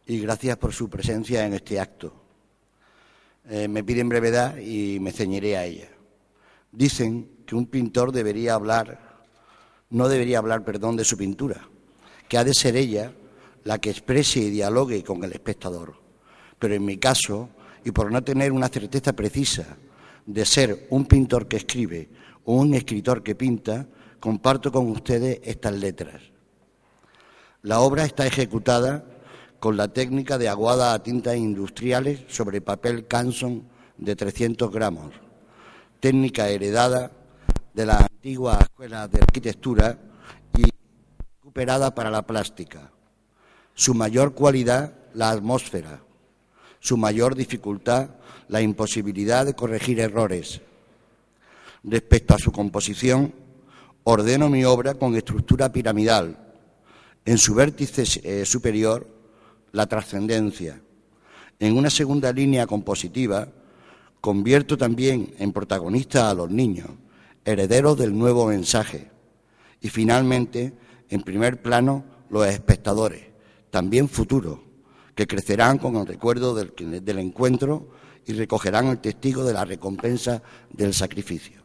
y 0.05 0.19
gracias 0.19 0.57
por 0.57 0.73
su 0.73 0.89
presencia 0.89 1.45
en 1.45 1.53
este 1.53 1.79
acto. 1.79 2.13
Eh, 3.49 3.67
me 3.67 3.83
piden 3.83 4.07
brevedad 4.07 4.57
y 4.57 4.99
me 5.01 5.11
ceñiré 5.11 5.57
a 5.57 5.65
ella. 5.65 5.89
Dicen 6.71 7.43
que 7.45 7.55
un 7.55 7.67
pintor 7.67 8.11
debería 8.13 8.53
hablar, 8.53 9.25
no 9.89 10.07
debería 10.07 10.37
hablar, 10.37 10.63
perdón, 10.63 10.95
de 10.95 11.03
su 11.03 11.17
pintura, 11.17 11.67
que 12.29 12.37
ha 12.37 12.43
de 12.43 12.53
ser 12.53 12.77
ella 12.77 13.11
la 13.65 13.79
que 13.79 13.89
exprese 13.89 14.39
y 14.39 14.49
dialogue 14.49 15.03
con 15.03 15.23
el 15.23 15.33
espectador. 15.33 15.95
Pero 16.57 16.75
en 16.75 16.85
mi 16.85 16.97
caso, 16.97 17.49
y 17.83 17.91
por 17.91 18.11
no 18.11 18.23
tener 18.23 18.51
una 18.51 18.69
certeza 18.69 19.13
precisa 19.13 19.77
de 20.25 20.45
ser 20.45 20.87
un 20.89 21.05
pintor 21.05 21.47
que 21.47 21.57
escribe 21.57 22.09
o 22.45 22.55
un 22.55 22.73
escritor 22.73 23.23
que 23.23 23.35
pinta, 23.35 23.87
comparto 24.19 24.71
con 24.71 24.89
ustedes 24.89 25.39
estas 25.43 25.73
letras. 25.73 26.21
La 27.61 27.79
obra 27.79 28.05
está 28.05 28.25
ejecutada 28.25 29.05
con 29.59 29.77
la 29.77 29.87
técnica 29.87 30.37
de 30.37 30.49
aguada 30.49 30.93
a 30.93 31.03
tintas 31.03 31.37
industriales 31.37 32.21
sobre 32.27 32.61
papel 32.61 33.07
Canson 33.07 33.67
de 33.97 34.15
300 34.15 34.71
gramos, 34.71 35.13
técnica 35.99 36.49
heredada 36.49 37.11
de 37.73 37.85
la 37.85 37.97
antigua 37.97 38.59
escuela 38.61 39.07
de 39.07 39.19
arquitectura 39.19 39.97
y 40.57 40.63
recuperada 41.37 41.95
para 41.95 42.11
la 42.11 42.27
plástica. 42.27 42.91
Su 43.73 43.93
mayor 43.93 44.33
cualidad, 44.33 44.93
la 45.13 45.31
atmósfera, 45.31 46.01
su 46.83 46.97
mayor 46.97 47.33
dificultad, 47.33 48.09
la 48.49 48.61
imposibilidad 48.61 49.45
de 49.45 49.53
corregir 49.53 50.01
errores. 50.01 50.59
Respecto 51.81 52.35
a 52.35 52.37
su 52.37 52.51
composición, 52.51 53.33
ordeno 54.03 54.49
mi 54.49 54.65
obra 54.65 54.95
con 54.95 55.15
estructura 55.15 55.71
piramidal. 55.71 56.37
En 57.23 57.37
su 57.37 57.55
vértice 57.55 58.03
eh, 58.23 58.43
superior, 58.43 59.07
la 59.71 59.87
trascendencia. 59.87 60.81
En 61.57 61.77
una 61.77 61.89
segunda 61.89 62.33
línea 62.33 62.67
compositiva, 62.67 63.47
convierto 64.19 64.77
también 64.77 65.33
en 65.39 65.53
protagonista 65.53 66.29
a 66.29 66.33
los 66.33 66.51
niños, 66.51 66.89
herederos 67.45 67.97
del 67.97 68.17
nuevo 68.17 68.47
mensaje. 68.47 69.09
Y 69.79 69.87
finalmente, 69.87 70.73
en 71.07 71.21
primer 71.21 71.61
plano, 71.61 72.03
los 72.29 72.45
espectadores, 72.45 73.23
también 73.71 74.09
futuros 74.09 74.72
que 75.15 75.27
crecerán 75.27 75.77
con 75.77 75.95
el 75.95 76.07
recuerdo 76.07 76.55
del, 76.55 77.19
encuentro 77.19 77.87
y 78.25 78.33
recogerán 78.33 78.87
el 78.87 78.99
testigo 78.99 79.43
de 79.43 79.53
la 79.53 79.65
recompensa 79.65 80.41
del 80.71 80.93
sacrificio. 80.93 81.61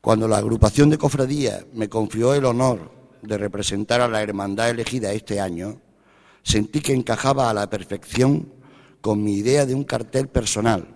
Cuando 0.00 0.28
la 0.28 0.38
agrupación 0.38 0.88
de 0.90 0.98
cofradías 0.98 1.66
me 1.74 1.88
confió 1.88 2.34
el 2.34 2.44
honor 2.44 2.90
de 3.22 3.36
representar 3.36 4.00
a 4.00 4.08
la 4.08 4.22
hermandad 4.22 4.70
elegida 4.70 5.12
este 5.12 5.40
año, 5.40 5.80
sentí 6.42 6.80
que 6.80 6.94
encajaba 6.94 7.50
a 7.50 7.54
la 7.54 7.68
perfección 7.68 8.52
con 9.00 9.22
mi 9.22 9.34
idea 9.34 9.66
de 9.66 9.74
un 9.74 9.84
cartel 9.84 10.28
personal. 10.28 10.86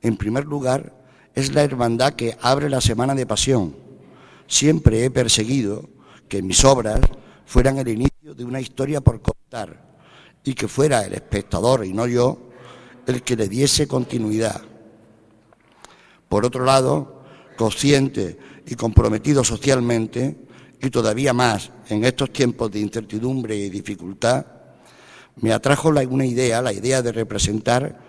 En 0.00 0.16
primer 0.16 0.44
lugar, 0.44 1.04
es 1.34 1.52
la 1.52 1.62
hermandad 1.62 2.14
que 2.14 2.36
abre 2.40 2.70
la 2.70 2.80
Semana 2.80 3.14
de 3.14 3.26
Pasión. 3.26 3.76
Siempre 4.46 5.04
he 5.04 5.10
perseguido 5.10 5.88
que 6.28 6.42
mis 6.42 6.64
obras 6.64 7.00
fueran 7.44 7.78
el 7.78 7.88
inicio 7.88 8.13
de 8.32 8.42
una 8.42 8.58
historia 8.58 9.02
por 9.02 9.20
contar 9.20 9.98
y 10.42 10.54
que 10.54 10.66
fuera 10.66 11.04
el 11.04 11.12
espectador 11.12 11.84
y 11.84 11.92
no 11.92 12.06
yo 12.06 12.38
el 13.06 13.22
que 13.22 13.36
le 13.36 13.48
diese 13.48 13.86
continuidad. 13.86 14.62
Por 16.26 16.46
otro 16.46 16.64
lado, 16.64 17.22
consciente 17.54 18.38
y 18.64 18.76
comprometido 18.76 19.44
socialmente, 19.44 20.38
y 20.80 20.88
todavía 20.88 21.34
más 21.34 21.70
en 21.88 22.04
estos 22.04 22.32
tiempos 22.32 22.70
de 22.70 22.80
incertidumbre 22.80 23.56
y 23.56 23.68
dificultad, 23.68 24.46
me 25.36 25.52
atrajo 25.52 25.90
una 25.90 26.24
idea, 26.24 26.62
la 26.62 26.72
idea 26.72 27.02
de 27.02 27.12
representar 27.12 28.00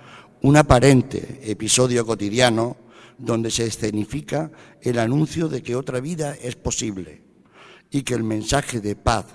un 0.41 0.55
aparente 0.55 1.41
episodio 1.43 2.05
cotidiano 2.05 2.77
donde 3.17 3.51
se 3.51 3.65
escenifica 3.65 4.49
el 4.81 4.97
anuncio 4.97 5.49
de 5.49 5.61
que 5.61 5.75
otra 5.75 5.99
vida 5.99 6.35
es 6.41 6.55
posible 6.55 7.21
y 7.91 8.03
que 8.03 8.13
el 8.13 8.23
mensaje 8.23 8.79
de 8.79 8.95
paz, 8.95 9.25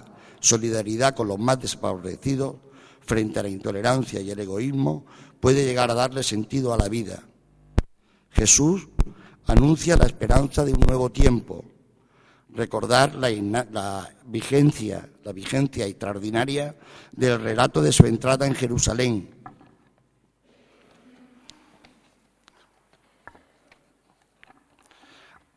solidaridad 0.41 1.15
con 1.15 1.29
los 1.29 1.39
más 1.39 1.61
desfavorecidos 1.61 2.57
frente 3.01 3.39
a 3.39 3.43
la 3.43 3.49
intolerancia 3.49 4.21
y 4.21 4.31
el 4.31 4.41
egoísmo 4.41 5.05
puede 5.41 5.65
llegar 5.65 5.91
a 5.91 5.95
darle 5.95 6.23
sentido 6.23 6.73
a 6.73 6.79
la 6.79 6.89
vida. 6.89 7.23
Jesús 8.31 8.89
anuncia 9.47 9.97
la 9.97 10.07
esperanza 10.07 10.65
de 10.65 10.73
un 10.73 10.81
nuevo 10.81 11.11
tiempo, 11.11 11.65
recordar 12.55 13.15
la, 13.15 14.09
vigencia, 14.27 15.09
la 15.25 15.33
vigencia 15.33 15.87
extraordinaria 15.87 16.77
del 17.13 17.41
relato 17.41 17.83
de 17.83 17.93
su 17.93 18.07
entrada 18.07 18.47
en 18.47 18.55
Jerusalén. 18.55 19.31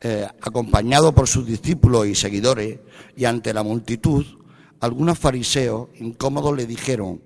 Eh, 0.06 0.28
acompañado 0.42 1.14
por 1.14 1.30
sus 1.30 1.46
discípulos 1.46 2.08
y 2.08 2.16
seguidores, 2.16 2.80
y 3.16 3.24
ante 3.24 3.54
la 3.54 3.64
multitud, 3.64 4.43
algunos 4.84 5.18
fariseos 5.18 5.88
incómodos 5.96 6.58
le 6.58 6.66
dijeron, 6.66 7.24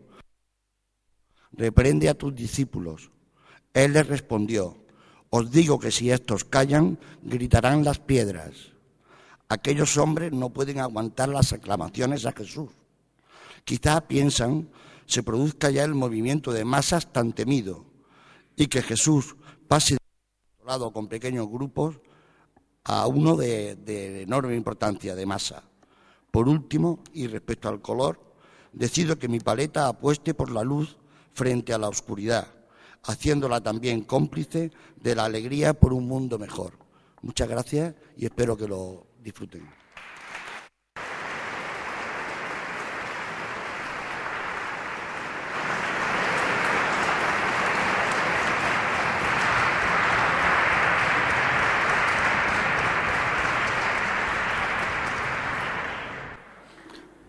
reprende 1.53 2.07
a 2.07 2.13
tus 2.13 2.35
discípulos. 2.35 3.09
Él 3.73 3.93
les 3.93 4.05
respondió, 4.05 4.77
os 5.31 5.49
digo 5.49 5.79
que 5.79 5.89
si 5.89 6.11
estos 6.11 6.43
callan, 6.43 6.99
gritarán 7.23 7.83
las 7.83 7.97
piedras. 7.97 8.51
Aquellos 9.49 9.97
hombres 9.97 10.33
no 10.33 10.51
pueden 10.51 10.79
aguantar 10.79 11.29
las 11.29 11.51
aclamaciones 11.51 12.27
a 12.27 12.31
Jesús. 12.31 12.69
Quizá 13.63 14.01
piensan 14.01 14.69
se 15.07 15.23
produzca 15.23 15.71
ya 15.71 15.83
el 15.83 15.95
movimiento 15.95 16.53
de 16.53 16.63
masas 16.63 17.11
tan 17.11 17.33
temido 17.33 17.85
y 18.55 18.67
que 18.67 18.83
Jesús 18.83 19.35
pase 19.67 19.95
de 19.95 20.63
lado 20.63 20.93
con 20.93 21.07
pequeños 21.07 21.49
grupos 21.49 21.95
a 22.83 23.07
uno 23.07 23.35
de, 23.35 23.77
de 23.77 24.21
enorme 24.21 24.55
importancia 24.55 25.15
de 25.15 25.25
masa. 25.25 25.63
Por 26.37 26.47
último, 26.47 26.99
y 27.13 27.25
respecto 27.25 27.67
al 27.67 27.81
color, 27.81 28.19
decido 28.71 29.17
que 29.17 29.27
mi 29.27 29.39
paleta 29.39 29.87
apueste 29.87 30.35
por 30.35 30.51
la 30.51 30.63
luz 30.63 30.95
frente 31.33 31.73
a 31.73 31.79
la 31.79 31.89
oscuridad 31.89 32.45
haciéndola 33.05 33.59
también 33.59 34.01
cómplice 34.01 34.71
de 35.01 35.15
la 35.15 35.25
alegría 35.25 35.73
por 35.73 35.93
un 35.93 36.07
mundo 36.07 36.37
mejor. 36.37 36.73
Muchas 37.23 37.49
gracias 37.49 37.95
y 38.15 38.25
espero 38.25 38.55
que 38.55 38.67
lo 38.67 39.07
disfruten. 39.23 39.67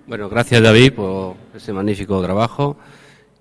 Bueno, 0.09 0.30
gracias 0.30 0.62
David 0.62 0.94
por 0.94 1.36
ese 1.54 1.70
magnífico 1.70 2.22
trabajo. 2.22 2.78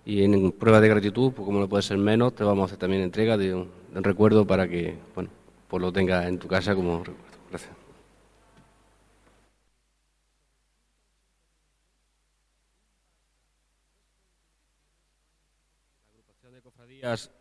Y 0.04 0.24
en 0.24 0.52
prueba 0.52 0.82
de 0.82 0.90
gratitud, 0.90 1.32
pues 1.32 1.46
como 1.46 1.62
no 1.62 1.70
puede 1.70 1.82
ser 1.82 1.98
menos, 1.98 2.36
te 2.36 2.44
vamos 2.44 2.64
a 2.64 2.66
hacer 2.66 2.78
también 2.78 3.04
entrega 3.04 3.38
de 3.38 3.56
un, 3.56 3.72
recuerdo 3.94 4.46
para 4.46 4.68
que, 4.68 4.98
bueno, 5.16 5.30
pues 5.70 5.82
lo 5.82 5.94
tengas 5.94 6.26
en 6.26 6.38
tu 6.38 6.50
casa 6.50 6.76
como 6.76 7.06
recuerdo. 7.06 7.38
Gracias. 7.50 7.72
La 16.12 16.20
agrupación 16.20 16.54
de 16.54 16.62
cofradías 16.62 17.32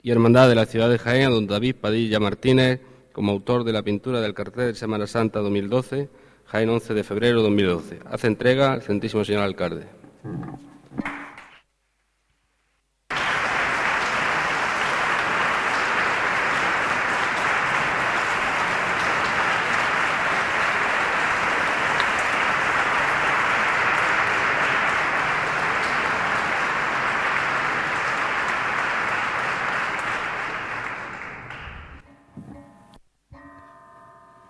y 0.00 0.10
hermandad 0.10 0.48
de 0.48 0.54
la 0.54 0.64
ciudad 0.64 0.88
de 0.88 0.98
Jaén, 0.98 1.28
don 1.28 1.46
David 1.46 1.76
Padilla 1.76 2.20
Martínez, 2.20 2.80
como 3.12 3.32
autor 3.32 3.64
de 3.64 3.74
la 3.74 3.82
pintura 3.82 4.22
del 4.22 4.32
cartel 4.32 4.68
de 4.68 4.74
Semana 4.74 5.06
Santa 5.06 5.40
2012, 5.40 6.08
Jaén 6.46 6.68
11 6.70 6.94
de 6.94 7.02
febrero 7.02 7.38
de 7.38 7.44
2012. 7.44 8.00
Hace 8.06 8.26
entrega 8.28 8.72
el 8.72 8.78
excelentísimo 8.78 9.24
señor 9.24 9.42
alcalde. 9.42 9.86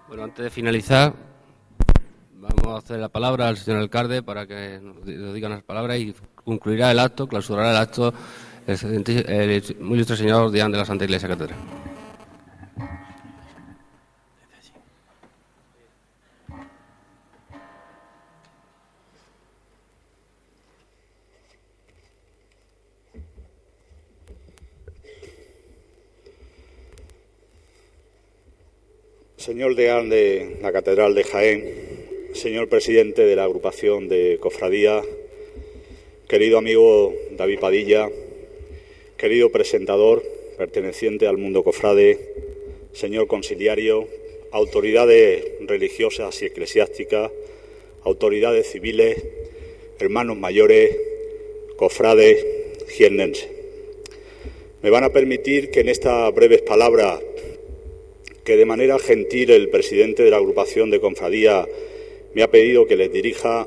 Bueno, 0.09 0.25
antes 0.25 0.45
de 0.45 0.51
finalizar, 0.51 1.26
hacer 2.79 2.99
la 2.99 3.09
palabra 3.09 3.49
al 3.49 3.57
señor 3.57 3.81
alcalde 3.81 4.23
para 4.23 4.47
que 4.47 4.81
nos 4.81 5.35
diga 5.35 5.49
unas 5.49 5.63
palabras 5.63 5.99
y 5.99 6.15
concluirá 6.45 6.91
el 6.91 6.99
acto, 6.99 7.27
clausurará 7.27 7.71
el 7.71 7.77
acto 7.77 8.13
el, 8.67 9.77
muy 9.81 9.95
ilustre 9.95 10.17
señor 10.17 10.51
Dián 10.51 10.73
de 10.73 10.79
la 10.79 10.85
Santa 10.85 11.05
Iglesia 11.05 11.29
Catedral. 11.29 11.59
Señor 29.37 29.77
deán 29.77 30.09
de 30.09 30.59
la 30.61 30.73
Catedral 30.73 31.15
de 31.15 31.23
Jaén, 31.23 31.96
señor 32.37 32.69
presidente 32.69 33.25
de 33.25 33.35
la 33.35 33.45
agrupación 33.45 34.09
de 34.09 34.37
cofradía, 34.39 35.03
querido 36.29 36.59
amigo 36.59 37.15
David 37.31 37.61
Padilla, 37.61 38.11
querido 39.17 39.51
presentador 39.51 40.23
perteneciente 40.59 41.27
al 41.27 41.39
mundo 41.39 41.65
cofrade, 41.65 42.19
señor 42.93 43.27
conciliario, 43.27 44.07
autoridades 44.51 45.45
religiosas 45.61 46.43
y 46.43 46.47
eclesiásticas, 46.47 47.33
autoridades 48.03 48.71
civiles, 48.71 49.17
hermanos 49.99 50.37
mayores, 50.37 50.95
cofrades, 51.77 52.45
jiennenses. 52.89 53.49
Me 54.83 54.91
van 54.91 55.05
a 55.05 55.11
permitir 55.11 55.71
que 55.71 55.81
en 55.81 55.89
estas 55.89 56.35
breves 56.35 56.61
palabras 56.61 57.19
que 58.45 58.57
de 58.57 58.67
manera 58.67 58.99
gentil 58.99 59.51
el 59.51 59.71
presidente 59.71 60.23
de 60.23 60.31
la 60.31 60.37
agrupación 60.37 60.91
de 60.91 61.01
confradía 61.01 61.67
me 62.37 62.43
ha 62.43 62.51
pedido 62.51 62.87
que 62.87 62.97
les 62.97 63.11
dirija, 63.11 63.67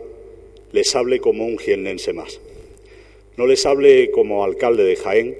les 0.73 0.95
hable 0.95 1.19
como 1.19 1.43
un 1.43 1.57
jiennense 1.57 2.13
más. 2.13 2.39
No 3.35 3.47
les 3.47 3.65
hable 3.65 4.11
como 4.11 4.43
alcalde 4.43 4.83
de 4.83 4.95
Jaén, 4.95 5.35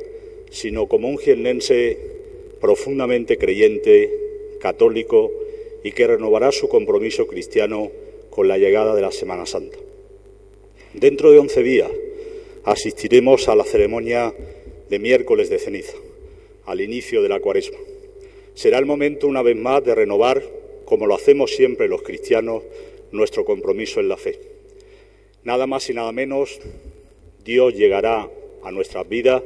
sino 0.49 0.87
como 0.87 1.09
un 1.09 1.19
jiennense 1.19 1.95
profundamente 2.59 3.37
creyente, 3.37 4.11
católico 4.59 5.31
y 5.83 5.91
que 5.91 6.07
renovará 6.07 6.51
su 6.51 6.69
compromiso 6.69 7.27
cristiano 7.27 7.91
con 8.31 8.47
la 8.47 8.57
llegada 8.57 8.95
de 8.95 9.03
la 9.03 9.11
Semana 9.11 9.45
Santa. 9.45 9.77
Dentro 10.95 11.31
de 11.31 11.37
once 11.37 11.61
días 11.61 11.91
asistiremos 12.63 13.47
a 13.47 13.53
la 13.53 13.63
ceremonia 13.63 14.33
de 14.89 14.97
miércoles 14.97 15.51
de 15.51 15.59
ceniza, 15.59 15.97
al 16.65 16.81
inicio 16.81 17.21
de 17.21 17.29
la 17.29 17.39
cuaresma. 17.39 17.77
Será 18.55 18.79
el 18.79 18.87
momento, 18.87 19.27
una 19.27 19.43
vez 19.43 19.55
más, 19.55 19.83
de 19.83 19.93
renovar, 19.93 20.41
como 20.83 21.05
lo 21.05 21.13
hacemos 21.13 21.51
siempre 21.51 21.87
los 21.87 22.01
cristianos, 22.01 22.63
nuestro 23.11 23.45
compromiso 23.45 23.99
en 23.99 24.09
la 24.09 24.17
fe. 24.17 24.39
Nada 25.43 25.67
más 25.67 25.89
y 25.89 25.93
nada 25.93 26.11
menos, 26.11 26.59
Dios 27.43 27.73
llegará 27.73 28.29
a 28.63 28.71
nuestras 28.71 29.07
vidas 29.07 29.43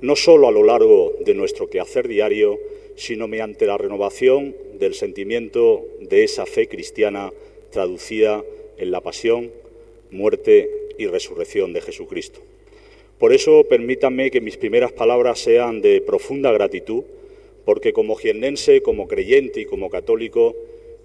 no 0.00 0.16
solo 0.16 0.48
a 0.48 0.52
lo 0.52 0.62
largo 0.62 1.14
de 1.24 1.34
nuestro 1.34 1.68
quehacer 1.68 2.08
diario, 2.08 2.58
sino 2.96 3.28
mediante 3.28 3.66
la 3.66 3.78
renovación 3.78 4.54
del 4.78 4.94
sentimiento 4.94 5.84
de 6.00 6.24
esa 6.24 6.46
fe 6.46 6.68
cristiana 6.68 7.32
traducida 7.70 8.44
en 8.76 8.90
la 8.90 9.00
pasión, 9.00 9.50
muerte 10.10 10.70
y 10.98 11.06
resurrección 11.06 11.72
de 11.72 11.80
Jesucristo. 11.80 12.40
Por 13.18 13.32
eso 13.32 13.64
permítanme 13.64 14.30
que 14.30 14.40
mis 14.40 14.58
primeras 14.58 14.92
palabras 14.92 15.38
sean 15.38 15.80
de 15.80 16.02
profunda 16.02 16.52
gratitud 16.52 17.04
porque 17.64 17.92
como 17.92 18.14
jiennense, 18.14 18.80
como 18.80 19.08
creyente 19.08 19.60
y 19.60 19.64
como 19.64 19.90
católico, 19.90 20.54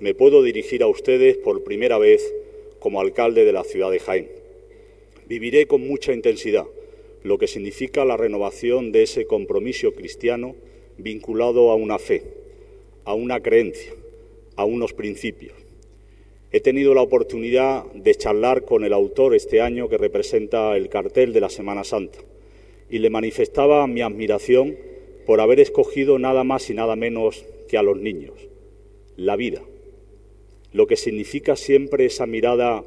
me 0.01 0.15
puedo 0.15 0.41
dirigir 0.41 0.81
a 0.81 0.87
ustedes 0.87 1.37
por 1.37 1.63
primera 1.63 1.99
vez 1.99 2.33
como 2.79 2.99
alcalde 2.99 3.45
de 3.45 3.53
la 3.53 3.63
ciudad 3.63 3.91
de 3.91 3.99
Jaén. 3.99 4.29
Viviré 5.27 5.67
con 5.67 5.87
mucha 5.87 6.11
intensidad 6.11 6.65
lo 7.21 7.37
que 7.37 7.45
significa 7.45 8.03
la 8.03 8.17
renovación 8.17 8.91
de 8.91 9.03
ese 9.03 9.27
compromiso 9.27 9.93
cristiano 9.93 10.55
vinculado 10.97 11.69
a 11.69 11.75
una 11.75 11.99
fe, 11.99 12.23
a 13.05 13.13
una 13.13 13.41
creencia, 13.41 13.93
a 14.55 14.65
unos 14.65 14.93
principios. 14.93 15.53
He 16.51 16.61
tenido 16.61 16.95
la 16.95 17.03
oportunidad 17.03 17.85
de 17.93 18.15
charlar 18.15 18.65
con 18.65 18.83
el 18.83 18.93
autor 18.93 19.35
este 19.35 19.61
año 19.61 19.87
que 19.87 19.99
representa 19.99 20.75
el 20.77 20.89
cartel 20.89 21.31
de 21.31 21.41
la 21.41 21.49
Semana 21.49 21.83
Santa 21.83 22.17
y 22.89 22.97
le 22.97 23.11
manifestaba 23.11 23.85
mi 23.85 24.01
admiración 24.01 24.75
por 25.27 25.41
haber 25.41 25.59
escogido 25.59 26.17
nada 26.17 26.43
más 26.43 26.71
y 26.71 26.73
nada 26.73 26.95
menos 26.95 27.45
que 27.69 27.77
a 27.77 27.83
los 27.83 27.97
niños, 27.97 28.33
la 29.15 29.35
vida, 29.35 29.61
lo 30.73 30.87
que 30.87 30.95
significa 30.95 31.55
siempre 31.55 32.05
esa 32.05 32.25
mirada 32.25 32.83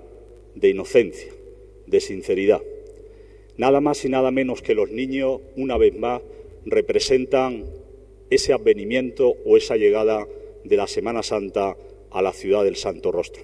de 0.55 0.69
inocencia, 0.71 1.33
de 1.87 2.01
sinceridad. 2.01 2.63
Nada 3.57 3.81
más 3.81 4.05
y 4.05 4.09
nada 4.09 4.31
menos 4.31 4.63
que 4.63 4.75
los 4.75 4.91
niños, 4.91 5.41
una 5.57 5.77
vez 5.77 5.97
más, 5.97 6.23
representan 6.65 7.65
ese 8.31 8.53
advenimiento 8.53 9.35
o 9.45 9.57
esa 9.57 9.77
llegada 9.77 10.27
de 10.65 10.77
la 10.77 10.87
Semana 10.87 11.23
Santa 11.23 11.77
a 12.11 12.23
la 12.23 12.33
ciudad 12.33 12.65
del 12.65 12.77
Santo 12.77 13.13
Rostro. 13.13 13.43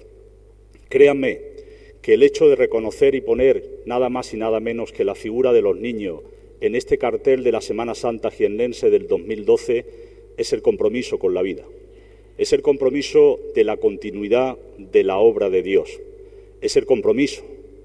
Créanme 0.89 1.39
que 2.01 2.15
el 2.15 2.23
hecho 2.23 2.49
de 2.49 2.55
reconocer 2.55 3.15
y 3.15 3.21
poner 3.21 3.83
nada 3.85 4.09
más 4.09 4.33
y 4.33 4.37
nada 4.37 4.59
menos 4.59 4.91
que 4.91 5.05
la 5.05 5.15
figura 5.15 5.53
de 5.53 5.61
los 5.61 5.77
niños 5.77 6.21
en 6.61 6.75
este 6.75 6.97
cartel 6.97 7.43
de 7.43 7.51
la 7.51 7.61
Semana 7.61 7.95
Santa 7.95 8.31
jiennense 8.31 8.89
del 8.89 9.07
2012 9.07 9.85
es 10.37 10.53
el 10.53 10.61
compromiso 10.61 11.19
con 11.19 11.33
la 11.33 11.41
vida, 11.41 11.63
es 12.41 12.53
el 12.53 12.63
compromiso 12.63 13.39
de 13.53 13.63
la 13.63 13.77
continuidad 13.77 14.57
de 14.79 15.03
la 15.03 15.19
obra 15.19 15.51
de 15.51 15.61
Dios, 15.61 16.01
es 16.59 16.75
el 16.75 16.87
compromiso 16.87 17.43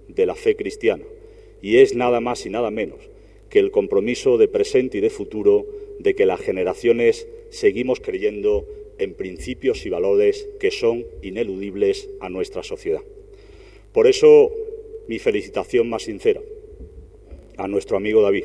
de 0.09 0.25
la 0.25 0.35
fe 0.35 0.57
cristiana 0.57 1.05
y 1.61 1.77
es 1.77 1.95
nada 1.95 2.21
más 2.21 2.47
y 2.47 2.49
nada 2.49 2.71
menos 2.71 3.01
que 3.51 3.59
el 3.59 3.71
compromiso 3.71 4.39
de 4.39 4.49
presente 4.49 4.97
y 4.97 5.03
de 5.03 5.11
futuro 5.11 5.67
de 5.99 6.15
que 6.15 6.25
las 6.25 6.41
generaciones 6.41 7.29
seguimos 7.51 8.01
creyendo 8.01 8.67
en 8.97 9.13
principios 9.13 9.85
y 9.85 9.91
valores 9.91 10.49
que 10.59 10.71
son 10.71 11.05
ineludibles 11.21 12.09
a 12.21 12.31
nuestra 12.31 12.63
sociedad. 12.63 13.03
Por 13.93 14.07
eso, 14.07 14.51
mi 15.07 15.19
felicitación 15.19 15.91
más 15.91 16.05
sincera 16.05 16.41
a 17.59 17.69
nuestro 17.69 17.99
amigo 17.99 18.23
David, 18.23 18.45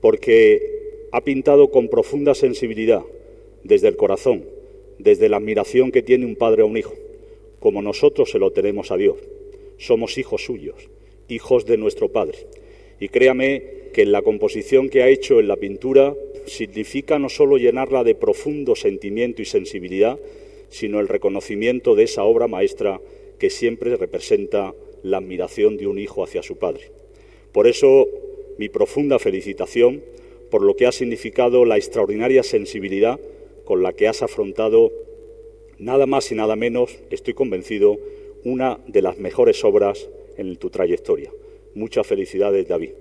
porque 0.00 1.08
ha 1.10 1.24
pintado 1.24 1.72
con 1.72 1.88
profunda 1.88 2.36
sensibilidad, 2.36 3.02
desde 3.64 3.88
el 3.88 3.96
corazón, 3.96 4.44
desde 4.98 5.28
la 5.28 5.36
admiración 5.36 5.92
que 5.92 6.02
tiene 6.02 6.26
un 6.26 6.36
padre 6.36 6.62
a 6.62 6.66
un 6.66 6.76
hijo, 6.76 6.94
como 7.60 7.82
nosotros 7.82 8.30
se 8.30 8.38
lo 8.38 8.50
tenemos 8.50 8.90
a 8.90 8.96
Dios. 8.96 9.16
Somos 9.78 10.18
hijos 10.18 10.44
suyos, 10.44 10.88
hijos 11.28 11.66
de 11.66 11.76
nuestro 11.76 12.08
Padre. 12.08 12.38
Y 13.00 13.08
créame 13.08 13.62
que 13.92 14.06
la 14.06 14.22
composición 14.22 14.88
que 14.88 15.02
ha 15.02 15.08
hecho 15.08 15.40
en 15.40 15.48
la 15.48 15.56
pintura 15.56 16.14
significa 16.46 17.18
no 17.18 17.28
solo 17.28 17.58
llenarla 17.58 18.04
de 18.04 18.14
profundo 18.14 18.74
sentimiento 18.74 19.42
y 19.42 19.44
sensibilidad, 19.44 20.18
sino 20.68 21.00
el 21.00 21.08
reconocimiento 21.08 21.94
de 21.94 22.04
esa 22.04 22.24
obra 22.24 22.48
maestra 22.48 23.00
que 23.38 23.50
siempre 23.50 23.96
representa 23.96 24.74
la 25.02 25.18
admiración 25.18 25.76
de 25.76 25.86
un 25.86 25.98
hijo 25.98 26.24
hacia 26.24 26.42
su 26.42 26.56
padre. 26.56 26.90
Por 27.52 27.66
eso 27.66 28.06
mi 28.58 28.68
profunda 28.68 29.18
felicitación 29.18 30.02
por 30.50 30.62
lo 30.62 30.76
que 30.76 30.86
ha 30.86 30.92
significado 30.92 31.64
la 31.64 31.76
extraordinaria 31.76 32.42
sensibilidad 32.42 33.18
con 33.66 33.82
la 33.82 33.92
que 33.92 34.08
has 34.08 34.22
afrontado 34.22 34.92
nada 35.78 36.06
más 36.06 36.32
y 36.32 36.36
nada 36.36 36.56
menos, 36.56 36.96
estoy 37.10 37.34
convencido, 37.34 37.98
una 38.44 38.78
de 38.86 39.02
las 39.02 39.18
mejores 39.18 39.62
obras 39.64 40.08
en 40.38 40.56
tu 40.56 40.70
trayectoria. 40.70 41.30
Muchas 41.74 42.06
felicidades, 42.06 42.66
David. 42.68 42.92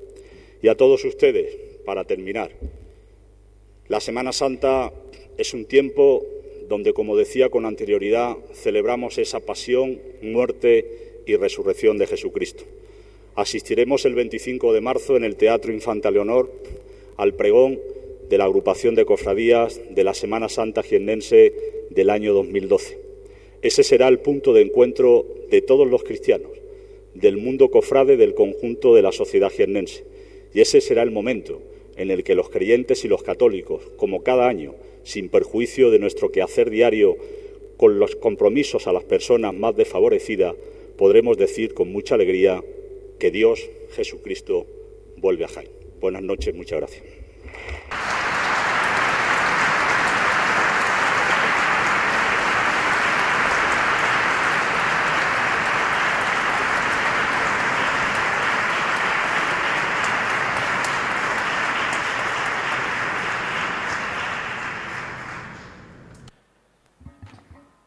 Y 0.61 0.67
a 0.67 0.75
todos 0.75 1.05
ustedes, 1.05 1.55
para 1.85 2.03
terminar, 2.03 2.51
la 3.87 3.99
Semana 3.99 4.33
Santa 4.33 4.91
es 5.37 5.53
un 5.53 5.65
tiempo 5.65 6.25
donde, 6.67 6.93
como 6.93 7.15
decía 7.15 7.49
con 7.49 7.65
anterioridad, 7.65 8.35
celebramos 8.53 9.19
esa 9.19 9.39
pasión, 9.39 10.01
muerte 10.23 11.21
y 11.27 11.35
resurrección 11.35 11.99
de 11.99 12.07
Jesucristo. 12.07 12.63
Asistiremos 13.35 14.05
el 14.05 14.15
25 14.15 14.73
de 14.73 14.81
marzo 14.81 15.15
en 15.15 15.25
el 15.25 15.35
Teatro 15.35 15.71
Infanta 15.71 16.09
Leonor 16.09 16.51
al 17.17 17.35
pregón 17.35 17.79
de 18.29 18.37
la 18.37 18.45
agrupación 18.45 18.95
de 18.95 19.05
cofradías 19.05 19.81
de 19.89 20.03
la 20.03 20.13
Semana 20.13 20.49
Santa 20.49 20.83
jiennense 20.83 21.53
del 21.89 22.09
año 22.09 22.33
2012. 22.33 22.99
Ese 23.61 23.83
será 23.83 24.07
el 24.07 24.19
punto 24.19 24.53
de 24.53 24.61
encuentro 24.61 25.25
de 25.49 25.61
todos 25.61 25.87
los 25.87 26.03
cristianos, 26.03 26.51
del 27.13 27.37
mundo 27.37 27.69
cofrade 27.69 28.17
del 28.17 28.33
conjunto 28.33 28.93
de 28.95 29.01
la 29.01 29.11
sociedad 29.11 29.49
jiennense. 29.49 30.03
Y 30.53 30.61
ese 30.61 30.81
será 30.81 31.03
el 31.03 31.11
momento 31.11 31.61
en 31.97 32.11
el 32.11 32.23
que 32.23 32.35
los 32.35 32.49
creyentes 32.49 33.05
y 33.05 33.07
los 33.07 33.23
católicos, 33.23 33.81
como 33.97 34.23
cada 34.23 34.47
año, 34.47 34.75
sin 35.03 35.29
perjuicio 35.29 35.91
de 35.91 35.99
nuestro 35.99 36.31
quehacer 36.31 36.69
diario, 36.69 37.17
con 37.77 37.99
los 37.99 38.15
compromisos 38.15 38.87
a 38.87 38.93
las 38.93 39.03
personas 39.03 39.53
más 39.53 39.75
desfavorecidas, 39.75 40.55
podremos 40.97 41.37
decir 41.37 41.73
con 41.73 41.91
mucha 41.91 42.15
alegría 42.15 42.63
que 43.19 43.31
Dios, 43.31 43.69
Jesucristo, 43.91 44.65
vuelve 45.17 45.45
a 45.45 45.47
Jaén. 45.47 45.69
Buenas 45.99 46.23
noches, 46.23 46.53
muchas 46.55 46.79
gracias. 46.79 47.14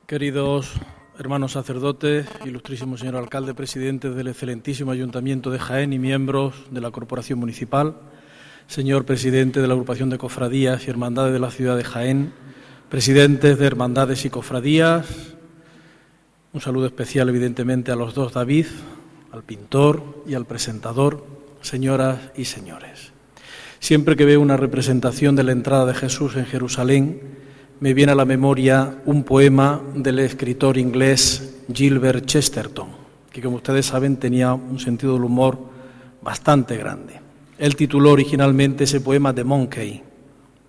Queridos 0.08 0.72
hermanos 1.18 1.52
sacerdotes, 1.52 2.26
ilustrísimo 2.42 2.96
señor 2.96 3.16
alcalde, 3.16 3.52
presidentes 3.52 4.14
del 4.14 4.28
excelentísimo 4.28 4.90
Ayuntamiento 4.90 5.50
de 5.50 5.58
Jaén 5.58 5.92
y 5.92 5.98
miembros 5.98 6.54
de 6.70 6.80
la 6.80 6.90
Corporación 6.90 7.38
Municipal, 7.38 7.94
señor 8.68 9.06
presidente 9.06 9.62
de 9.62 9.66
la 9.66 9.72
agrupación 9.72 10.10
de 10.10 10.18
cofradías 10.18 10.86
y 10.86 10.90
hermandades 10.90 11.32
de 11.32 11.38
la 11.38 11.50
ciudad 11.50 11.74
de 11.74 11.84
Jaén, 11.84 12.34
presidentes 12.90 13.58
de 13.58 13.66
hermandades 13.66 14.26
y 14.26 14.30
cofradías, 14.30 15.06
un 16.52 16.60
saludo 16.60 16.84
especial 16.84 17.30
evidentemente 17.30 17.92
a 17.92 17.96
los 17.96 18.12
dos 18.12 18.34
David, 18.34 18.66
al 19.32 19.42
pintor 19.42 20.22
y 20.26 20.34
al 20.34 20.44
presentador, 20.44 21.24
señoras 21.62 22.18
y 22.36 22.44
señores. 22.44 23.12
Siempre 23.80 24.16
que 24.16 24.26
veo 24.26 24.40
una 24.40 24.58
representación 24.58 25.34
de 25.34 25.44
la 25.44 25.52
entrada 25.52 25.86
de 25.86 25.94
Jesús 25.94 26.36
en 26.36 26.44
Jerusalén, 26.44 27.22
me 27.80 27.94
viene 27.94 28.12
a 28.12 28.16
la 28.16 28.26
memoria 28.26 29.00
un 29.06 29.24
poema 29.24 29.80
del 29.94 30.18
escritor 30.18 30.76
inglés 30.76 31.56
Gilbert 31.72 32.26
Chesterton, 32.26 32.88
que 33.32 33.40
como 33.40 33.56
ustedes 33.56 33.86
saben 33.86 34.18
tenía 34.18 34.52
un 34.52 34.78
sentido 34.78 35.14
del 35.14 35.24
humor 35.24 35.58
bastante 36.20 36.76
grande. 36.76 37.27
Él 37.58 37.76
tituló 37.76 38.12
originalmente 38.12 38.84
ese 38.84 39.00
poema 39.00 39.34
The 39.34 39.44
Monkey, 39.44 40.02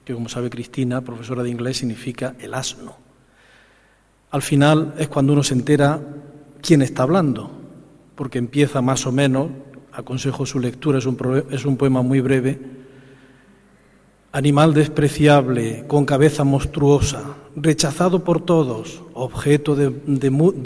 que 0.04 0.14
como 0.14 0.30
sabe 0.30 0.50
Cristina, 0.50 1.02
profesora 1.02 1.44
de 1.44 1.50
inglés, 1.50 1.78
significa 1.78 2.36
el 2.40 2.54
asno. 2.54 2.98
Al 4.32 4.42
final 4.42 4.96
es 4.98 5.08
cuando 5.08 5.34
uno 5.34 5.44
se 5.44 5.54
entera 5.54 6.02
quién 6.62 6.82
está 6.82 7.04
hablando, 7.04 7.52
porque 8.16 8.38
empieza 8.38 8.82
más 8.82 9.06
o 9.06 9.12
menos, 9.12 9.50
aconsejo 9.92 10.46
su 10.46 10.60
lectura, 10.60 10.98
es 10.98 11.06
un, 11.06 11.46
es 11.52 11.66
un 11.66 11.78
poema 11.78 12.02
muy 12.02 12.22
breve, 12.22 12.60
Animal 14.32 14.76
despreciable, 14.76 15.86
con 15.88 16.06
cabeza 16.06 16.44
monstruosa, 16.44 17.24
rechazado 17.56 18.24
por 18.24 18.42
todos, 18.42 19.02
objeto 19.16 19.76
de, 19.76 19.90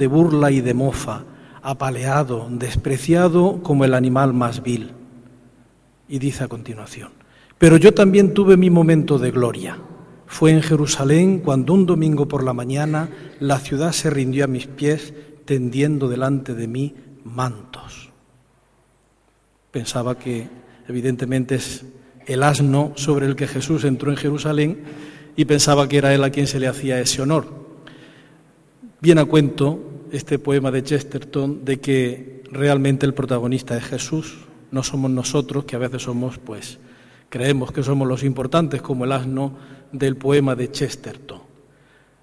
burla 0.07 0.51
y 0.51 0.59
de 0.59 0.73
mofa, 0.73 1.23
apaleado, 1.61 2.47
despreciado 2.49 3.63
como 3.63 3.85
el 3.85 3.93
animal 3.93 4.33
más 4.33 4.61
vil. 4.63 4.91
Y 6.13 6.19
dice 6.19 6.43
a 6.43 6.47
continuación, 6.47 7.09
pero 7.57 7.75
yo 7.75 7.91
también 7.91 8.35
tuve 8.35 8.55
mi 8.55 8.69
momento 8.69 9.17
de 9.17 9.31
gloria. 9.31 9.79
Fue 10.27 10.51
en 10.51 10.61
Jerusalén 10.61 11.39
cuando 11.39 11.73
un 11.73 11.87
domingo 11.87 12.27
por 12.27 12.43
la 12.43 12.53
mañana 12.53 13.09
la 13.39 13.57
ciudad 13.57 13.93
se 13.93 14.11
rindió 14.11 14.43
a 14.43 14.47
mis 14.47 14.67
pies 14.67 15.11
tendiendo 15.45 16.07
delante 16.07 16.53
de 16.53 16.67
mí 16.67 16.93
mantos. 17.23 18.11
Pensaba 19.71 20.19
que 20.19 20.49
evidentemente 20.87 21.55
es 21.55 21.83
el 22.27 22.43
asno 22.43 22.93
sobre 22.95 23.25
el 23.25 23.35
que 23.35 23.47
Jesús 23.47 23.83
entró 23.83 24.11
en 24.11 24.17
Jerusalén 24.17 24.83
y 25.35 25.45
pensaba 25.45 25.89
que 25.89 25.97
era 25.97 26.13
él 26.13 26.23
a 26.23 26.29
quien 26.29 26.45
se 26.45 26.59
le 26.59 26.67
hacía 26.67 26.99
ese 26.99 27.23
honor. 27.23 27.47
Bien 29.01 29.17
a 29.17 29.25
cuento 29.25 29.79
este 30.11 30.37
poema 30.37 30.69
de 30.69 30.83
Chesterton 30.83 31.65
de 31.65 31.79
que 31.79 32.43
realmente 32.51 33.07
el 33.07 33.15
protagonista 33.15 33.75
es 33.75 33.85
Jesús, 33.85 34.45
no 34.73 34.81
somos 34.81 35.11
nosotros, 35.11 35.65
que 35.65 35.75
a 35.75 35.79
veces 35.79 36.01
somos, 36.01 36.39
pues, 36.39 36.79
creemos 37.29 37.71
que 37.71 37.83
somos 37.83 38.07
los 38.07 38.23
importantes, 38.23 38.81
como 38.81 39.05
el 39.05 39.11
asno 39.11 39.53
del 39.91 40.17
poema 40.17 40.55
de 40.55 40.71
Chesterton. 40.71 41.41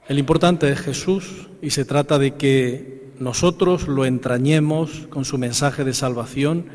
El 0.09 0.19
importante 0.19 0.69
es 0.69 0.81
Jesús 0.81 1.49
y 1.63 1.71
se 1.71 1.85
trata 1.85 2.19
de 2.19 2.35
que 2.35 3.13
nosotros 3.21 3.87
lo 3.87 4.05
entrañemos 4.05 5.07
con 5.11 5.25
su 5.25 5.39
mensaje 5.39 5.85
de 5.85 5.95
salvación 5.95 6.67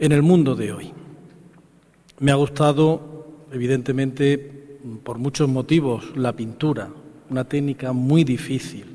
en 0.00 0.10
el 0.10 0.22
mundo 0.22 0.56
de 0.56 0.72
hoy. 0.72 0.92
Me 2.18 2.32
ha 2.32 2.34
gustado, 2.34 3.28
evidentemente, 3.52 4.78
por 5.04 5.18
muchos 5.18 5.48
motivos, 5.48 6.16
la 6.16 6.32
pintura, 6.32 6.88
una 7.30 7.44
técnica 7.44 7.92
muy 7.92 8.24
difícil, 8.24 8.86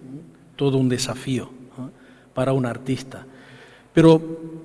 todo 0.57 0.77
un 0.77 0.89
desafío 0.89 1.49
para 2.33 2.51
un 2.51 2.65
artista. 2.65 3.25
Pero 3.93 4.56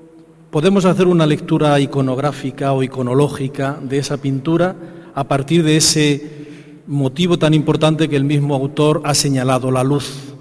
podemos 0.53 0.85
hacer 0.85 1.07
una 1.07 1.25
lectura 1.25 1.81
iconográfica 1.81 2.75
o 2.75 2.83
iconológica 2.83 3.79
de 3.83 3.97
esa 3.97 4.19
pintura 4.19 4.77
a 5.15 5.25
partir 5.25 5.65
de 5.65 5.79
ese 5.79 6.83
motivo 6.87 7.39
tan 7.39 7.55
importante 7.55 8.07
que 8.07 8.17
el 8.17 8.25
mismo 8.25 8.55
autor 8.55 9.01
ha 9.05 9.15
señalado, 9.15 9.71
la 9.71 9.83
luz. 9.83 10.35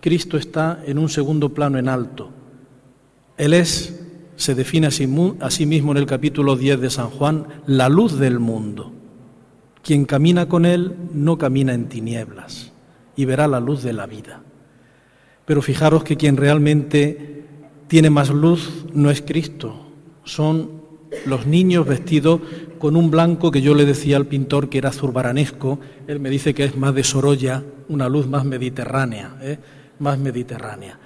Cristo 0.00 0.36
está 0.36 0.80
en 0.86 0.98
un 0.98 1.08
segundo 1.08 1.48
plano 1.48 1.78
en 1.78 1.88
alto. 1.88 2.30
Él 3.36 3.54
es 3.54 4.00
se 4.36 4.54
define 4.54 4.86
a 4.86 4.90
sí, 4.92 5.66
mismo 5.66 5.90
en 5.90 5.98
el 5.98 6.06
capítulo 6.06 6.54
10 6.54 6.80
de 6.80 6.90
San 6.90 7.10
Juan, 7.10 7.46
la 7.66 7.88
luz 7.88 8.20
del 8.20 8.38
mundo. 8.38 8.92
Quien 9.82 10.04
camina 10.04 10.46
con 10.46 10.64
Él 10.64 10.94
no 11.12 11.38
camina 11.38 11.74
en 11.74 11.88
tinieblas 11.88 12.72
y 13.16 13.24
verá 13.24 13.48
la 13.48 13.58
luz 13.58 13.82
de 13.82 13.94
la 13.94 14.06
vida. 14.06 14.42
Pero 15.44 15.60
fijaros 15.60 16.04
que 16.04 16.16
quien 16.16 16.36
realmente 16.36 17.43
tiene 17.88 18.10
más 18.10 18.30
luz 18.30 18.86
no 18.92 19.10
es 19.10 19.22
Cristo, 19.22 19.74
son 20.24 20.82
los 21.26 21.46
niños 21.46 21.86
vestidos 21.86 22.40
con 22.78 22.96
un 22.96 23.10
blanco 23.10 23.50
que 23.50 23.62
yo 23.62 23.74
le 23.74 23.84
decía 23.84 24.16
al 24.16 24.26
pintor 24.26 24.68
que 24.68 24.78
era 24.78 24.92
zurbaranesco, 24.92 25.78
él 26.06 26.20
me 26.20 26.30
dice 26.30 26.54
que 26.54 26.64
es 26.64 26.76
más 26.76 26.94
de 26.94 27.04
Sorolla, 27.04 27.62
una 27.88 28.08
luz 28.08 28.26
más 28.26 28.44
mediterránea, 28.44 29.36
¿eh? 29.40 29.58
más 29.98 30.18
mediterránea 30.18 30.98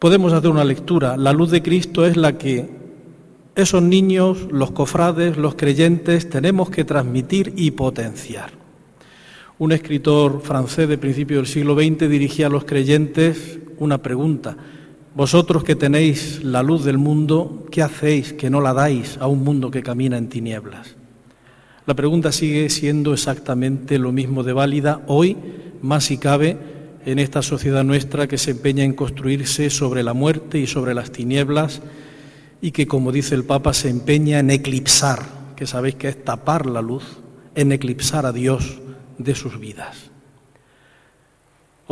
podemos 0.00 0.32
hacer 0.32 0.50
una 0.50 0.64
lectura. 0.64 1.16
La 1.16 1.32
luz 1.32 1.50
de 1.50 1.62
Cristo 1.62 2.04
es 2.04 2.16
la 2.16 2.38
que 2.38 2.68
esos 3.54 3.82
niños, 3.82 4.48
los 4.50 4.72
cofrades, 4.72 5.36
los 5.36 5.54
creyentes, 5.54 6.28
tenemos 6.28 6.70
que 6.70 6.84
transmitir 6.84 7.52
y 7.56 7.72
potenciar. 7.72 8.50
Un 9.58 9.72
escritor 9.72 10.40
francés 10.40 10.88
de 10.88 10.96
principio 10.96 11.36
del 11.36 11.46
siglo 11.46 11.74
XX 11.74 12.08
dirigía 12.08 12.46
a 12.46 12.50
los 12.50 12.64
creyentes 12.64 13.58
una 13.78 13.98
pregunta. 13.98 14.56
Vosotros 15.14 15.64
que 15.64 15.74
tenéis 15.74 16.44
la 16.44 16.62
luz 16.62 16.84
del 16.84 16.96
mundo, 16.96 17.66
¿qué 17.72 17.82
hacéis 17.82 18.32
que 18.32 18.48
no 18.48 18.60
la 18.60 18.72
dais 18.72 19.18
a 19.18 19.26
un 19.26 19.42
mundo 19.42 19.70
que 19.70 19.82
camina 19.82 20.16
en 20.16 20.28
tinieblas? 20.28 20.94
La 21.84 21.94
pregunta 21.94 22.30
sigue 22.30 22.70
siendo 22.70 23.12
exactamente 23.12 23.98
lo 23.98 24.12
mismo 24.12 24.44
de 24.44 24.52
válida 24.52 25.02
hoy, 25.08 25.36
más 25.82 26.04
si 26.04 26.18
cabe, 26.18 26.56
en 27.04 27.18
esta 27.18 27.42
sociedad 27.42 27.82
nuestra 27.82 28.28
que 28.28 28.38
se 28.38 28.52
empeña 28.52 28.84
en 28.84 28.92
construirse 28.92 29.68
sobre 29.70 30.04
la 30.04 30.14
muerte 30.14 30.60
y 30.60 30.68
sobre 30.68 30.94
las 30.94 31.10
tinieblas 31.10 31.82
y 32.60 32.70
que, 32.70 32.86
como 32.86 33.10
dice 33.10 33.34
el 33.34 33.44
Papa, 33.44 33.72
se 33.72 33.88
empeña 33.88 34.38
en 34.38 34.50
eclipsar, 34.50 35.24
que 35.56 35.66
sabéis 35.66 35.96
que 35.96 36.08
es 36.08 36.24
tapar 36.24 36.66
la 36.66 36.82
luz, 36.82 37.18
en 37.56 37.72
eclipsar 37.72 38.26
a 38.26 38.32
Dios 38.32 38.78
de 39.18 39.34
sus 39.34 39.58
vidas. 39.58 40.09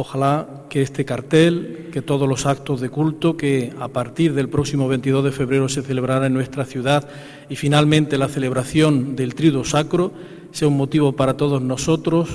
Ojalá 0.00 0.46
que 0.70 0.80
este 0.80 1.04
cartel, 1.04 1.88
que 1.90 2.02
todos 2.02 2.28
los 2.28 2.46
actos 2.46 2.80
de 2.80 2.88
culto 2.88 3.36
que 3.36 3.72
a 3.80 3.88
partir 3.88 4.32
del 4.32 4.48
próximo 4.48 4.86
22 4.86 5.24
de 5.24 5.32
febrero 5.32 5.68
se 5.68 5.82
celebrará 5.82 6.28
en 6.28 6.34
nuestra 6.34 6.64
ciudad 6.64 7.08
y 7.48 7.56
finalmente 7.56 8.16
la 8.16 8.28
celebración 8.28 9.16
del 9.16 9.34
trido 9.34 9.64
sacro 9.64 10.12
sea 10.52 10.68
un 10.68 10.76
motivo 10.76 11.16
para 11.16 11.36
todos 11.36 11.62
nosotros 11.62 12.28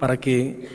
para 0.00 0.18
que 0.18 0.66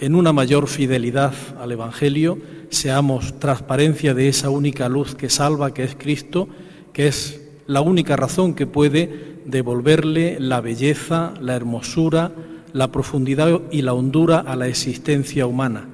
en 0.00 0.14
una 0.14 0.34
mayor 0.34 0.68
fidelidad 0.68 1.32
al 1.58 1.72
Evangelio, 1.72 2.36
seamos 2.68 3.40
transparencia 3.40 4.12
de 4.12 4.28
esa 4.28 4.50
única 4.50 4.90
luz 4.90 5.14
que 5.14 5.30
salva, 5.30 5.72
que 5.72 5.84
es 5.84 5.94
Cristo, 5.94 6.46
que 6.92 7.06
es 7.06 7.40
la 7.66 7.80
única 7.80 8.16
razón 8.16 8.52
que 8.52 8.66
puede 8.66 9.38
devolverle 9.46 10.36
la 10.40 10.60
belleza, 10.60 11.32
la 11.40 11.56
hermosura, 11.56 12.32
la 12.74 12.90
profundidad 12.90 13.62
y 13.70 13.82
la 13.82 13.94
hondura 13.94 14.40
a 14.40 14.56
la 14.56 14.66
existencia 14.66 15.46
humana, 15.46 15.88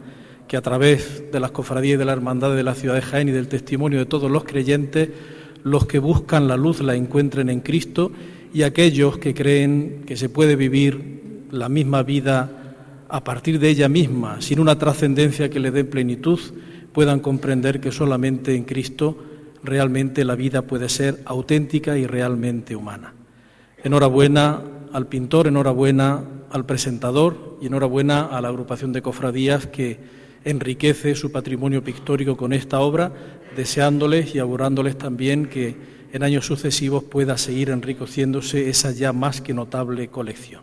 que 0.48 0.56
a 0.56 0.62
través 0.62 1.30
de 1.30 1.38
las 1.38 1.50
cofradías 1.50 1.96
y 1.96 1.98
de 1.98 2.06
la 2.06 2.12
hermandad 2.12 2.56
de 2.56 2.62
la 2.62 2.74
ciudad 2.74 2.94
de 2.94 3.02
Jaén 3.02 3.28
y 3.28 3.32
del 3.32 3.48
testimonio 3.48 3.98
de 3.98 4.06
todos 4.06 4.30
los 4.30 4.44
creyentes, 4.44 5.10
los 5.62 5.86
que 5.86 5.98
buscan 5.98 6.48
la 6.48 6.56
luz 6.56 6.80
la 6.80 6.94
encuentren 6.94 7.50
en 7.50 7.60
Cristo 7.60 8.10
y 8.54 8.62
aquellos 8.62 9.18
que 9.18 9.34
creen 9.34 10.04
que 10.06 10.16
se 10.16 10.30
puede 10.30 10.56
vivir 10.56 11.46
la 11.50 11.68
misma 11.68 12.02
vida 12.02 13.04
a 13.10 13.24
partir 13.24 13.58
de 13.58 13.68
ella 13.68 13.90
misma, 13.90 14.40
sin 14.40 14.58
una 14.58 14.78
trascendencia 14.78 15.50
que 15.50 15.60
le 15.60 15.70
dé 15.70 15.84
plenitud, 15.84 16.40
puedan 16.94 17.20
comprender 17.20 17.78
que 17.78 17.92
solamente 17.92 18.54
en 18.56 18.64
Cristo 18.64 19.18
realmente 19.62 20.24
la 20.24 20.34
vida 20.34 20.62
puede 20.62 20.88
ser 20.88 21.20
auténtica 21.26 21.98
y 21.98 22.06
realmente 22.06 22.74
humana. 22.74 23.12
Enhorabuena 23.84 24.62
al 24.94 25.08
pintor, 25.08 25.46
enhorabuena 25.46 26.39
al 26.50 26.66
presentador 26.66 27.58
y 27.60 27.66
enhorabuena 27.66 28.26
a 28.26 28.40
la 28.40 28.48
agrupación 28.48 28.92
de 28.92 29.02
cofradías 29.02 29.66
que 29.66 29.98
enriquece 30.44 31.14
su 31.14 31.30
patrimonio 31.32 31.84
pictórico 31.84 32.36
con 32.36 32.52
esta 32.52 32.80
obra, 32.80 33.12
deseándoles 33.56 34.34
y 34.34 34.38
augurándoles 34.38 34.98
también 34.98 35.46
que 35.46 35.76
en 36.12 36.22
años 36.22 36.46
sucesivos 36.46 37.04
pueda 37.04 37.38
seguir 37.38 37.70
enriqueciéndose 37.70 38.68
esa 38.68 38.90
ya 38.90 39.12
más 39.12 39.40
que 39.40 39.54
notable 39.54 40.08
colección. 40.08 40.62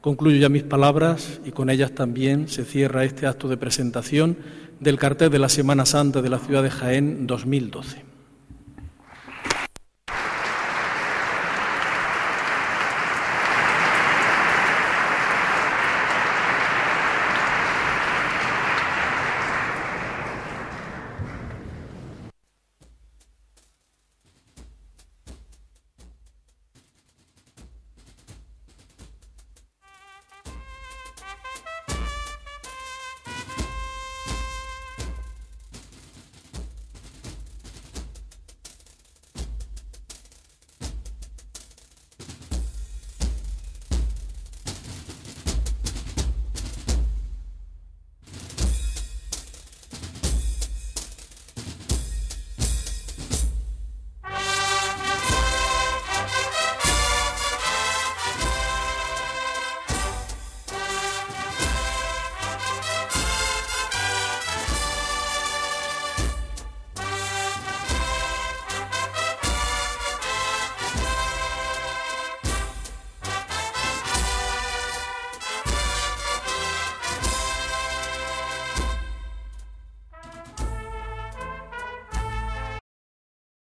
Concluyo 0.00 0.38
ya 0.38 0.48
mis 0.48 0.62
palabras 0.62 1.40
y 1.44 1.50
con 1.50 1.70
ellas 1.70 1.92
también 1.92 2.48
se 2.48 2.64
cierra 2.64 3.04
este 3.04 3.26
acto 3.26 3.48
de 3.48 3.56
presentación 3.56 4.36
del 4.80 4.98
cartel 4.98 5.30
de 5.30 5.38
la 5.38 5.48
Semana 5.48 5.86
Santa 5.86 6.22
de 6.22 6.28
la 6.28 6.38
ciudad 6.38 6.62
de 6.62 6.70
Jaén 6.70 7.26
2012. 7.26 8.07